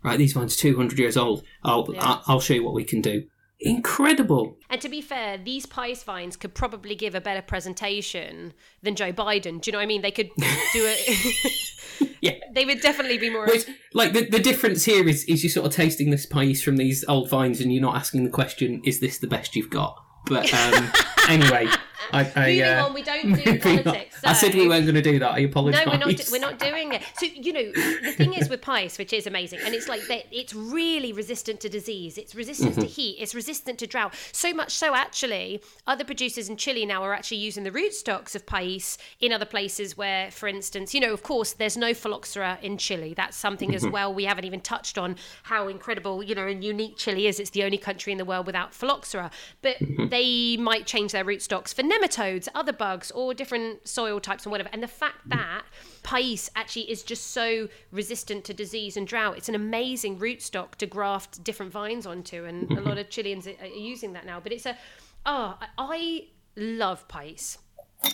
Right, 0.04 0.18
these 0.18 0.36
ones 0.36 0.56
two 0.56 0.76
hundred 0.76 1.00
years 1.00 1.18
old. 1.18 1.44
I'll 1.64 1.88
yeah. 1.92 2.22
I'll 2.28 2.40
show 2.40 2.54
you 2.54 2.64
what 2.64 2.74
we 2.74 2.84
can 2.84 3.02
do 3.02 3.24
incredible. 3.60 4.58
And 4.70 4.80
to 4.82 4.90
be 4.90 5.02
fair, 5.02 5.38
these 5.38 5.66
Pais 5.66 6.04
vines 6.04 6.36
could 6.36 6.54
probably 6.54 6.96
give 6.96 7.16
a 7.16 7.22
better 7.22 7.42
presentation 7.42 8.54
than 8.84 8.96
Joe 8.96 9.12
Biden. 9.12 9.62
Do 9.62 9.70
you 9.70 9.72
know 9.72 9.80
what 9.80 9.84
I 9.84 9.88
mean? 9.88 10.02
They 10.02 10.12
could 10.12 10.30
do 10.36 10.84
it. 10.86 12.18
yeah, 12.22 12.34
they 12.54 12.66
would 12.66 12.82
definitely 12.82 13.18
be 13.18 13.30
more. 13.30 13.46
Which, 13.46 13.66
like 13.94 14.14
the 14.14 14.30
the 14.30 14.40
difference 14.40 14.86
here 14.86 15.08
is 15.08 15.24
is 15.26 15.44
you're 15.44 15.52
sort 15.52 15.66
of 15.68 15.74
tasting 15.74 16.12
this 16.12 16.26
Pais 16.26 16.62
from 16.62 16.78
these 16.78 17.06
old 17.08 17.30
vines, 17.30 17.62
and 17.62 17.74
you're 17.74 17.82
not 17.82 17.96
asking 17.96 18.24
the 18.24 18.30
question, 18.30 18.82
"Is 18.84 19.00
this 19.00 19.18
the 19.18 19.28
best 19.28 19.56
you've 19.56 19.70
got?" 19.70 19.98
But 20.26 20.54
um, 20.54 20.92
anyway. 21.30 21.68
I, 22.12 22.32
I, 22.36 22.50
moving 22.52 22.64
uh, 22.64 22.86
on, 22.86 22.94
we 22.94 23.04
don't 23.04 23.34
do 23.44 23.60
politics. 23.60 24.22
So. 24.22 24.28
I 24.30 24.34
said 24.34 24.54
we 24.56 24.68
weren't 24.68 24.86
going 24.86 24.96
to 24.96 25.02
do 25.02 25.20
that. 25.20 25.32
I 25.32 25.40
apologise. 25.40 25.86
No, 25.86 25.92
we're 25.92 25.98
not. 25.98 26.30
We're 26.32 26.42
not 26.42 26.60
doing 26.60 26.94
it. 26.94 27.04
So 27.18 27.26
you 27.26 27.54
know, 27.54 27.72
the 27.72 28.14
thing 28.16 28.34
is 28.34 28.50
with 28.50 28.62
Pais, 28.62 28.98
which 28.98 29.14
is 29.14 29.28
amazing, 29.28 29.60
and 29.64 29.74
it's 29.74 29.88
like 29.88 30.08
that 30.08 30.26
it's 30.32 30.54
really 30.54 31.14
resistant 31.14 31.60
to 31.62 31.70
disease. 31.70 32.18
It's 32.18 32.36
resistant 32.36 32.72
mm-hmm. 32.72 32.82
to 32.82 32.88
heat. 32.88 33.18
It's 33.20 33.36
resistant 33.36 33.80
to 33.80 33.88
drought. 33.88 34.14
So 34.32 34.54
much 34.54 34.72
so, 34.72 34.96
actually, 34.96 35.62
other 35.86 36.04
producers 36.04 36.50
in 36.50 36.58
Chile 36.58 36.86
now 36.86 37.04
are 37.04 37.14
actually 37.14 37.38
using 37.38 37.64
the 37.64 37.72
rootstocks 37.72 38.36
of 38.36 38.46
Pais 38.46 38.98
in 39.20 39.32
other 39.32 39.46
places 39.46 39.98
where, 39.98 40.32
for 40.32 40.48
instance, 40.48 40.94
you 40.94 41.00
know, 41.00 41.14
of 41.14 41.24
course, 41.24 41.54
there's 41.54 41.78
no 41.78 41.94
phylloxera 41.94 42.58
in 42.62 42.78
Chile. 42.78 43.14
That's 43.16 43.38
something 43.38 43.70
mm-hmm. 43.70 43.86
as 43.86 43.88
well. 43.88 44.14
We 44.14 44.26
haven't 44.26 44.46
even 44.46 44.62
touched 44.62 44.98
on 44.98 45.16
how 45.44 45.68
incredible, 45.68 46.24
you 46.24 46.36
know, 46.36 46.48
and 46.48 46.64
unique 46.64 46.98
Chile 46.98 47.28
is. 47.28 47.40
It's 47.40 47.52
the 47.52 47.64
only 47.64 47.78
country 47.78 48.12
in 48.12 48.18
the 48.18 48.26
world 48.26 48.46
without 48.46 48.74
phylloxera. 48.74 49.32
But 49.62 49.80
mm-hmm. 49.80 50.10
they 50.10 50.58
might 50.58 50.86
change 50.86 51.12
their 51.12 51.26
rootstocks 51.26 51.74
for 51.74 51.84
nematodes, 51.98 52.48
other 52.54 52.74
bugs, 52.74 53.12
or 53.12 53.34
different 53.34 53.88
soil 53.88 54.20
types 54.20 54.46
and 54.46 54.52
whatever. 54.52 54.70
And 54.72 54.84
the 54.84 54.88
fact 54.88 55.28
mm. 55.28 55.32
that 55.32 55.64
Pais 56.04 56.50
actually 56.56 56.90
is 56.92 57.04
just 57.04 57.28
so 57.32 57.68
resistant 57.92 58.44
to 58.46 58.54
disease 58.54 58.98
and 58.98 59.08
drought, 59.08 59.38
it's 59.38 59.50
an 59.50 59.56
amazing 59.56 60.20
rootstock 60.20 60.76
to 60.76 60.86
graft 60.86 61.44
different 61.44 61.72
vines 61.72 62.06
onto. 62.06 62.46
And 62.46 62.64
a 62.64 62.76
mm-hmm. 62.76 62.88
lot 62.88 62.98
of 62.98 63.10
Chileans 63.10 63.48
are 63.48 63.66
using 63.66 64.14
that 64.14 64.26
now. 64.26 64.40
But 64.40 64.52
it's 64.52 64.66
a, 64.66 64.78
oh, 65.26 65.58
I 65.78 66.28
love 66.56 67.08
Pais. 67.08 67.58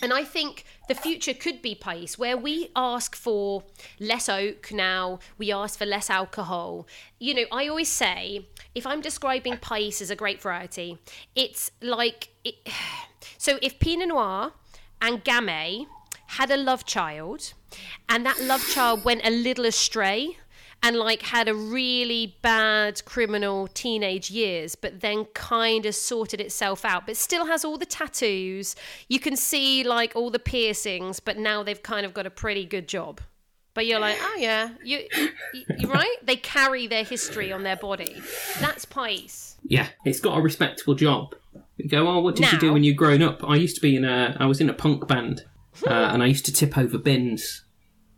And 0.02 0.13
I 0.13 0.24
think 0.24 0.63
the 0.88 0.96
future 0.96 1.34
could 1.34 1.62
be 1.62 1.76
Pais, 1.76 2.17
where 2.17 2.38
we 2.38 2.69
ask 2.76 3.15
for 3.15 3.63
less 4.00 4.30
oak 4.30 4.72
now, 4.72 5.19
we 5.38 5.52
ask 5.52 5.78
for 5.78 5.86
less 5.86 6.10
alcohol. 6.10 6.88
You 7.19 7.34
know, 7.34 7.46
I 7.52 7.67
always 7.67 7.89
say 7.89 8.48
if 8.74 8.88
I'm 8.88 9.02
describing 9.02 9.58
Pais 9.58 10.02
as 10.02 10.10
a 10.10 10.15
grape 10.15 10.41
variety, 10.41 10.98
it's 11.36 11.72
like. 11.82 12.30
It, 12.43 12.56
so 13.38 13.60
if 13.62 13.80
Pinot 13.80 14.10
Noir 14.10 14.54
and 15.02 15.24
Gamay 15.24 15.86
had 16.28 16.50
a 16.50 16.58
love 16.58 16.86
child, 16.86 17.54
and 18.10 18.26
that 18.26 18.41
love 18.41 18.65
child 18.69 19.04
went 19.04 19.26
a 19.26 19.30
little 19.30 19.65
astray, 19.65 20.38
and 20.84 20.98
like 20.98 21.22
had 21.22 21.48
a 21.48 21.56
really 21.56 22.36
bad 22.41 23.04
criminal 23.06 23.67
teenage 23.69 24.30
years, 24.30 24.76
but 24.76 25.00
then 25.00 25.23
kind 25.34 25.86
of 25.86 25.96
sorted 25.96 26.42
itself 26.42 26.84
out, 26.84 27.08
but 27.08 27.15
still 27.15 27.46
has 27.46 27.63
all 27.63 27.77
the 27.77 27.86
tattoos. 27.86 28.75
You 29.08 29.19
can 29.19 29.38
see 29.38 29.86
like 29.86 30.13
all 30.13 30.29
the 30.29 30.40
piercings, 30.40 31.21
but 31.21 31.38
now 31.38 31.63
they've 31.63 31.81
kind 31.81 32.06
of 32.06 32.13
got 32.13 32.25
a 32.25 32.29
pretty 32.29 32.65
good 32.65 32.90
job. 32.90 33.21
But 33.73 33.88
you're 33.88 34.00
like, 34.00 34.17
oh 34.21 34.36
yeah, 34.38 34.71
you, 34.84 35.08
you 35.79 35.90
are 35.90 35.94
right. 35.94 36.17
They 36.21 36.36
carry 36.36 36.86
their 36.86 37.04
history 37.04 37.52
on 37.52 37.63
their 37.63 37.77
body. 37.77 38.21
That's 38.60 38.86
Pais. 38.86 39.58
Yeah, 39.63 39.88
it's 40.06 40.19
got 40.19 40.38
a 40.38 40.42
respectable 40.42 40.94
job. 40.96 41.34
You 41.77 41.90
go, 41.90 42.08
oh, 42.08 42.19
what 42.19 42.36
did 42.36 42.44
now, 42.44 42.52
you 42.52 42.60
do 42.60 42.73
when 42.73 42.84
you 42.84 42.94
grown 42.94 43.23
up? 43.23 43.44
I 43.44 43.56
used 43.56 43.75
to 43.75 43.81
be 43.81 43.96
in 43.96 44.06
a, 44.06 44.36
I 44.40 44.46
was 44.46 44.62
in 44.62 44.69
a 44.69 44.73
punk 44.73 45.08
band, 45.08 45.46
uh, 45.88 45.90
and 45.90 46.21
I 46.21 46.27
used 46.27 46.46
to 46.46 46.54
tip 46.54 46.77
over 46.77 47.00
bins 47.00 47.63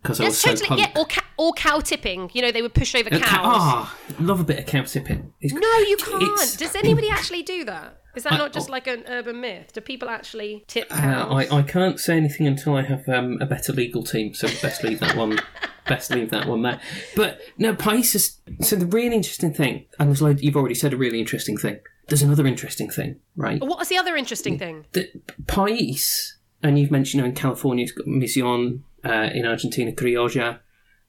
because 0.06 0.20
I 0.20 0.24
was 0.24 0.38
so 0.40 0.50
totally, 0.50 0.68
punk. 0.68 0.80
Yeah, 0.80 1.00
or 1.00 1.06
ca- 1.06 1.24
or 1.36 1.52
cow 1.52 1.80
tipping. 1.80 2.30
You 2.32 2.42
know, 2.42 2.52
they 2.52 2.62
would 2.62 2.74
push 2.74 2.94
over 2.94 3.08
Uh, 3.12 3.18
cows. 3.18 3.28
Ah, 3.44 3.98
love 4.20 4.40
a 4.40 4.44
bit 4.44 4.58
of 4.58 4.66
cow 4.66 4.82
tipping. 4.82 5.32
It's- 5.40 5.52
No, 5.60 5.78
you 5.88 5.96
can't. 5.96 6.56
Does 6.58 6.74
anybody 6.74 7.10
actually 7.10 7.42
do 7.42 7.64
that? 7.64 8.00
Is 8.14 8.22
that 8.22 8.32
I- 8.34 8.38
not 8.38 8.52
just 8.52 8.70
like 8.70 8.86
an 8.86 9.04
urban 9.08 9.40
myth? 9.40 9.72
Do 9.74 9.80
people 9.82 10.08
actually 10.08 10.64
tip 10.68 10.86
Uh, 10.90 10.96
cows? 10.96 11.46
I, 11.50 11.56
I 11.58 11.62
can't 11.62 12.00
say 12.00 12.16
anything 12.16 12.46
until 12.46 12.74
I 12.76 12.82
have 12.82 13.06
um, 13.08 13.38
a 13.42 13.46
better 13.46 13.72
legal 13.72 14.02
team, 14.02 14.32
so 14.34 14.48
best 14.62 14.82
leave 14.82 15.00
that 15.00 15.16
one. 15.16 15.38
best 15.86 16.10
leave 16.10 16.30
that 16.30 16.46
one 16.48 16.62
there. 16.62 16.80
But 17.14 17.40
no, 17.58 17.74
Pais 17.74 18.14
is 18.14 18.38
so 18.60 18.74
the 18.76 18.86
really 18.86 19.14
interesting 19.14 19.52
thing, 19.54 19.84
and 20.00 20.08
there's 20.08 20.22
loads, 20.22 20.42
you've 20.42 20.56
already 20.56 20.74
said 20.74 20.92
a 20.92 20.96
really 20.96 21.20
interesting 21.20 21.56
thing. 21.58 21.78
There's 22.08 22.22
another 22.22 22.46
interesting 22.46 22.88
thing, 22.90 23.16
right? 23.36 23.60
What 23.60 23.78
was 23.78 23.88
the 23.88 23.96
other 23.98 24.16
interesting 24.16 24.58
thing? 24.58 24.84
The 24.92 25.08
Pais, 25.46 26.36
and 26.62 26.78
you've 26.78 26.90
mentioned 26.90 27.18
you 27.18 27.22
know, 27.22 27.28
in 27.28 27.34
California, 27.34 27.84
it's 27.84 27.92
got 27.92 28.06
Mission, 28.06 28.84
uh, 29.08 29.30
in 29.32 29.46
Argentina, 29.46 29.92
Criolla, 29.92 30.60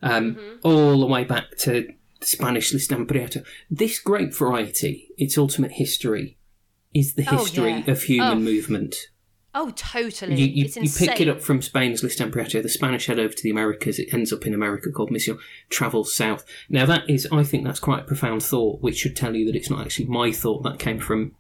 um, 0.02 0.36
Mm-hmm. 0.36 0.56
all 0.64 1.00
the 1.00 1.08
way 1.08 1.24
back 1.24 1.58
to 1.60 1.88
the 2.20 2.26
Spanish 2.26 2.74
Listan 2.74 3.06
Prieto. 3.08 3.44
This 3.70 4.00
grape 4.00 4.34
variety, 4.34 5.10
its 5.18 5.38
ultimate 5.38 5.72
history, 5.74 6.38
is 6.94 7.14
the 7.16 7.26
Oh, 7.32 7.38
history 7.38 7.72
yeah. 7.86 7.92
of 7.92 8.04
human 8.04 8.38
Oh. 8.38 8.42
movement. 8.42 8.96
Oh, 9.60 9.72
totally. 9.76 10.36
You, 10.36 10.66
you, 10.66 10.82
you 10.84 10.90
pick 10.90 11.20
it 11.20 11.28
up 11.28 11.42
from 11.42 11.64
Spain's 11.64 12.04
Listan 12.04 12.32
Prieto. 12.32 12.62
The 12.62 12.70
Spanish 12.70 13.08
head 13.08 13.18
over 13.18 13.34
to 13.34 13.44
the 13.44 13.50
Americas. 13.50 13.98
It 13.98 14.14
ends 14.14 14.32
up 14.32 14.46
in 14.46 14.54
America 14.54 14.92
called 14.92 15.10
Mission, 15.10 15.40
travels 15.70 16.14
south. 16.16 16.46
Now, 16.70 16.86
that 16.86 17.10
is, 17.10 17.28
I 17.32 17.44
think 17.44 17.64
that's 17.64 17.80
quite 17.80 18.02
a 18.02 18.04
profound 18.04 18.44
thought, 18.44 18.82
which 18.82 18.98
should 18.98 19.16
tell 19.16 19.36
you 19.36 19.46
that 19.48 19.56
it's 19.56 19.70
not 19.72 19.82
actually 19.84 20.06
my 20.06 20.32
thought. 20.32 20.62
That 20.62 20.78
came 20.78 21.00
from 21.00 21.32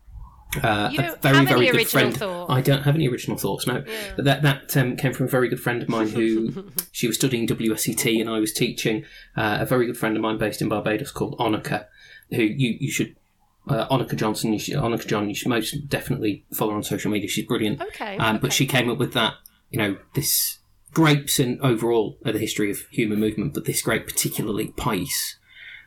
uh, 0.63 0.89
a 0.97 1.15
very, 1.21 1.45
very 1.45 1.67
good 1.67 1.87
friend. 1.87 2.15
thought. 2.15 2.49
I 2.49 2.61
don't 2.61 2.83
have 2.83 2.95
any 2.95 3.07
original 3.07 3.37
thoughts, 3.37 3.67
no. 3.67 3.83
But 4.15 4.25
that, 4.25 4.41
that 4.43 4.77
um, 4.77 4.95
came 4.95 5.13
from 5.13 5.25
a 5.27 5.29
very 5.29 5.49
good 5.49 5.59
friend 5.59 5.81
of 5.83 5.89
mine 5.89 6.09
who 6.09 6.69
she 6.91 7.07
was 7.07 7.17
studying 7.17 7.47
WSET 7.47 8.19
and 8.19 8.29
I 8.29 8.39
was 8.39 8.53
teaching. 8.53 9.03
Uh, 9.35 9.57
a 9.61 9.65
very 9.65 9.85
good 9.85 9.97
friend 9.97 10.15
of 10.15 10.21
mine 10.21 10.37
based 10.37 10.61
in 10.61 10.69
Barbados 10.69 11.11
called 11.11 11.37
Onika, 11.37 11.85
who 12.31 12.43
you, 12.43 12.77
you 12.79 12.91
should. 12.91 13.15
Uh, 13.67 13.85
Onika 13.89 14.15
Johnson, 14.15 14.53
you 14.53 14.59
should, 14.59 14.75
Onika 14.75 15.05
John, 15.05 15.27
you 15.27 15.35
should 15.35 15.49
most 15.49 15.89
definitely 15.89 16.45
follow 16.53 16.71
her 16.71 16.77
on 16.77 16.83
social 16.83 17.11
media. 17.11 17.27
She's 17.27 17.45
brilliant. 17.45 17.81
Okay, 17.81 18.15
Um, 18.17 18.37
But 18.37 18.53
she 18.53 18.65
came 18.65 18.89
up 18.89 18.97
with 18.97 19.11
that, 19.13 19.33
you 19.69 19.77
know, 19.77 19.97
this 20.15 20.59
grapes 20.93 21.37
and 21.37 21.59
overall 21.61 22.17
are 22.25 22.31
the 22.31 22.39
history 22.39 22.71
of 22.71 22.87
human 22.91 23.19
movement, 23.19 23.53
but 23.53 23.65
this 23.65 23.81
grape 23.81 24.07
particularly, 24.07 24.69
Pais. 24.77 25.35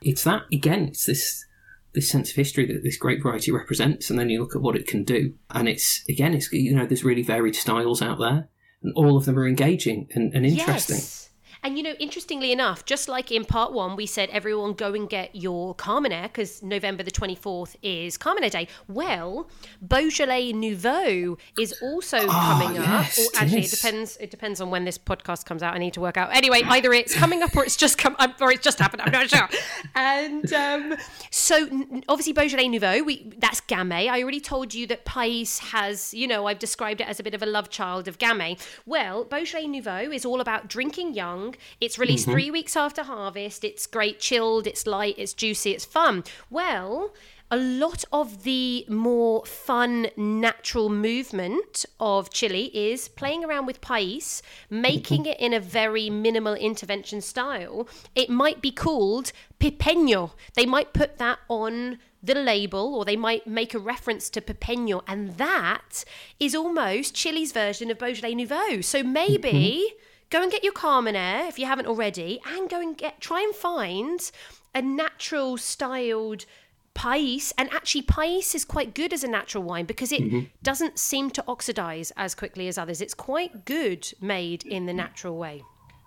It's 0.03 0.23
that 0.25 0.43
again. 0.53 0.89
It's 0.89 1.07
this 1.07 1.47
this 1.93 2.09
sense 2.09 2.31
of 2.31 2.37
history 2.37 2.67
that 2.67 2.83
this 2.83 2.97
great 2.97 3.23
variety 3.23 3.51
represents, 3.51 4.11
and 4.11 4.19
then 4.19 4.31
you 4.31 4.41
look 4.41 4.55
at 4.55 4.63
what 4.63 4.77
it 4.77 4.87
can 4.87 5.05
do, 5.05 5.35
and 5.51 5.69
it's 5.69 6.05
again, 6.09 6.35
it's 6.35 6.53
you 6.53 6.75
know, 6.75 6.87
there's 6.87 7.05
really 7.05 7.23
varied 7.23 7.57
styles 7.57 8.03
out 8.03 8.19
there, 8.19 8.49
and 8.83 8.93
all 8.95 9.17
of 9.17 9.25
them 9.25 9.39
are 9.39 9.49
engaging 9.49 10.09
and, 10.15 10.33
and 10.35 10.47
interesting. 10.47 10.97
Yes. 10.97 11.30
And 11.63 11.77
you 11.77 11.83
know, 11.83 11.93
interestingly 11.99 12.53
enough, 12.53 12.85
just 12.87 13.09
like 13.09 13.31
in 13.31 13.45
part 13.45 13.73
one, 13.73 13.95
we 13.97 14.07
said 14.07 14.31
everyone 14.31 14.73
go 14.73 14.95
and 14.95 15.09
get 15.09 15.37
your 15.37 15.75
Carmenere 15.75 16.23
because 16.25 16.63
November 16.63 17.03
the 17.03 17.11
24th 17.11 17.77
is 17.83 18.17
Carmenere 18.17 18.51
Day. 18.51 18.69
Well, 18.89 19.47
Beaujolais 19.87 20.53
Nouveau 20.53 21.37
is 21.59 21.75
also 21.83 22.27
coming 22.29 22.79
Ah, 22.79 23.03
yes, 23.03 23.19
up. 23.19 23.25
Or 23.25 23.29
it 23.29 23.43
actually, 23.43 23.59
it 23.59 23.65
is. 23.65 23.71
depends. 23.73 24.17
It 24.19 24.31
depends 24.31 24.61
on 24.61 24.71
when 24.71 24.85
this 24.85 24.97
podcast 24.97 25.45
comes 25.45 25.63
out. 25.63 25.75
I 25.75 25.79
need 25.79 25.95
to 25.95 26.01
work 26.01 26.17
out. 26.17 26.35
Anyway, 26.35 26.63
either 26.65 26.93
it's 26.93 27.15
coming 27.15 27.43
up 27.43 27.55
or 27.57 27.65
it's 27.65 27.77
just 27.77 27.99
come 27.99 28.17
um, 28.19 28.35
or 28.41 28.51
it's 28.53 28.63
just 28.63 28.79
happened. 28.79 29.03
I'm 29.03 29.13
not 29.13 29.29
sure. 29.29 29.49
And 29.95 30.51
um, 30.55 30.95
so, 31.31 31.69
obviously, 32.09 32.33
Beaujolais 32.33 32.69
Nouveau. 32.69 33.03
We 33.03 33.33
that's 33.39 33.61
Gamay. 33.63 34.09
I 34.09 34.23
already 34.23 34.41
told 34.41 34.73
you 34.75 34.87
that 34.87 35.05
Pais 35.05 35.59
has. 35.59 36.15
You 36.15 36.27
know, 36.27 36.47
I've 36.47 36.59
described 36.59 37.01
it 37.01 37.09
as 37.09 37.21
a 37.21 37.23
bit 37.23 37.35
of 37.35 37.43
a 37.43 37.47
love 37.47 37.69
child 37.69 38.09
of 38.09 38.19
Gamay. 38.19 38.59
Well, 38.87 39.25
Beaujolais 39.25 39.67
Nouveau 39.67 40.11
is 40.11 40.25
all 40.25 40.41
about 40.41 40.69
drinking 40.69 41.15
young. 41.15 41.50
It's 41.81 41.99
released 41.99 42.25
mm-hmm. 42.25 42.33
three 42.33 42.51
weeks 42.51 42.77
after 42.77 43.03
harvest. 43.03 43.65
It's 43.65 43.87
great, 43.87 44.21
chilled. 44.21 44.67
It's 44.67 44.87
light. 44.87 45.15
It's 45.19 45.33
juicy. 45.33 45.73
It's 45.73 45.85
fun. 45.85 46.25
Well 46.51 47.13
a 47.51 47.57
lot 47.57 48.05
of 48.13 48.45
the 48.45 48.85
more 48.89 49.45
fun 49.45 50.09
natural 50.17 50.89
movement 50.89 51.85
of 51.99 52.31
Chile 52.31 52.71
is 52.73 53.09
playing 53.09 53.45
around 53.45 53.67
with 53.67 53.81
pais, 53.81 54.41
making 54.69 55.27
it 55.27 55.39
in 55.41 55.53
a 55.53 55.59
very 55.59 56.09
minimal 56.09 56.55
intervention 56.55 57.21
style. 57.21 57.89
It 58.15 58.31
might 58.31 58.63
be 58.63 58.71
called 58.71 59.33
pipeño. 59.59 60.31
They 60.55 60.65
might 60.65 60.93
put 60.93 61.19
that 61.19 61.41
on 61.49 61.99
the 62.23 62.35
label 62.35 62.95
or 62.95 63.05
they 63.05 63.17
might 63.17 63.47
make 63.47 63.75
a 63.75 63.79
reference 63.79 64.31
to 64.31 64.41
pipeño 64.41 65.03
and 65.09 65.37
that 65.39 66.05
is 66.39 66.55
almost 66.55 67.15
Chile's 67.15 67.51
version 67.51 67.91
of 67.91 67.99
Beaujolais 67.99 68.35
Nouveau. 68.35 68.81
So 68.81 69.01
mm-hmm. 69.01 69.13
maybe 69.13 69.95
go 70.31 70.43
and 70.43 70.51
get 70.51 70.65
your 70.65 70.73
Carmenere 70.73 71.49
if 71.49 71.59
you 71.59 71.67
haven't 71.67 71.87
already 71.87 72.41
and 72.47 72.69
go 72.71 72.81
and 72.81 72.97
get 72.97 73.21
try 73.21 73.41
and 73.41 73.55
find 73.55 74.31
a 74.75 74.81
natural 74.83 75.57
styled 75.57 76.47
Pais, 76.93 77.53
and 77.57 77.73
actually, 77.73 78.03
Pais 78.03 78.55
is 78.55 78.65
quite 78.65 78.95
good 78.95 79.13
as 79.13 79.23
a 79.23 79.29
natural 79.29 79.63
wine 79.63 79.85
because 79.87 80.11
it 80.13 80.21
Mm-hmm. 80.23 80.41
doesn't 80.63 80.99
seem 80.99 81.31
to 81.31 81.45
oxidize 81.47 82.13
as 82.17 82.35
quickly 82.35 82.67
as 82.69 82.77
others. 82.77 83.01
It's 83.01 83.15
quite 83.15 83.65
good 83.65 84.13
made 84.21 84.65
in 84.65 84.87
the 84.87 84.93
natural 84.93 85.39
way. 85.39 85.63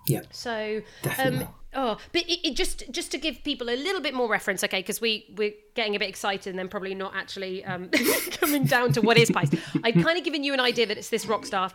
Yeah, 0.07 0.21
So, 0.32 0.82
Definitely. 1.01 1.45
um, 1.45 1.53
oh, 1.76 1.97
but 2.11 2.24
it, 2.24 2.47
it 2.47 2.55
just 2.55 2.84
just 2.91 3.11
to 3.11 3.17
give 3.17 3.43
people 3.43 3.69
a 3.69 3.76
little 3.76 4.01
bit 4.01 4.13
more 4.13 4.30
reference, 4.30 4.63
okay? 4.63 4.80
Because 4.80 5.01
we 5.01 5.26
we're 5.36 5.53
getting 5.76 5.95
a 5.95 5.99
bit 5.99 6.09
excited 6.09 6.49
and 6.49 6.59
then 6.59 6.67
probably 6.67 6.93
not 6.93 7.15
actually 7.15 7.65
um, 7.65 7.89
coming 8.32 8.63
down 8.65 8.91
to 8.93 9.01
what 9.01 9.17
is 9.17 9.32
Pais. 9.32 9.49
I've 9.84 9.95
kind 9.95 10.17
of 10.17 10.24
given 10.24 10.43
you 10.43 10.53
an 10.53 10.59
idea 10.59 10.86
that 10.86 10.97
it's 10.97 11.09
this 11.09 11.26
rock 11.26 11.45
star, 11.45 11.71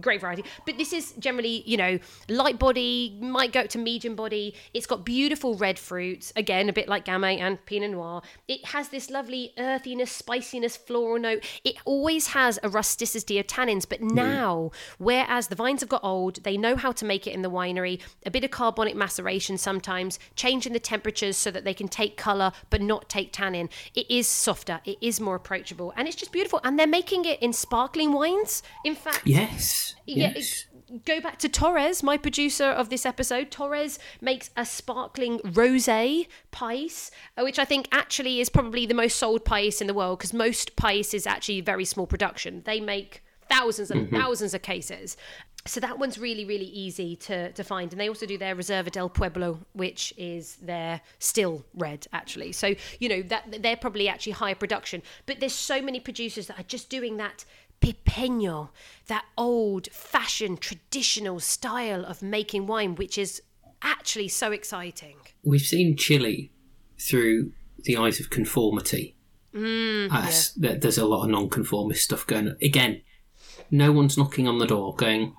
great 0.00 0.20
variety, 0.20 0.44
but 0.64 0.78
this 0.78 0.92
is 0.92 1.12
generally 1.18 1.62
you 1.66 1.76
know 1.76 1.98
light 2.28 2.58
body, 2.58 3.16
might 3.20 3.52
go 3.52 3.60
up 3.60 3.68
to 3.68 3.78
medium 3.78 4.14
body. 4.14 4.54
It's 4.74 4.86
got 4.86 5.04
beautiful 5.04 5.56
red 5.56 5.78
fruits, 5.78 6.32
again 6.36 6.68
a 6.68 6.72
bit 6.72 6.88
like 6.88 7.04
Gamay 7.04 7.38
and 7.38 7.64
Pinot 7.66 7.90
Noir. 7.90 8.22
It 8.48 8.64
has 8.66 8.88
this 8.88 9.10
lovely 9.10 9.52
earthiness, 9.58 10.12
spiciness, 10.12 10.76
floral 10.76 11.18
note. 11.18 11.44
It 11.64 11.76
always 11.84 12.28
has 12.28 12.58
a 12.62 12.68
rusticity 12.68 13.38
of 13.38 13.46
tannins, 13.46 13.88
but 13.88 14.00
now 14.00 14.70
whereas 14.98 15.48
the 15.48 15.56
vines 15.56 15.80
have 15.80 15.88
got 15.88 16.04
old, 16.04 16.42
they 16.42 16.56
know 16.56 16.76
how 16.76 16.92
to 16.92 17.04
make 17.04 17.26
it 17.26 17.32
in 17.32 17.42
the 17.42 17.50
winery. 17.50 18.00
A 18.24 18.30
bit 18.30 18.44
of 18.44 18.50
carbonic 18.50 18.94
maceration 19.16 19.56
sometimes, 19.56 20.18
changing 20.34 20.72
the 20.74 20.80
temperatures 20.80 21.36
so 21.36 21.50
that 21.50 21.64
they 21.64 21.72
can 21.72 21.88
take 21.88 22.16
color 22.16 22.52
but 22.68 22.82
not 22.82 23.08
take 23.08 23.32
tannin. 23.32 23.70
It 23.94 24.10
is 24.10 24.26
softer, 24.26 24.80
it 24.84 24.98
is 25.00 25.20
more 25.20 25.36
approachable, 25.36 25.92
and 25.96 26.06
it's 26.06 26.16
just 26.16 26.32
beautiful. 26.32 26.60
And 26.62 26.78
they're 26.78 26.86
making 26.86 27.24
it 27.24 27.40
in 27.40 27.52
sparkling 27.52 28.12
wines. 28.12 28.62
In 28.84 28.94
fact, 28.94 29.22
yes, 29.24 29.94
yeah, 30.06 30.32
yes. 30.36 30.66
go 31.06 31.20
back 31.20 31.38
to 31.38 31.48
Torres, 31.48 32.02
my 32.02 32.18
producer 32.18 32.66
of 32.66 32.90
this 32.90 33.06
episode. 33.06 33.50
Torres 33.50 33.98
makes 34.20 34.50
a 34.54 34.66
sparkling 34.66 35.38
rosé 35.38 36.28
pais, 36.50 37.10
uh, 37.38 37.42
which 37.42 37.58
I 37.58 37.64
think 37.64 37.88
actually 37.92 38.40
is 38.40 38.50
probably 38.50 38.84
the 38.84 38.94
most 38.94 39.16
sold 39.16 39.46
pais 39.46 39.80
in 39.80 39.86
the 39.86 39.94
world 39.94 40.18
because 40.18 40.34
most 40.34 40.76
pais 40.76 41.14
is 41.14 41.26
actually 41.26 41.62
very 41.62 41.86
small 41.86 42.06
production. 42.06 42.62
They 42.66 42.80
make 42.80 43.22
thousands 43.48 43.90
and 43.90 44.10
thousands 44.10 44.52
of 44.54 44.62
cases. 44.62 45.16
So 45.66 45.80
that 45.80 45.98
one's 45.98 46.18
really, 46.18 46.44
really 46.44 46.66
easy 46.66 47.16
to, 47.16 47.52
to 47.52 47.64
find. 47.64 47.92
And 47.92 48.00
they 48.00 48.08
also 48.08 48.26
do 48.26 48.38
their 48.38 48.54
Reserva 48.56 48.90
del 48.90 49.08
Pueblo, 49.08 49.60
which 49.72 50.14
is 50.16 50.56
their 50.56 51.00
still 51.18 51.64
red, 51.74 52.06
actually. 52.12 52.52
So, 52.52 52.74
you 53.00 53.08
know, 53.08 53.22
that 53.22 53.62
they're 53.62 53.76
probably 53.76 54.08
actually 54.08 54.32
higher 54.32 54.54
production. 54.54 55.02
But 55.26 55.40
there's 55.40 55.52
so 55.54 55.82
many 55.82 56.00
producers 56.00 56.46
that 56.46 56.58
are 56.58 56.64
just 56.64 56.88
doing 56.88 57.16
that 57.18 57.44
pipeño, 57.80 58.70
that 59.08 59.24
old 59.36 59.88
fashioned 59.92 60.60
traditional 60.60 61.40
style 61.40 62.04
of 62.04 62.22
making 62.22 62.66
wine, 62.66 62.94
which 62.94 63.18
is 63.18 63.42
actually 63.82 64.28
so 64.28 64.52
exciting. 64.52 65.16
We've 65.44 65.60
seen 65.60 65.96
Chile 65.96 66.50
through 66.98 67.52
the 67.80 67.96
eyes 67.96 68.18
of 68.20 68.30
conformity. 68.30 69.16
Mm, 69.54 70.10
there- 70.56 70.76
There's 70.76 70.98
a 70.98 71.06
lot 71.06 71.24
of 71.24 71.30
non-conformist 71.30 72.02
stuff 72.04 72.26
going 72.26 72.48
on. 72.48 72.56
Again, 72.62 73.02
no 73.70 73.92
one's 73.92 74.18
knocking 74.18 74.46
on 74.48 74.58
the 74.58 74.66
door 74.66 74.94
going, 74.94 75.34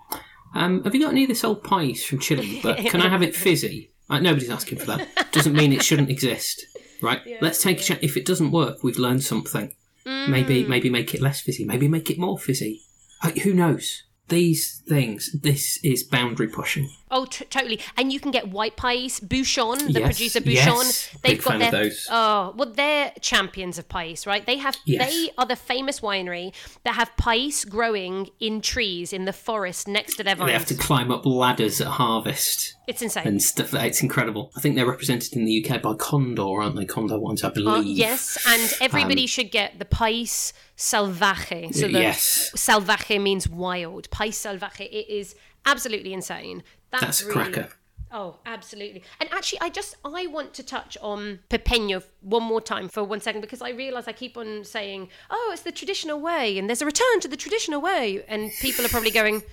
um, 0.53 0.83
have 0.83 0.95
you 0.95 1.01
got 1.01 1.11
any 1.11 1.23
of 1.23 1.29
this 1.29 1.43
old 1.43 1.63
Pais 1.63 2.03
from 2.03 2.19
Chile? 2.19 2.59
But 2.63 2.77
can 2.89 3.01
I 3.01 3.09
have 3.09 3.23
it 3.23 3.35
fizzy? 3.35 3.91
Like, 4.09 4.21
nobody's 4.21 4.49
asking 4.49 4.79
for 4.79 4.85
that. 4.85 5.31
Doesn't 5.31 5.53
mean 5.53 5.73
it 5.73 5.83
shouldn't 5.83 6.09
exist, 6.09 6.65
right? 7.01 7.21
Let's 7.41 7.61
take 7.61 7.81
a 7.81 7.83
chance. 7.83 7.99
If 8.01 8.15
it 8.15 8.25
doesn't 8.25 8.51
work, 8.51 8.83
we've 8.83 8.97
learned 8.97 9.23
something. 9.23 9.73
Maybe, 10.05 10.63
maybe 10.65 10.89
make 10.89 11.13
it 11.13 11.21
less 11.21 11.41
fizzy. 11.41 11.65
Maybe 11.65 11.89
make 11.89 12.09
it 12.09 12.17
more 12.17 12.37
fizzy. 12.37 12.81
Uh, 13.21 13.31
who 13.43 13.53
knows? 13.53 14.03
These 14.29 14.81
things. 14.87 15.31
This 15.33 15.79
is 15.83 16.03
boundary 16.03 16.47
pushing. 16.47 16.89
Oh, 17.09 17.25
t- 17.25 17.45
totally. 17.45 17.79
And 17.95 18.11
you 18.11 18.19
can 18.19 18.31
get 18.31 18.49
white 18.49 18.75
Pais. 18.75 19.19
Bouchon, 19.21 19.93
the 19.93 19.99
Yes, 20.01 20.03
producer 20.17 20.41
Bouchon, 20.41 20.53
yes. 20.85 21.09
they've 21.23 21.37
Big 21.37 21.41
got 21.43 21.49
fan 21.51 21.59
their 21.59 21.67
of 21.67 21.71
those. 21.73 22.07
oh, 22.11 22.53
well, 22.57 22.73
they're 22.73 23.13
champions 23.21 23.77
of 23.77 23.87
Pais, 23.87 24.27
right? 24.27 24.45
They 24.45 24.57
have 24.57 24.75
Yes. 24.85 25.09
they 25.09 25.29
are 25.37 25.45
the 25.45 25.55
famous 25.55 26.01
winery 26.01 26.53
that 26.83 26.95
have 26.95 27.15
Pais 27.17 27.63
growing 27.65 28.29
in 28.39 28.59
trees 28.61 29.13
in 29.13 29.25
the 29.25 29.33
forest 29.33 29.87
next 29.87 30.15
to 30.17 30.23
their 30.23 30.35
vines. 30.35 30.49
They 30.49 30.53
have 30.53 30.65
to 30.65 30.75
climb 30.75 31.09
up 31.11 31.25
ladders 31.25 31.79
at 31.79 31.87
harvest. 31.87 32.73
It's 32.87 33.01
insane. 33.01 33.27
and 33.27 33.41
stuff. 33.43 33.73
It's 33.73 34.01
incredible. 34.01 34.51
I 34.55 34.61
think 34.61 34.75
they're 34.75 34.85
represented 34.85 35.33
in 35.33 35.43
the 35.45 35.65
UK 35.65 35.81
by 35.81 35.93
Condor, 35.95 36.61
aren't 36.61 36.75
they? 36.77 36.85
Condor 36.85 37.19
wines, 37.19 37.43
I 37.43 37.47
Uh, 37.47 37.51
believe. 37.51 37.85
yes, 37.97 38.37
and 38.47 38.73
everybody 38.81 39.27
should 39.27 39.51
get 39.51 39.77
the 39.79 39.83
Pais 39.85 40.53
Salvaje. 40.77 41.73
So 41.73 41.87
the 41.87 41.99
Yes. 41.99 42.51
Salvaje 42.55 43.21
means 43.21 43.47
wild. 43.49 44.09
Pais 44.09 44.37
Salvaje. 44.37 44.81
It 44.91 45.09
is 45.09 45.35
absolutely 45.65 46.13
insane. 46.13 46.63
That's, 46.91 47.03
That's 47.03 47.21
a 47.23 47.27
really, 47.27 47.51
cracker. 47.51 47.69
Oh, 48.11 48.37
absolutely. 48.45 49.03
And 49.19 49.29
actually, 49.33 49.59
I 49.61 49.69
just 49.69 49.95
I 50.05 50.27
want 50.27 50.53
to 50.55 50.63
touch 50.63 50.97
on 51.01 51.39
Pipeño 51.49 52.03
one 52.21 52.43
more 52.43 52.61
time 52.61 52.87
for 52.87 53.03
one 53.03 53.19
second 53.19 53.41
because 53.41 53.61
I 53.61 53.71
realise 53.71 54.07
I 54.07 54.13
keep 54.13 54.37
on 54.37 54.63
saying, 54.63 55.09
"Oh, 55.29 55.49
it's 55.51 55.63
the 55.63 55.71
traditional 55.71 56.19
way," 56.19 56.57
and 56.57 56.69
there's 56.69 56.81
a 56.81 56.85
return 56.85 57.19
to 57.21 57.27
the 57.27 57.37
traditional 57.37 57.81
way, 57.81 58.23
and 58.27 58.51
people 58.61 58.85
are 58.85 58.89
probably 58.89 59.11
going. 59.11 59.43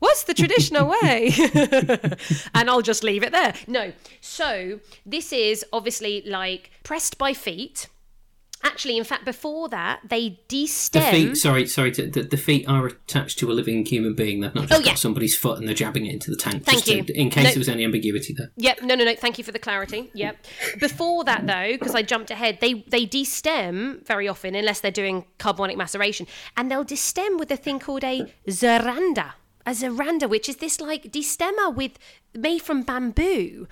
What's 0.00 0.24
the 0.24 0.34
traditional 0.34 0.88
way? 1.02 1.32
and 2.54 2.68
I'll 2.68 2.82
just 2.82 3.02
leave 3.04 3.22
it 3.22 3.32
there. 3.32 3.54
No. 3.66 3.92
So, 4.20 4.80
this 5.06 5.32
is 5.32 5.64
obviously 5.72 6.22
like 6.26 6.70
pressed 6.82 7.16
by 7.16 7.32
feet. 7.32 7.88
Actually, 8.64 8.96
in 8.96 9.04
fact, 9.04 9.24
before 9.24 9.68
that, 9.68 10.00
they 10.08 10.40
The 10.48 10.64
destem. 10.64 11.10
feet, 11.10 11.36
sorry, 11.36 11.66
sorry, 11.66 11.92
to, 11.92 12.06
the, 12.06 12.22
the 12.22 12.36
feet 12.36 12.66
are 12.66 12.86
attached 12.86 13.38
to 13.40 13.50
a 13.50 13.54
living 13.54 13.84
human 13.84 14.14
being. 14.14 14.40
They've 14.40 14.54
not 14.54 14.68
just 14.68 14.80
Oh, 14.80 14.82
yeah. 14.82 14.92
got 14.92 14.98
somebody's 14.98 15.36
foot 15.36 15.58
and 15.58 15.68
they're 15.68 15.74
jabbing 15.74 16.06
it 16.06 16.12
into 16.14 16.30
the 16.30 16.36
tank. 16.36 16.64
Thank 16.64 16.84
just 16.84 16.86
to- 16.86 16.96
you. 16.96 17.04
in 17.14 17.30
case 17.30 17.44
No. 17.44 17.50
there 17.50 17.58
was 17.60 17.68
any 17.68 17.84
ambiguity 17.84 18.32
there. 18.32 18.50
Yep. 18.56 18.82
No, 18.82 18.94
no, 18.94 19.04
no. 19.04 19.14
Thank 19.14 19.36
you 19.38 19.44
for 19.44 19.52
the 19.52 19.58
clarity. 19.58 20.10
Yep. 20.14 20.46
Before 20.80 21.24
that, 21.24 21.46
though, 21.46 21.72
because 21.72 21.94
I 21.94 22.02
jumped 22.02 22.30
ahead, 22.30 22.58
they 22.60 22.84
they 22.88 23.06
destem 23.06 24.04
very 24.06 24.26
often 24.28 24.54
unless 24.54 24.80
they're 24.80 24.90
doing 24.90 25.26
carbonic 25.38 25.76
maceration, 25.76 26.26
and 26.56 26.70
they'll 26.70 26.84
destem 26.84 27.38
with 27.38 27.50
a 27.50 27.56
thing 27.56 27.78
called 27.78 28.02
a 28.04 28.32
zaranda. 28.48 29.32
A 29.66 29.70
zaranda, 29.70 30.28
which 30.28 30.48
is 30.48 30.56
this 30.56 30.80
like 30.80 31.04
destemmer 31.12 31.74
with 31.74 31.92
made 32.34 32.62
from 32.62 32.82
bamboo. 32.82 33.66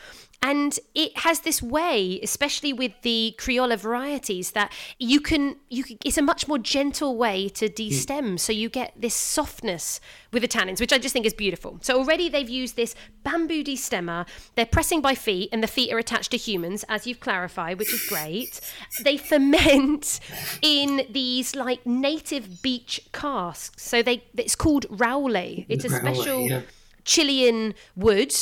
And 0.44 0.76
it 0.92 1.18
has 1.18 1.40
this 1.40 1.62
way, 1.62 2.18
especially 2.20 2.72
with 2.72 2.92
the 3.02 3.36
Criolla 3.38 3.78
varieties, 3.78 4.50
that 4.52 4.72
you 4.98 5.20
can 5.20 5.54
you 5.68 5.84
can, 5.84 5.98
it's 6.04 6.18
a 6.18 6.22
much 6.22 6.48
more 6.48 6.58
gentle 6.58 7.16
way 7.16 7.48
to 7.50 7.68
mm. 7.68 7.74
destem. 7.74 8.40
So 8.40 8.52
you 8.52 8.68
get 8.68 8.92
this 8.96 9.14
softness 9.14 10.00
with 10.32 10.42
the 10.42 10.48
tannins, 10.48 10.80
which 10.80 10.92
I 10.92 10.98
just 10.98 11.12
think 11.12 11.26
is 11.26 11.34
beautiful. 11.34 11.78
So 11.82 11.96
already 11.96 12.28
they've 12.28 12.48
used 12.48 12.74
this 12.74 12.96
bamboo 13.22 13.62
destemmer. 13.62 14.26
They're 14.56 14.66
pressing 14.66 15.00
by 15.00 15.14
feet, 15.14 15.48
and 15.52 15.62
the 15.62 15.68
feet 15.68 15.92
are 15.92 15.98
attached 15.98 16.32
to 16.32 16.36
humans, 16.36 16.84
as 16.88 17.06
you've 17.06 17.20
clarified, 17.20 17.78
which 17.78 17.94
is 17.94 18.04
great. 18.08 18.60
They 19.04 19.16
ferment 19.30 20.18
in 20.60 21.06
these 21.08 21.54
like 21.54 21.86
native 21.86 22.62
beach 22.62 23.00
casks. 23.12 23.80
So 23.80 24.02
they 24.02 24.24
it's 24.36 24.56
called 24.56 24.88
raulí. 24.88 25.66
It's 25.68 25.84
a 25.84 25.90
special 25.90 26.48
yeah. 26.48 26.62
Chilean 27.04 27.74
wood 27.96 28.34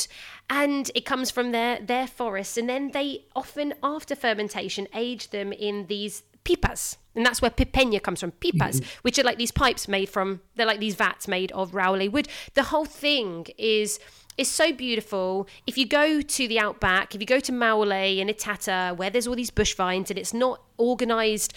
and 0.49 0.91
it 0.95 1.05
comes 1.05 1.31
from 1.31 1.51
their 1.51 1.79
their 1.79 2.07
forests 2.07 2.57
and 2.57 2.69
then 2.69 2.91
they 2.91 3.25
often 3.35 3.73
after 3.81 4.15
fermentation 4.15 4.87
age 4.93 5.29
them 5.29 5.53
in 5.53 5.87
these 5.87 6.23
pipas 6.43 6.97
and 7.15 7.25
that's 7.25 7.41
where 7.41 7.51
pipeño 7.51 8.01
comes 8.01 8.19
from 8.19 8.31
pipas 8.31 8.79
mm-hmm. 8.79 8.99
which 9.03 9.19
are 9.19 9.23
like 9.23 9.37
these 9.37 9.51
pipes 9.51 9.87
made 9.87 10.09
from 10.09 10.41
they're 10.55 10.65
like 10.65 10.79
these 10.79 10.95
vats 10.95 11.27
made 11.27 11.51
of 11.51 11.71
raulí 11.71 12.11
wood 12.11 12.27
the 12.55 12.63
whole 12.63 12.85
thing 12.85 13.45
is 13.57 13.99
is 14.37 14.49
so 14.49 14.71
beautiful. 14.73 15.47
If 15.67 15.77
you 15.77 15.85
go 15.85 16.21
to 16.21 16.47
the 16.47 16.59
outback, 16.59 17.13
if 17.13 17.21
you 17.21 17.27
go 17.27 17.39
to 17.39 17.51
Maule 17.51 17.91
and 17.91 18.29
Itata, 18.29 18.95
where 18.95 19.09
there's 19.09 19.27
all 19.27 19.35
these 19.35 19.51
bush 19.51 19.75
vines 19.75 20.09
and 20.09 20.17
it's 20.17 20.33
not 20.33 20.61
organized 20.77 21.53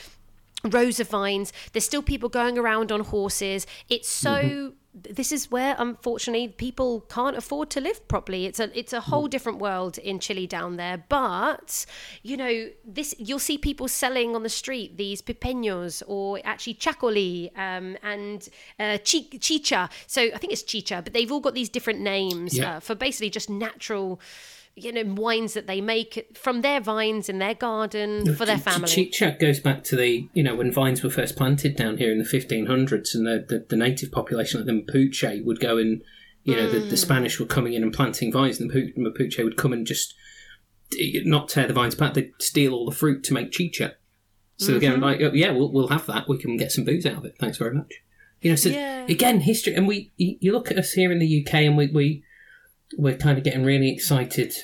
rows 0.64 0.98
of 0.98 1.08
vines. 1.08 1.52
There's 1.72 1.84
still 1.84 2.02
people 2.02 2.28
going 2.28 2.58
around 2.58 2.90
on 2.90 3.00
horses. 3.00 3.66
It's 3.88 4.08
so. 4.08 4.30
Mm-hmm. 4.30 4.68
This 4.96 5.32
is 5.32 5.50
where, 5.50 5.74
unfortunately, 5.76 6.46
people 6.48 7.00
can't 7.08 7.36
afford 7.36 7.68
to 7.70 7.80
live 7.80 8.06
properly. 8.06 8.46
It's 8.46 8.60
a 8.60 8.70
it's 8.78 8.92
a 8.92 9.00
whole 9.00 9.26
different 9.26 9.58
world 9.58 9.98
in 9.98 10.20
Chile 10.20 10.46
down 10.46 10.76
there. 10.76 11.02
But 11.08 11.84
you 12.22 12.36
know, 12.36 12.70
this 12.84 13.12
you'll 13.18 13.40
see 13.40 13.58
people 13.58 13.88
selling 13.88 14.36
on 14.36 14.44
the 14.44 14.48
street 14.48 14.96
these 14.96 15.20
pipeños 15.20 16.02
or 16.06 16.40
actually 16.44 16.74
chacoli 16.74 17.50
um, 17.58 17.96
and 18.04 18.48
uh, 18.78 18.98
chicha. 18.98 19.88
So 20.06 20.22
I 20.32 20.38
think 20.38 20.52
it's 20.52 20.62
chicha, 20.62 21.00
but 21.02 21.12
they've 21.12 21.30
all 21.32 21.40
got 21.40 21.54
these 21.54 21.68
different 21.68 22.00
names 22.00 22.56
Yeah. 22.56 22.76
uh, 22.76 22.80
for 22.80 22.94
basically 22.94 23.30
just 23.30 23.50
natural. 23.50 24.20
You 24.76 24.90
know, 24.92 25.04
wines 25.14 25.54
that 25.54 25.68
they 25.68 25.80
make 25.80 26.36
from 26.36 26.62
their 26.62 26.80
vines 26.80 27.28
in 27.28 27.38
their 27.38 27.54
garden 27.54 28.34
for 28.34 28.44
their 28.44 28.58
family. 28.58 28.88
Chicha 28.88 29.36
goes 29.38 29.60
back 29.60 29.84
to 29.84 29.96
the, 29.96 30.28
you 30.32 30.42
know, 30.42 30.56
when 30.56 30.72
vines 30.72 31.00
were 31.02 31.10
first 31.10 31.36
planted 31.36 31.76
down 31.76 31.98
here 31.98 32.10
in 32.10 32.18
the 32.18 32.24
1500s 32.24 33.14
and 33.14 33.24
the, 33.24 33.44
the, 33.48 33.66
the 33.68 33.76
native 33.76 34.10
population, 34.10 34.58
like 34.60 34.66
the 34.66 34.72
Mapuche, 34.92 35.44
would 35.44 35.60
go 35.60 35.78
and, 35.78 36.02
you 36.42 36.56
know, 36.56 36.68
the, 36.68 36.78
Mm. 36.80 36.90
the 36.90 36.96
Spanish 36.96 37.38
were 37.38 37.46
coming 37.46 37.74
in 37.74 37.84
and 37.84 37.92
planting 37.92 38.32
vines 38.32 38.58
and 38.60 38.68
the 38.68 38.92
Mapuche 38.98 39.44
would 39.44 39.56
come 39.56 39.72
and 39.72 39.86
just 39.86 40.12
eh, 41.00 41.20
not 41.24 41.48
tear 41.48 41.68
the 41.68 41.72
vines 41.72 41.94
back, 41.94 42.14
they'd 42.14 42.32
steal 42.40 42.74
all 42.74 42.84
the 42.84 42.96
fruit 42.96 43.22
to 43.24 43.32
make 43.34 43.52
chicha. 43.52 43.94
So 44.56 44.72
Mm-hmm. 44.72 44.80
going 44.80 45.00
like, 45.00 45.20
oh, 45.20 45.30
yeah, 45.32 45.52
we'll, 45.52 45.70
we'll 45.72 45.88
have 45.88 46.06
that. 46.06 46.28
We 46.28 46.38
can 46.38 46.56
get 46.56 46.72
some 46.72 46.84
booze 46.84 47.06
out 47.06 47.18
of 47.18 47.24
it. 47.24 47.36
Thanks 47.38 47.58
very 47.58 47.74
much. 47.74 47.92
You 48.40 48.50
know, 48.50 48.56
so 48.56 48.70
Yeah. 48.70 49.06
again, 49.08 49.40
history, 49.40 49.74
and 49.76 49.86
we, 49.86 50.10
you 50.16 50.50
look 50.52 50.72
at 50.72 50.78
us 50.78 50.92
here 50.94 51.12
in 51.12 51.20
the 51.20 51.46
UK 51.46 51.54
and 51.62 51.76
we, 51.76 51.86
we, 51.86 52.24
we're 52.96 53.16
kind 53.16 53.38
of 53.38 53.44
getting 53.44 53.64
really 53.64 53.90
excited 53.90 54.54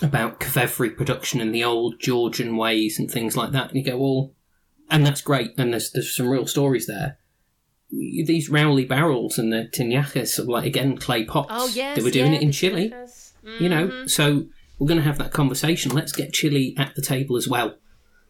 about 0.00 0.40
Qvevri 0.40 0.96
production 0.96 1.40
and 1.40 1.54
the 1.54 1.64
old 1.64 2.00
Georgian 2.00 2.56
ways 2.56 2.98
and 2.98 3.10
things 3.10 3.36
like 3.36 3.52
that. 3.52 3.68
And 3.68 3.76
you 3.76 3.84
go, 3.84 3.98
well, 3.98 4.32
and 4.90 5.06
that's 5.06 5.20
great. 5.20 5.52
And 5.58 5.72
there's 5.72 5.90
there's 5.92 6.14
some 6.14 6.28
real 6.28 6.46
stories 6.46 6.86
there. 6.86 7.18
These 7.90 8.50
raulí 8.50 8.88
barrels 8.88 9.38
and 9.38 9.52
the 9.52 9.68
tinajas, 9.72 10.38
are 10.38 10.44
like 10.44 10.66
again 10.66 10.96
clay 10.96 11.24
pots. 11.24 11.48
Oh 11.52 11.68
yes, 11.68 11.96
they 11.96 12.02
were 12.02 12.10
doing 12.10 12.32
yeah, 12.32 12.38
it 12.38 12.42
in 12.42 12.52
Chile. 12.52 12.90
tinajas. 12.90 13.32
You 13.60 13.68
know, 13.68 13.88
Mhm. 13.88 14.10
so 14.10 14.46
we're 14.78 14.88
going 14.88 14.98
to 14.98 15.04
have 15.04 15.18
that 15.18 15.32
conversation. 15.32 15.92
Let's 15.92 16.12
get 16.12 16.32
Chile 16.32 16.74
at 16.78 16.94
the 16.94 17.02
table 17.02 17.36
as 17.36 17.46
well 17.46 17.76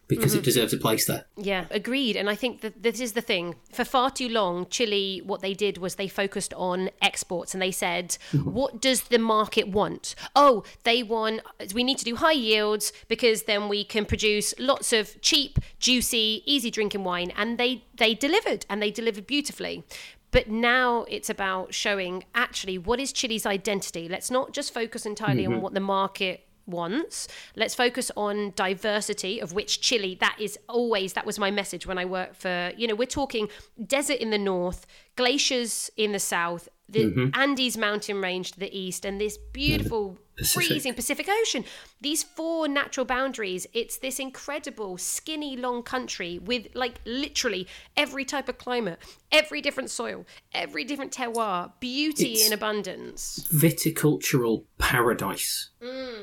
because 0.07 0.31
Mm-hmm. 0.33 0.39
it 0.39 0.45
deserves 0.45 0.73
a 0.73 0.77
place 0.77 1.05
there. 1.07 1.25
Yeah, 1.35 1.65
agreed. 1.71 2.15
And 2.15 2.29
I 2.29 2.35
think 2.35 2.61
that 2.61 2.83
this 2.83 2.99
is 2.99 3.13
the 3.13 3.21
thing. 3.21 3.55
For 3.73 3.83
far 3.83 4.11
too 4.11 4.29
long, 4.29 4.67
Chile, 4.69 5.21
what 5.25 5.41
they 5.41 5.53
did 5.53 5.77
was 5.79 5.95
they 5.95 6.07
focused 6.07 6.53
on 6.53 6.89
exports 7.01 7.53
and 7.53 7.61
they 7.61 7.71
said, 7.71 8.17
Mm-hmm. 8.31 8.51
what 8.51 8.81
does 8.81 9.01
the 9.03 9.17
market 9.19 9.67
want? 9.67 10.13
Oh, 10.35 10.63
they 10.83 11.01
want, 11.03 11.41
we 11.73 11.83
need 11.83 11.97
to 11.97 12.05
do 12.05 12.15
high 12.17 12.33
yields 12.33 12.93
because 13.07 13.43
then 13.43 13.67
we 13.69 13.83
can 13.83 14.05
produce 14.05 14.53
lots 14.59 14.93
of 14.93 15.19
cheap, 15.21 15.57
juicy, 15.79 16.43
easy 16.45 16.69
drinking 16.69 17.03
wine. 17.03 17.31
And 17.35 17.57
they, 17.57 17.83
they 17.97 18.13
delivered 18.13 18.65
and 18.69 18.81
they 18.81 18.91
delivered 18.91 19.25
beautifully. 19.25 19.83
But 20.31 20.49
now 20.49 21.05
it's 21.07 21.29
about 21.29 21.73
showing 21.73 22.25
actually 22.35 22.77
what 22.77 22.99
is 22.99 23.13
Chile's 23.13 23.45
identity. 23.45 24.09
Let's 24.09 24.29
not 24.29 24.51
just 24.51 24.73
focus 24.73 25.05
entirely 25.05 25.45
on 25.45 25.61
what 25.61 25.73
the 25.73 25.79
market 25.79 26.41
wants. 26.67 27.27
Let's 27.55 27.75
focus 27.75 28.11
on 28.15 28.53
diversity, 28.55 29.39
of 29.39 29.53
which 29.53 29.81
Chile, 29.81 30.17
that 30.19 30.37
is 30.39 30.57
always, 30.67 31.13
that 31.13 31.25
was 31.25 31.39
my 31.39 31.51
message 31.51 31.85
when 31.87 31.97
I 31.97 32.05
worked 32.05 32.35
for, 32.35 32.71
you 32.77 32.87
know, 32.87 32.95
we're 32.95 33.05
talking 33.05 33.49
desert 33.85 34.17
in 34.17 34.29
the 34.29 34.37
north, 34.37 34.85
glaciers 35.15 35.89
in 35.97 36.11
the 36.11 36.19
south, 36.19 36.69
the 36.87 37.05
mm-hmm. 37.05 37.29
Andes 37.33 37.77
mountain 37.77 38.21
range 38.21 38.51
to 38.53 38.59
the 38.59 38.77
east, 38.77 39.05
and 39.05 39.19
this 39.19 39.37
beautiful 39.53 40.19
Pacific. 40.37 40.67
freezing 40.67 40.93
Pacific 40.93 41.27
Ocean. 41.41 41.63
These 42.01 42.23
four 42.23 42.67
natural 42.67 43.05
boundaries, 43.05 43.65
it's 43.73 43.97
this 43.97 44.19
incredible, 44.19 44.97
skinny, 44.97 45.57
long 45.57 45.81
country 45.81 46.39
with 46.39 46.67
like 46.75 46.99
literally 47.05 47.67
every 47.97 48.25
type 48.25 48.49
of 48.49 48.57
climate, 48.57 48.99
every 49.31 49.61
different 49.61 49.89
soil, 49.89 50.25
every 50.53 50.83
different 50.83 51.11
terroir, 51.11 51.71
beauty 51.79 52.33
It's- 52.33 52.47
in 52.47 52.53
abundance. 52.53 53.47
Viticultural 53.51 54.65
paradise. 54.77 55.69
Mm. 55.81 56.14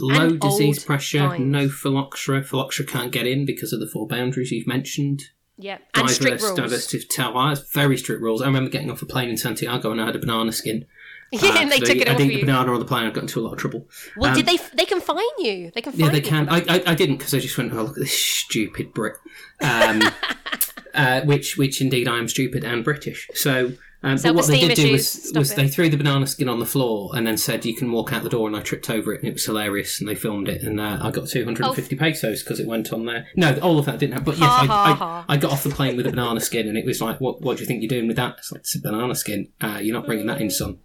Low 0.00 0.36
disease 0.36 0.82
pressure, 0.84 1.18
vines. 1.28 1.40
no 1.44 1.68
phylloxera. 1.68 2.42
Phylloxera 2.42 2.86
can't 2.86 3.12
get 3.12 3.26
in 3.26 3.44
because 3.46 3.72
of 3.72 3.80
the 3.80 3.86
four 3.86 4.06
boundaries 4.06 4.50
you've 4.52 4.66
mentioned. 4.66 5.22
Yeah, 5.58 5.78
and 5.94 6.10
strict 6.10 6.42
rules. 6.42 6.56
diversity 6.56 6.98
of 6.98 7.08
terroirs, 7.08 7.70
very 7.72 7.96
strict 7.96 8.20
rules. 8.22 8.42
I 8.42 8.46
remember 8.46 8.70
getting 8.70 8.90
off 8.90 9.02
a 9.02 9.06
plane 9.06 9.28
in 9.28 9.36
Santiago 9.36 9.92
and 9.92 10.00
I 10.00 10.06
had 10.06 10.16
a 10.16 10.18
banana 10.18 10.52
skin. 10.52 10.86
Yeah, 11.34 11.60
and 11.62 11.72
they 11.72 11.78
so 11.78 11.86
took 11.86 11.96
it 11.96 12.08
I'd 12.10 12.16
off 12.16 12.20
eaten 12.20 12.30
you. 12.32 12.40
the 12.40 12.44
banana 12.46 12.74
on 12.74 12.78
the 12.78 12.84
plane. 12.84 13.06
I 13.06 13.10
got 13.10 13.22
into 13.22 13.40
a 13.40 13.42
lot 13.42 13.54
of 13.54 13.58
trouble. 13.58 13.88
Well, 14.18 14.32
Um, 14.32 14.36
did 14.36 14.44
they? 14.44 14.58
They 14.74 14.84
can 14.84 15.00
fine 15.00 15.16
you. 15.38 15.70
They 15.74 15.80
can 15.80 15.92
fine 15.92 16.00
Yeah, 16.02 16.08
they 16.10 16.20
can. 16.20 16.46
I. 16.50 16.58
I, 16.68 16.82
I 16.88 16.94
didn't 16.94 17.16
because 17.16 17.32
I 17.32 17.38
just 17.38 17.56
went, 17.56 17.72
oh, 17.72 17.84
look 17.84 17.96
at 17.96 18.02
this 18.02 18.12
stupid 18.12 18.92
Brit. 18.92 19.14
Um, 19.62 20.02
uh, 20.94 21.22
which, 21.22 21.56
which 21.56 21.80
indeed 21.80 22.06
I 22.06 22.18
am 22.18 22.28
stupid 22.28 22.64
and 22.64 22.84
British. 22.84 23.30
So, 23.32 23.72
um, 24.02 24.18
but 24.22 24.34
what 24.34 24.46
they 24.46 24.60
did 24.60 24.74
do 24.76 24.92
was, 24.92 25.32
was 25.34 25.54
they 25.54 25.68
threw 25.68 25.88
the 25.88 25.96
banana 25.96 26.26
skin 26.26 26.48
on 26.48 26.58
the 26.58 26.66
floor 26.66 27.10
and 27.14 27.26
then 27.26 27.36
said, 27.36 27.64
you 27.64 27.74
can 27.74 27.92
walk 27.92 28.12
out 28.12 28.22
the 28.22 28.28
door. 28.28 28.48
And 28.48 28.56
I 28.56 28.60
tripped 28.60 28.90
over 28.90 29.12
it 29.12 29.20
and 29.20 29.28
it 29.28 29.34
was 29.34 29.44
hilarious. 29.44 30.00
And 30.00 30.08
they 30.08 30.14
filmed 30.14 30.48
it. 30.48 30.62
And 30.62 30.80
uh, 30.80 30.98
I 31.00 31.10
got 31.10 31.28
250 31.28 31.96
pesos 31.96 32.42
because 32.42 32.58
it 32.58 32.66
went 32.66 32.92
on 32.92 33.06
there. 33.06 33.28
No, 33.36 33.56
all 33.60 33.78
of 33.78 33.86
that 33.86 33.98
didn't 33.98 34.14
happen. 34.14 34.24
But 34.24 34.38
yes, 34.38 34.48
Ha, 34.48 34.60
I, 34.62 34.66
ha, 34.66 34.84
I, 34.84 34.92
ha. 34.94 35.24
I 35.28 35.36
got 35.36 35.52
off 35.52 35.62
the 35.62 35.70
plane 35.70 35.96
with 35.96 36.06
a 36.06 36.10
banana 36.10 36.40
skin 36.40 36.68
and 36.68 36.76
it 36.76 36.84
was 36.84 37.00
like, 37.00 37.20
what, 37.20 37.42
what 37.42 37.56
do 37.56 37.62
you 37.62 37.66
think 37.66 37.80
you're 37.82 37.88
doing 37.88 38.08
with 38.08 38.16
that? 38.16 38.36
It's 38.38 38.50
like, 38.50 38.60
it's 38.60 38.74
a 38.74 38.80
banana 38.80 39.14
skin. 39.14 39.52
Uh, 39.60 39.78
you're 39.80 39.94
not 39.94 40.06
bringing 40.06 40.26
that 40.26 40.40
in, 40.40 40.50
son. 40.50 40.78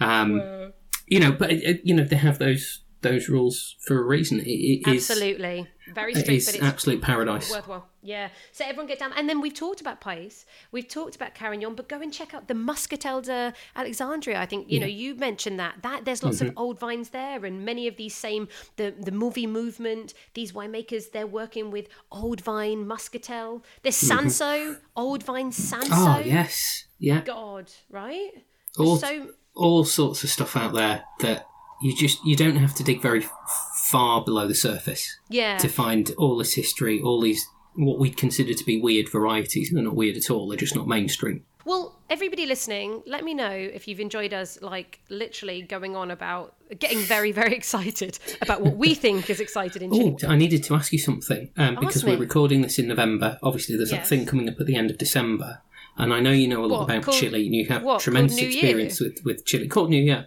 Um, 0.00 0.72
you 1.06 1.20
know, 1.20 1.32
but 1.32 1.52
you 1.84 1.94
know 1.94 2.04
they 2.04 2.16
have 2.16 2.38
those 2.38 2.82
those 3.02 3.28
rules 3.28 3.76
for 3.86 3.98
a 3.98 4.02
reason. 4.02 4.40
It, 4.40 4.82
it 4.86 4.88
is 4.88 5.06
Very 5.94 6.12
it 6.12 6.18
strict, 6.18 6.38
is 6.38 6.46
but 6.46 6.54
it's 6.56 6.64
absolute 6.64 7.00
paradise. 7.02 7.50
worthwhile. 7.50 7.86
Yeah. 8.02 8.28
So 8.52 8.64
everyone 8.64 8.86
get 8.86 8.98
down, 8.98 9.12
and 9.16 9.28
then 9.28 9.40
we've 9.40 9.54
talked 9.54 9.80
about 9.80 10.00
Pais, 10.00 10.44
we've 10.72 10.88
talked 10.88 11.16
about 11.16 11.34
Carignan, 11.34 11.74
but 11.74 11.88
go 11.88 12.00
and 12.00 12.12
check 12.12 12.34
out 12.34 12.48
the 12.48 12.54
Muscatel 12.54 13.20
de 13.22 13.52
Alexandria. 13.74 14.40
I 14.40 14.46
think 14.46 14.70
you 14.70 14.80
know 14.80 14.86
you 14.86 15.14
mentioned 15.14 15.58
that 15.60 15.74
that 15.82 16.04
there's 16.04 16.22
lots 16.22 16.38
Mm-hmm. 16.38 16.48
of 16.48 16.54
old 16.58 16.78
vines 16.78 17.10
there, 17.10 17.44
and 17.44 17.64
many 17.64 17.86
of 17.88 17.96
these 17.96 18.14
same 18.14 18.48
the 18.76 18.94
the 18.98 19.10
Movi 19.10 19.48
movement. 19.48 20.14
These 20.34 20.52
winemakers 20.52 21.12
they're 21.12 21.26
working 21.26 21.70
with 21.70 21.88
old 22.10 22.40
vine 22.40 22.86
Muscatel. 22.86 23.62
There's 23.82 23.96
Cinsault, 24.00 24.78
old 24.96 25.22
vine 25.22 25.50
Cinsault. 25.50 25.84
Mm-hmm. 25.88 26.16
Oh 26.16 26.22
yes, 26.24 26.86
yeah, 26.98 27.20
God, 27.22 27.70
right? 27.90 28.30
all 28.78 28.96
so 28.98 29.30
all 29.54 29.84
sorts 29.84 30.22
of 30.24 30.30
stuff 30.30 30.54
out 30.56 30.74
there 30.74 31.02
that 31.20 31.46
you 31.80 31.94
just 31.94 32.24
you 32.24 32.36
don't 32.36 32.56
have 32.56 32.74
to 32.74 32.84
dig 32.84 33.00
very 33.00 33.24
far 33.90 34.24
below 34.24 34.46
the 34.48 34.54
surface 34.54 35.18
Yeah. 35.28 35.58
to 35.58 35.68
find 35.68 36.10
all 36.18 36.36
this 36.38 36.54
history, 36.54 37.00
all 37.00 37.20
these 37.20 37.44
what 37.78 37.98
we'd 37.98 38.16
consider 38.16 38.54
to 38.54 38.64
be 38.64 38.80
weird 38.80 39.06
varieties. 39.10 39.70
They're 39.70 39.82
not 39.82 39.94
weird 39.94 40.16
at 40.16 40.30
all. 40.30 40.48
They're 40.48 40.56
just 40.56 40.74
not 40.74 40.88
mainstream. 40.88 41.44
Well, 41.66 42.00
everybody 42.08 42.46
listening, 42.46 43.02
let 43.06 43.22
me 43.22 43.34
know 43.34 43.50
if 43.50 43.86
you've 43.86 44.00
enjoyed 44.00 44.32
us, 44.32 44.56
like 44.62 45.00
literally 45.10 45.60
going 45.62 45.94
on 45.94 46.10
about 46.10 46.54
getting 46.78 47.00
very, 47.00 47.32
very 47.32 47.54
excited 47.60 48.18
about 48.40 48.62
what 48.62 48.76
we 48.76 48.94
think 48.94 49.28
is 49.28 49.40
excited 49.40 49.82
in 49.82 49.92
Chile. 49.92 50.16
Oh, 50.24 50.28
I 50.28 50.36
needed 50.36 50.62
to 50.64 50.74
ask 50.74 50.90
you 50.92 50.98
something 50.98 51.50
um, 51.58 51.74
because 51.80 52.02
me. 52.04 52.12
we're 52.12 52.18
recording 52.20 52.62
this 52.62 52.78
in 52.78 52.86
November. 52.88 53.38
Obviously, 53.42 53.76
there's 53.76 53.92
Yes. 53.92 54.08
that 54.08 54.08
thing 54.08 54.24
coming 54.26 54.48
up 54.48 54.58
at 54.58 54.66
the 54.66 54.76
end 54.76 54.90
of 54.90 54.96
December, 54.96 55.60
and 55.98 56.14
I 56.14 56.20
know 56.20 56.30
you 56.32 56.48
know 56.48 56.64
a 56.64 56.66
lot 56.66 56.80
What, 56.80 56.90
about 56.90 57.02
called- 57.02 57.18
Chile, 57.18 57.44
and 57.44 57.54
you 57.54 57.66
have 57.66 57.82
what, 57.82 58.00
tremendous 58.00 58.36
called 58.36 58.46
New 58.46 58.52
Year? 58.52 58.62
experience 58.64 59.00
with 59.00 59.18
with 59.24 59.44
Chile. 59.44 59.66
Called 59.68 59.90
New 59.90 60.02
Year. 60.02 60.26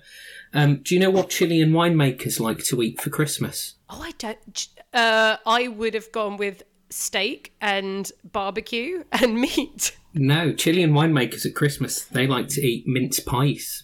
Um, 0.54 0.78
do 0.78 0.96
you 0.96 1.00
know 1.00 1.10
what 1.12 1.30
Chilean 1.30 1.72
winemakers 1.72 2.40
like 2.40 2.64
to 2.66 2.82
eat 2.82 3.02
for 3.02 3.10
Christmas? 3.10 3.76
Oh, 3.90 4.02
I 4.02 4.12
don't. 4.18 4.68
Uh, 4.94 5.38
I 5.46 5.68
would 5.68 5.94
have 5.94 6.12
gone 6.12 6.38
with 6.38 6.64
steak 6.90 7.54
and 7.62 8.12
barbecue 8.24 9.04
and 9.12 9.36
meat. 9.40 9.96
No, 10.14 10.54
Chilean 10.54 10.92
winemakers 10.92 11.46
at 11.46 11.56
Christmas 11.56 12.04
they 12.04 12.26
like 12.26 12.48
to 12.50 12.62
eat 12.62 12.88
mince 12.88 13.20
pies. 13.20 13.84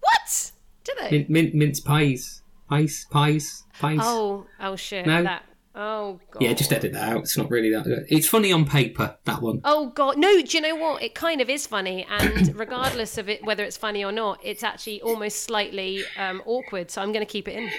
What? 0.00 0.52
Do 0.84 0.92
they? 1.00 1.10
Min- 1.10 1.26
min- 1.28 1.58
mince 1.58 1.80
pies, 1.80 2.42
pies, 2.68 3.06
pies, 3.10 3.64
pies. 3.78 4.00
Oh, 4.02 4.46
oh 4.58 4.76
shit. 4.76 5.06
No. 5.06 5.22
That. 5.22 5.44
Oh 5.74 6.18
god. 6.32 6.42
Yeah, 6.42 6.52
just 6.52 6.72
edit 6.72 6.92
that 6.94 7.12
out. 7.12 7.20
It's 7.20 7.36
not 7.36 7.50
really 7.50 7.70
that 7.70 7.84
good. 7.84 8.04
It's 8.08 8.26
funny 8.26 8.52
on 8.52 8.64
paper, 8.64 9.16
that 9.24 9.40
one. 9.40 9.60
Oh 9.64 9.90
god, 9.90 10.18
no! 10.18 10.42
Do 10.42 10.56
you 10.56 10.60
know 10.60 10.74
what? 10.74 11.02
It 11.02 11.14
kind 11.14 11.40
of 11.40 11.48
is 11.48 11.66
funny, 11.66 12.04
and 12.10 12.54
regardless 12.58 13.18
of 13.18 13.28
it 13.28 13.44
whether 13.44 13.62
it's 13.62 13.76
funny 13.76 14.04
or 14.04 14.10
not, 14.10 14.40
it's 14.42 14.64
actually 14.64 15.00
almost 15.02 15.42
slightly 15.44 16.02
um, 16.16 16.42
awkward. 16.44 16.90
So 16.90 17.00
I'm 17.02 17.12
going 17.12 17.24
to 17.24 17.30
keep 17.30 17.46
it 17.46 17.56
in. 17.56 17.70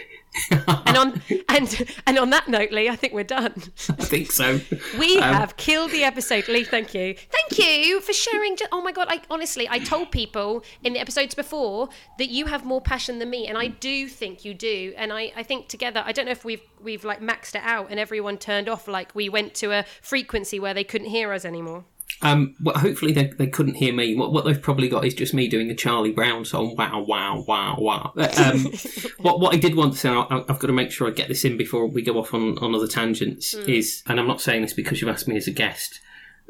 And 0.50 0.98
on 0.98 1.22
and 1.50 1.98
and 2.08 2.18
on 2.18 2.30
that 2.30 2.48
note, 2.48 2.72
Lee, 2.72 2.90
I 2.90 2.96
think 2.96 3.14
we're 3.14 3.24
done. 3.24 3.54
I 3.90 4.06
think 4.06 4.32
so. 4.32 4.60
We 4.98 5.18
Um, 5.18 5.34
have 5.34 5.58
killed 5.58 5.92
the 5.92 6.04
episode, 6.04 6.48
Lee. 6.48 6.64
Thank 6.64 6.94
you, 6.94 7.16
thank 7.30 7.60
you 7.60 8.00
for 8.02 8.14
sharing. 8.14 8.58
Oh 8.72 8.82
my 8.82 8.92
god! 8.92 9.08
I 9.10 9.22
honestly, 9.30 9.68
I 9.70 9.80
told 9.80 10.12
people 10.12 10.64
in 10.84 10.94
the 10.94 11.00
episodes 11.00 11.36
before 11.36 11.90
that 12.18 12.30
you 12.30 12.46
have 12.46 12.64
more 12.66 12.82
passion 12.82 13.20
than 13.20 13.30
me, 13.30 13.48
and 13.48 13.58
I 13.58 13.68
do 13.68 14.08
think 14.08 14.46
you 14.46 14.54
do. 14.54 14.94
And 14.98 15.12
I, 15.12 15.34
I 15.36 15.44
think 15.44 15.68
together, 15.68 16.02
I 16.06 16.12
don't 16.12 16.26
know 16.26 16.32
if 16.32 16.46
we've 16.46 16.62
we've 16.82 17.04
like 17.04 17.20
maxed 17.22 17.56
it 17.56 17.64
out, 17.64 17.88
and 17.90 18.00
everyone 18.00 18.38
turned 18.38 18.70
off, 18.70 18.88
like 18.88 19.14
we 19.14 19.30
went 19.30 19.54
to 19.56 19.72
a 19.72 19.86
frequency 20.02 20.60
where 20.60 20.74
they 20.74 20.84
couldn't 20.84 21.10
hear 21.10 21.34
us 21.34 21.46
anymore. 21.46 21.84
Um, 22.22 22.56
well, 22.62 22.78
hopefully 22.78 23.14
they, 23.14 23.28
they 23.38 23.48
couldn't 23.48 23.76
hear 23.76 23.94
me. 23.94 24.16
What, 24.16 24.32
what 24.32 24.46
they've 24.46 24.62
probably 24.62 24.90
got 24.90 25.06
is 25.06 25.14
just 25.14 25.34
me 25.34 25.48
doing 25.48 25.70
a 25.72 25.76
Charlie 25.76 26.12
Brown 26.12 26.46
song. 26.46 26.76
Wow, 26.78 27.02
wow, 27.02 27.44
wow, 27.48 27.76
wow. 27.80 28.14
Uh, 28.16 28.52
Um, 28.54 28.72
what 29.20 29.40
what 29.40 29.54
I 29.54 29.58
did 29.58 29.76
want 29.76 29.94
to 29.94 30.00
say, 30.00 30.10
I, 30.10 30.26
I've 30.30 30.60
got 30.60 30.68
to 30.68 30.74
make 30.74 30.92
sure 30.92 31.08
I 31.08 31.12
get 31.12 31.28
this 31.28 31.46
in 31.46 31.58
before 31.58 31.88
we 31.88 32.02
go 32.02 32.20
off 32.20 32.34
on, 32.34 32.58
on 32.60 32.76
other 32.76 32.88
tangents. 32.88 33.54
Is 33.54 34.04
and 34.08 34.20
I'm 34.20 34.28
not 34.28 34.42
saying 34.42 34.62
this 34.62 34.74
because 34.74 35.02
you've 35.02 35.10
asked 35.10 35.28
me 35.28 35.38
as 35.38 35.48
a 35.48 35.52
guest. 35.52 36.00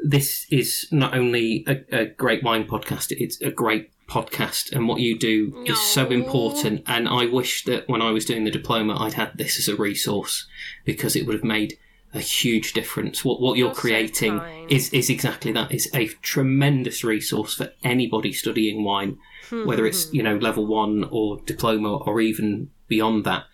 This 0.04 0.46
is 0.50 0.88
not 0.90 1.14
only 1.14 1.64
a, 1.68 2.00
a 2.00 2.06
great 2.06 2.42
wine 2.42 2.66
podcast; 2.66 3.12
it's 3.12 3.40
a 3.40 3.50
great 3.50 3.92
podcast, 4.08 4.72
and 4.72 4.88
what 4.88 5.00
you 5.00 5.18
do 5.18 5.64
is 5.66 5.80
so 5.80 6.08
important. 6.10 6.82
And 6.86 7.08
I 7.08 7.26
wish 7.26 7.64
that 7.64 7.88
when 7.88 8.02
I 8.02 8.10
was 8.10 8.24
doing 8.24 8.44
the 8.44 8.50
diploma, 8.50 8.96
I'd 8.98 9.14
had 9.14 9.38
this 9.38 9.58
as 9.58 9.68
a 9.68 9.76
resource 9.76 10.46
because 10.84 11.16
it 11.16 11.24
would 11.24 11.34
have 11.36 11.44
made 11.44 11.78
a 12.14 12.20
huge 12.20 12.72
difference. 12.72 13.24
What 13.24 13.40
what 13.40 13.56
you're 13.56 13.68
You're 13.68 13.74
creating 13.74 14.40
is 14.68 14.92
is 14.92 15.08
exactly 15.08 15.52
that. 15.52 15.72
It's 15.72 15.92
a 15.94 16.08
tremendous 16.22 17.04
resource 17.04 17.54
for 17.54 17.72
anybody 17.82 18.32
studying 18.32 18.84
wine, 18.84 19.18
whether 19.50 19.86
it's 19.86 20.12
you 20.12 20.22
know 20.22 20.36
level 20.36 20.66
one 20.66 21.04
or 21.10 21.40
diploma 21.44 21.96
or 21.96 22.20
even 22.20 22.70
beyond 22.88 23.24
that. 23.24 23.44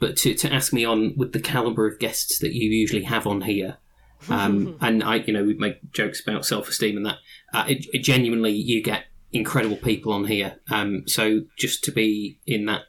But 0.00 0.16
to, 0.18 0.34
to 0.34 0.52
ask 0.52 0.72
me 0.72 0.84
on 0.84 1.14
with 1.16 1.32
the 1.32 1.40
caliber 1.40 1.86
of 1.86 1.98
guests 1.98 2.38
that 2.38 2.52
you 2.52 2.70
usually 2.70 3.02
have 3.02 3.26
on 3.26 3.42
here, 3.42 3.78
um, 4.28 4.76
and 4.80 5.02
I 5.02 5.16
you 5.16 5.32
know 5.32 5.44
we 5.44 5.54
make 5.54 5.92
jokes 5.92 6.20
about 6.20 6.46
self 6.46 6.68
esteem 6.68 6.96
and 6.96 7.06
that. 7.06 7.18
Uh, 7.52 7.64
it, 7.68 7.86
it 7.94 8.00
genuinely, 8.00 8.52
you 8.52 8.82
get 8.82 9.04
incredible 9.32 9.76
people 9.76 10.12
on 10.12 10.26
here. 10.26 10.58
Um, 10.70 11.04
so 11.06 11.42
just 11.56 11.84
to 11.84 11.92
be 11.92 12.38
in 12.46 12.66
that 12.66 12.82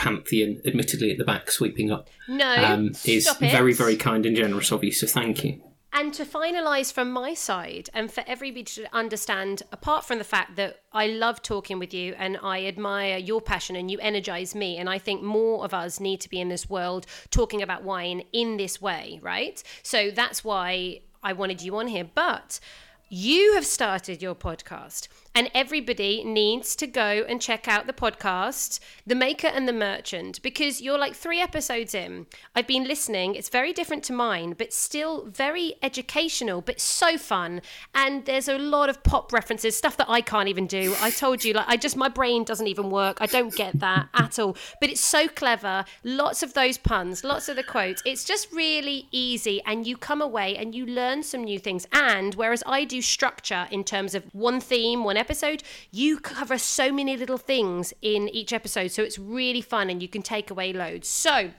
pantheon, 0.00 0.60
admittedly 0.64 1.10
at 1.12 1.18
the 1.18 1.24
back, 1.24 1.50
sweeping 1.50 1.92
up, 1.92 2.08
No, 2.26 2.54
um, 2.64 2.92
is 3.04 3.26
stop 3.26 3.42
it. 3.42 3.52
very 3.52 3.74
very 3.74 3.96
kind 3.96 4.24
and 4.26 4.34
generous 4.34 4.72
of 4.72 4.82
you. 4.82 4.92
So 4.92 5.06
thank 5.06 5.44
you. 5.44 5.60
And 5.92 6.14
to 6.14 6.24
finalise 6.24 6.92
from 6.92 7.10
my 7.10 7.34
side, 7.34 7.90
and 7.92 8.12
for 8.12 8.22
everybody 8.26 8.62
to 8.62 8.86
understand, 8.94 9.64
apart 9.72 10.04
from 10.04 10.18
the 10.18 10.24
fact 10.24 10.54
that 10.54 10.82
I 10.92 11.08
love 11.08 11.42
talking 11.42 11.80
with 11.80 11.92
you 11.92 12.14
and 12.16 12.38
I 12.42 12.64
admire 12.66 13.18
your 13.18 13.40
passion 13.40 13.74
and 13.76 13.90
you 13.90 13.98
energise 13.98 14.54
me, 14.54 14.76
and 14.78 14.88
I 14.88 14.98
think 14.98 15.20
more 15.22 15.64
of 15.64 15.74
us 15.74 15.98
need 15.98 16.20
to 16.20 16.30
be 16.30 16.40
in 16.40 16.48
this 16.48 16.70
world 16.70 17.06
talking 17.30 17.60
about 17.60 17.82
wine 17.82 18.22
in 18.32 18.56
this 18.56 18.80
way, 18.80 19.18
right? 19.20 19.60
So 19.82 20.10
that's 20.12 20.44
why 20.44 21.00
I 21.24 21.32
wanted 21.32 21.60
you 21.60 21.76
on 21.76 21.88
here. 21.88 22.08
But 22.14 22.60
you 23.08 23.54
have 23.54 23.66
started 23.66 24.22
your 24.22 24.36
podcast, 24.36 25.08
and 25.34 25.50
everybody 25.54 26.24
needs 26.24 26.74
to 26.76 26.86
go 26.86 27.24
and 27.28 27.40
check 27.40 27.68
out 27.68 27.86
the 27.86 27.92
podcast, 27.92 28.80
The 29.06 29.14
Maker 29.14 29.46
and 29.46 29.68
the 29.68 29.72
Merchant, 29.72 30.42
because 30.42 30.80
you're 30.80 30.98
like 30.98 31.14
three 31.14 31.40
episodes 31.40 31.94
in. 31.94 32.26
I've 32.56 32.66
been 32.66 32.84
listening. 32.84 33.36
It's 33.36 33.48
very 33.48 33.72
different 33.72 34.02
to 34.04 34.12
mine, 34.12 34.54
but 34.58 34.72
still 34.72 35.26
very 35.26 35.74
educational, 35.82 36.60
but 36.60 36.80
so 36.80 37.16
fun. 37.16 37.62
And 37.94 38.24
there's 38.24 38.48
a 38.48 38.58
lot 38.58 38.88
of 38.88 39.02
pop 39.04 39.32
references, 39.32 39.76
stuff 39.76 39.96
that 39.98 40.10
I 40.10 40.20
can't 40.20 40.48
even 40.48 40.66
do. 40.66 40.96
I 41.00 41.10
told 41.10 41.44
you, 41.44 41.54
like, 41.54 41.68
I 41.68 41.76
just, 41.76 41.96
my 41.96 42.08
brain 42.08 42.42
doesn't 42.42 42.66
even 42.66 42.90
work. 42.90 43.18
I 43.20 43.26
don't 43.26 43.54
get 43.54 43.78
that 43.78 44.08
at 44.14 44.38
all. 44.38 44.56
But 44.80 44.90
it's 44.90 45.00
so 45.00 45.28
clever. 45.28 45.84
Lots 46.02 46.42
of 46.42 46.54
those 46.54 46.76
puns, 46.76 47.22
lots 47.22 47.48
of 47.48 47.54
the 47.54 47.62
quotes. 47.62 48.02
It's 48.04 48.24
just 48.24 48.52
really 48.52 49.06
easy. 49.12 49.62
And 49.64 49.86
you 49.86 49.96
come 49.96 50.20
away 50.20 50.56
and 50.56 50.74
you 50.74 50.86
learn 50.86 51.22
some 51.22 51.44
new 51.44 51.60
things. 51.60 51.86
And 51.92 52.34
whereas 52.34 52.64
I 52.66 52.84
do 52.84 53.00
structure 53.00 53.68
in 53.70 53.84
terms 53.84 54.14
of 54.16 54.24
one 54.32 54.60
theme, 54.60 55.04
one 55.04 55.19
episode, 55.20 55.62
you 55.92 56.18
cover 56.18 56.58
so 56.58 56.90
many 56.90 57.16
little 57.16 57.38
things 57.38 57.92
in 58.02 58.28
each 58.30 58.52
episode. 58.52 58.90
So 58.90 59.02
it's 59.02 59.18
really 59.18 59.60
fun 59.60 59.90
and 59.90 60.02
you 60.02 60.08
can 60.08 60.22
take 60.22 60.50
away 60.50 60.72
loads. 60.72 61.08
So, 61.08 61.52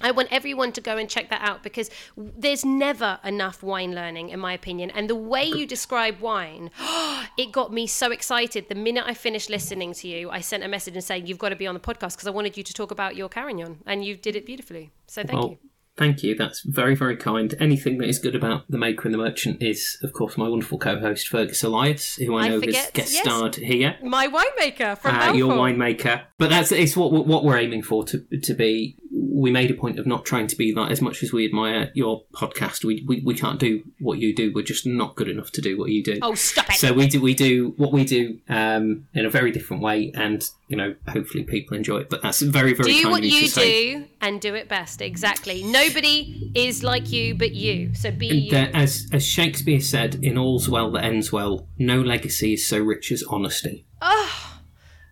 I 0.00 0.10
want 0.10 0.28
everyone 0.32 0.72
to 0.72 0.80
go 0.80 0.96
and 0.96 1.08
check 1.08 1.30
that 1.30 1.40
out 1.42 1.62
because 1.62 1.88
there's 2.16 2.64
never 2.64 3.20
enough 3.22 3.62
wine 3.62 3.94
learning, 3.94 4.30
in 4.30 4.40
my 4.40 4.52
opinion. 4.52 4.90
And 4.90 5.08
the 5.08 5.14
way 5.14 5.44
you 5.44 5.66
describe 5.66 6.20
wine, 6.20 6.70
it 7.38 7.52
got 7.52 7.72
me 7.72 7.86
so 7.86 8.10
excited. 8.10 8.68
The 8.68 8.74
minute 8.74 9.04
I 9.06 9.14
finished 9.14 9.50
listening 9.50 9.92
to 9.94 10.08
you, 10.08 10.30
I 10.30 10.40
sent 10.40 10.64
a 10.64 10.68
message 10.68 10.94
and 10.94 11.04
saying, 11.04 11.26
You've 11.26 11.38
got 11.38 11.50
to 11.50 11.56
be 11.56 11.66
on 11.66 11.74
the 11.74 11.80
podcast 11.80 12.16
because 12.16 12.26
I 12.26 12.30
wanted 12.30 12.56
you 12.56 12.64
to 12.64 12.72
talk 12.74 12.90
about 12.90 13.14
your 13.14 13.28
Carignan. 13.28 13.82
And 13.86 14.04
you 14.04 14.16
did 14.16 14.34
it 14.34 14.44
beautifully. 14.44 14.90
So 15.06 15.22
thank 15.22 15.38
Well, 15.38 15.50
you. 15.50 15.70
Thank 15.96 16.22
you. 16.24 16.34
That's 16.34 16.60
very, 16.62 16.94
very 16.96 17.16
kind. 17.16 17.54
Anything 17.60 17.98
that 17.98 18.08
is 18.08 18.18
good 18.18 18.34
about 18.34 18.64
The 18.68 18.78
Maker 18.78 19.02
and 19.04 19.14
the 19.14 19.18
Merchant 19.18 19.62
is, 19.62 19.96
of 20.02 20.12
course, 20.12 20.36
my 20.36 20.48
wonderful 20.48 20.78
co 20.78 20.98
host, 20.98 21.28
Fergus 21.28 21.62
Elias, 21.62 22.16
who 22.16 22.34
I 22.36 22.46
I 22.46 22.48
know 22.48 22.60
forget- 22.60 22.74
has 22.76 22.90
guest 22.90 23.12
yes. 23.14 23.22
starred 23.24 23.54
here. 23.56 23.96
My 24.02 24.26
winemaker 24.26 24.98
from 24.98 25.14
Uh, 25.14 25.32
your 25.34 25.52
winemaker. 25.52 26.22
But 26.38 26.50
that's 26.50 26.72
it's 26.72 26.96
what 26.96 27.12
what 27.26 27.44
we're 27.44 27.58
aiming 27.58 27.82
for 27.82 28.04
to 28.06 28.24
to 28.42 28.54
be. 28.54 28.96
We 29.36 29.50
made 29.50 29.70
a 29.70 29.74
point 29.74 29.98
of 29.98 30.06
not 30.06 30.24
trying 30.24 30.46
to 30.48 30.56
be 30.56 30.72
like 30.74 30.90
as 30.90 31.00
much 31.00 31.22
as 31.22 31.32
we 31.32 31.44
admire 31.44 31.90
your 31.94 32.24
podcast. 32.34 32.84
We 32.84 33.04
we, 33.06 33.22
we 33.24 33.34
can't 33.34 33.60
do 33.60 33.82
what 34.00 34.18
you 34.18 34.34
do. 34.34 34.52
We're 34.54 34.62
just 34.64 34.86
not 34.86 35.14
good 35.16 35.28
enough 35.28 35.50
to 35.52 35.60
do 35.60 35.78
what 35.78 35.90
you 35.90 36.02
do. 36.02 36.18
Oh, 36.22 36.34
stop 36.34 36.70
it. 36.70 36.76
So 36.76 36.92
we 36.92 37.06
do 37.06 37.20
we 37.20 37.34
do 37.34 37.74
what 37.76 37.92
we 37.92 38.04
do 38.04 38.38
um, 38.48 39.06
in 39.14 39.24
a 39.26 39.30
very 39.30 39.52
different 39.52 39.82
way, 39.82 40.10
and 40.14 40.44
you 40.68 40.76
know, 40.76 40.94
hopefully 41.08 41.44
people 41.44 41.76
enjoy 41.76 41.98
it. 41.98 42.10
But 42.10 42.22
that's 42.22 42.40
very 42.40 42.74
very 42.74 42.92
do 42.92 43.10
what 43.10 43.22
you 43.22 43.30
you 43.30 43.40
to 43.42 43.48
say. 43.48 43.94
do 43.94 44.04
and 44.20 44.40
do 44.40 44.54
it 44.54 44.68
best. 44.68 45.00
Exactly. 45.02 45.62
Nobody 45.64 46.52
is 46.54 46.82
like 46.82 47.12
you 47.12 47.34
but 47.34 47.52
you. 47.52 47.94
So 47.94 48.10
be 48.10 48.26
you. 48.26 48.56
Uh, 48.56 48.70
as 48.72 49.08
as 49.12 49.26
Shakespeare 49.26 49.80
said, 49.80 50.16
"In 50.22 50.38
all's 50.38 50.68
well 50.68 50.90
that 50.92 51.04
ends 51.04 51.32
well, 51.32 51.68
no 51.78 52.00
legacy 52.00 52.54
is 52.54 52.66
so 52.66 52.78
rich 52.78 53.12
as 53.12 53.22
honesty." 53.24 53.86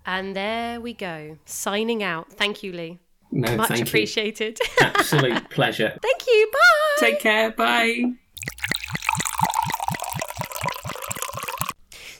And 0.04 0.34
there 0.34 0.80
we 0.80 0.94
go. 0.94 1.38
Signing 1.44 2.02
out. 2.02 2.32
Thank 2.32 2.62
you, 2.62 2.72
Lee. 2.72 2.98
No, 3.30 3.56
Much 3.56 3.80
appreciated. 3.80 4.58
Absolute 4.80 5.48
pleasure. 5.48 5.96
Thank 6.02 6.26
you. 6.26 6.50
Bye. 6.52 7.06
Take 7.06 7.20
care. 7.20 7.50
Bye. 7.50 8.14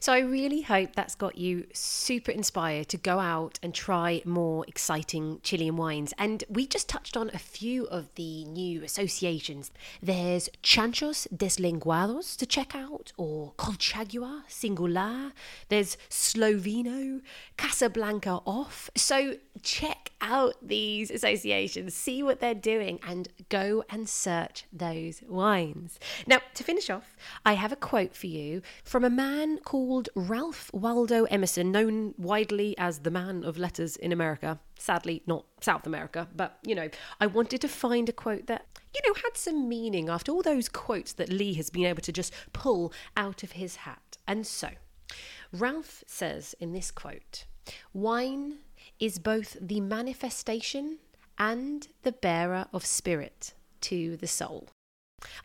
So 0.03 0.13
I 0.13 0.19
really 0.19 0.63
hope 0.63 0.97
that's 0.97 1.15
got 1.15 1.39
you 1.39 1.69
super 1.73 2.33
inspired 2.33 2.89
to 2.89 2.97
go 2.97 3.21
out 3.21 3.61
and 3.63 3.73
try 3.73 4.21
more 4.25 4.65
exciting 4.67 5.39
Chilean 5.45 5.77
wines. 5.77 6.13
And 6.19 6.43
we 6.49 6.67
just 6.67 6.89
touched 6.89 7.17
on 7.17 7.31
a 7.33 7.39
few 7.39 7.85
of 7.85 8.13
the 8.17 8.45
new 8.47 8.83
associations. 8.83 9.71
There's 10.03 10.49
Chanchos 10.61 11.29
Deslenguados 11.33 12.37
to 12.39 12.47
check 12.47 12.75
out, 12.75 13.13
or 13.17 13.53
Colchagua 13.53 14.43
Singular. 14.49 15.35
There's 15.69 15.97
Sloveno, 16.11 17.21
Casablanca 17.57 18.41
Off. 18.45 18.91
So 18.97 19.37
check 19.63 20.11
out 20.21 20.57
these 20.61 21.13
associations, 21.13 21.95
see 21.95 22.25
what 22.25 22.41
they're 22.41 22.55
doing, 22.55 22.99
and 23.07 23.29
go 23.51 23.85
and 23.89 24.09
search 24.09 24.65
those 24.73 25.23
wines. 25.29 26.01
Now, 26.27 26.41
to 26.55 26.65
finish 26.65 26.91
off, 26.91 27.17
I 27.47 27.53
have 27.53 27.71
a 27.71 27.77
quote 27.77 28.17
for 28.17 28.27
you 28.27 28.63
from 28.83 29.05
a 29.05 29.11
man 29.11 29.59
called 29.59 29.92
Ralph 30.15 30.71
Waldo 30.73 31.25
Emerson, 31.25 31.71
known 31.71 32.15
widely 32.17 32.77
as 32.79 33.01
the 33.01 33.11
man 33.11 33.45
of 33.45 33.59
letters 33.59 33.97
in 33.97 34.13
America. 34.13 34.59
Sadly, 34.79 35.23
not 35.27 35.45
South 35.61 35.87
America, 35.87 36.29
but 36.35 36.59
you 36.65 36.75
know, 36.75 36.89
I 37.21 37.27
wanted 37.27 37.61
to 37.61 37.69
find 37.69 38.09
a 38.09 38.13
quote 38.13 38.47
that, 38.47 38.67
you 38.95 39.01
know, 39.07 39.15
had 39.15 39.37
some 39.37 39.69
meaning 39.69 40.09
after 40.09 40.33
all 40.33 40.43
those 40.43 40.69
quotes 40.69 41.13
that 41.15 41.29
Lee 41.29 41.55
has 41.55 41.71
been 41.71 41.85
able 41.85 42.03
to 42.03 42.13
just 42.13 42.33
pull 42.53 42.93
out 43.17 43.43
of 43.43 43.53
his 43.53 43.77
hat. 43.77 44.17
And 44.27 44.47
so, 44.47 44.69
Ralph 45.53 46.05
says 46.07 46.55
in 46.59 46.73
this 46.73 46.91
quote 46.91 47.45
Wine 47.93 48.59
is 48.99 49.19
both 49.19 49.57
the 49.61 49.81
manifestation 49.81 50.99
and 51.39 51.89
the 52.03 52.13
bearer 52.13 52.67
of 52.73 52.87
spirit 52.87 53.53
to 53.83 54.17
the 54.17 54.27
soul. 54.27 54.69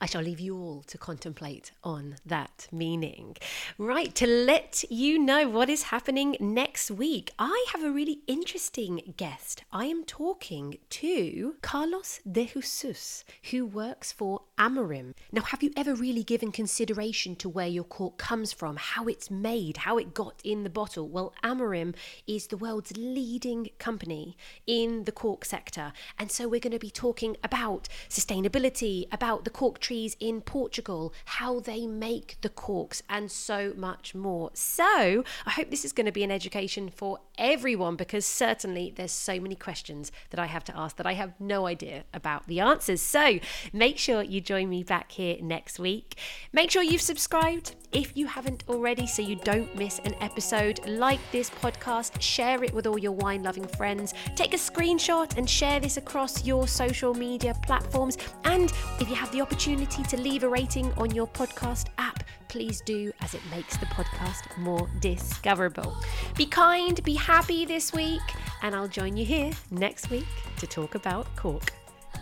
I 0.01 0.05
shall 0.05 0.21
leave 0.21 0.39
you 0.39 0.57
all 0.57 0.83
to 0.87 0.97
contemplate 0.97 1.71
on 1.83 2.15
that 2.25 2.67
meaning. 2.71 3.37
Right, 3.77 4.13
to 4.15 4.27
let 4.27 4.83
you 4.89 5.19
know 5.19 5.47
what 5.47 5.69
is 5.69 5.83
happening 5.83 6.35
next 6.39 6.91
week, 6.91 7.31
I 7.39 7.65
have 7.71 7.83
a 7.83 7.91
really 7.91 8.19
interesting 8.27 9.13
guest. 9.17 9.63
I 9.71 9.85
am 9.85 10.03
talking 10.03 10.77
to 10.89 11.55
Carlos 11.61 12.19
de 12.29 12.47
Jesus, 12.47 13.23
who 13.51 13.65
works 13.65 14.11
for 14.11 14.41
Amorim. 14.57 15.13
Now, 15.31 15.43
have 15.43 15.61
you 15.61 15.71
ever 15.77 15.93
really 15.93 16.23
given 16.23 16.51
consideration 16.51 17.35
to 17.37 17.49
where 17.49 17.67
your 17.67 17.83
cork 17.83 18.17
comes 18.17 18.51
from, 18.51 18.77
how 18.77 19.05
it's 19.05 19.29
made, 19.29 19.77
how 19.77 19.97
it 19.97 20.13
got 20.13 20.41
in 20.43 20.63
the 20.63 20.69
bottle? 20.69 21.07
Well, 21.07 21.33
Amorim 21.43 21.95
is 22.25 22.47
the 22.47 22.57
world's 22.57 22.95
leading 22.97 23.69
company 23.77 24.35
in 24.65 25.03
the 25.03 25.11
cork 25.11 25.45
sector. 25.45 25.93
And 26.17 26.31
so 26.31 26.47
we're 26.47 26.59
going 26.59 26.71
to 26.73 26.79
be 26.79 26.89
talking 26.89 27.37
about 27.43 27.87
sustainability, 28.09 29.07
about 29.11 29.43
the 29.43 29.51
cork 29.67 29.79
trees 29.79 30.15
in 30.21 30.39
Portugal, 30.39 31.13
how 31.25 31.59
they 31.59 31.85
make 31.85 32.37
the 32.39 32.47
corks, 32.47 33.03
and 33.09 33.29
so 33.29 33.73
much 33.75 34.15
more. 34.15 34.49
So 34.53 35.25
I 35.45 35.49
hope 35.49 35.71
this 35.71 35.83
is 35.83 35.91
going 35.91 36.05
to 36.05 36.11
be 36.13 36.23
an 36.23 36.31
education 36.31 36.89
for 36.89 37.19
everyone 37.37 37.95
because 37.95 38.25
certainly 38.25 38.93
there's 38.95 39.11
so 39.11 39.39
many 39.39 39.55
questions 39.55 40.11
that 40.29 40.39
I 40.39 40.45
have 40.45 40.63
to 40.65 40.77
ask 40.77 40.95
that 40.97 41.05
I 41.05 41.13
have 41.13 41.33
no 41.39 41.67
idea 41.67 42.03
about 42.13 42.47
the 42.47 42.59
answers. 42.59 43.01
So 43.01 43.39
make 43.73 43.97
sure 43.97 44.21
you 44.21 44.41
join 44.41 44.69
me 44.69 44.83
back 44.83 45.11
here 45.11 45.37
next 45.41 45.79
week. 45.79 46.17
Make 46.53 46.71
sure 46.71 46.83
you've 46.83 47.01
subscribed 47.01 47.75
if 47.91 48.15
you 48.17 48.27
haven't 48.27 48.63
already 48.67 49.07
so 49.07 49.21
you 49.21 49.37
don't 49.37 49.73
miss 49.75 49.99
an 49.99 50.13
episode. 50.21 50.79
Like 50.87 51.19
this 51.31 51.49
podcast, 51.49 52.21
share 52.21 52.63
it 52.63 52.73
with 52.73 52.87
all 52.87 52.97
your 52.97 53.13
wine 53.13 53.43
loving 53.43 53.67
friends, 53.67 54.13
take 54.35 54.53
a 54.53 54.57
screenshot 54.57 55.37
and 55.37 55.49
share 55.49 55.79
this 55.79 55.97
across 55.97 56.45
your 56.45 56.67
social 56.67 57.13
media 57.13 57.55
platforms. 57.65 58.17
And 58.43 58.71
if 58.99 59.09
you 59.09 59.15
have 59.15 59.31
the 59.31 59.41
opportunity 59.41 60.03
to 60.03 60.17
leave 60.17 60.43
a 60.43 60.49
rating 60.49 60.91
on 60.93 61.13
your 61.13 61.27
podcast 61.27 61.87
app, 61.97 62.23
please 62.47 62.81
do 62.81 63.11
as 63.21 63.33
it 63.33 63.41
makes 63.51 63.77
the 63.77 63.85
podcast 63.87 64.57
more 64.57 64.89
discoverable. 64.99 65.95
Be 66.35 66.45
kind, 66.45 67.03
be 67.03 67.15
happy 67.15 67.65
this 67.65 67.93
week, 67.93 68.21
and 68.61 68.75
I'll 68.75 68.87
join 68.87 69.17
you 69.17 69.25
here 69.25 69.51
next 69.71 70.09
week 70.09 70.27
to 70.57 70.67
talk 70.67 70.95
about 70.95 71.33
cork. 71.35 71.73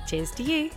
Cheers 0.07 0.31
to 0.31 0.43
you. 0.43 0.69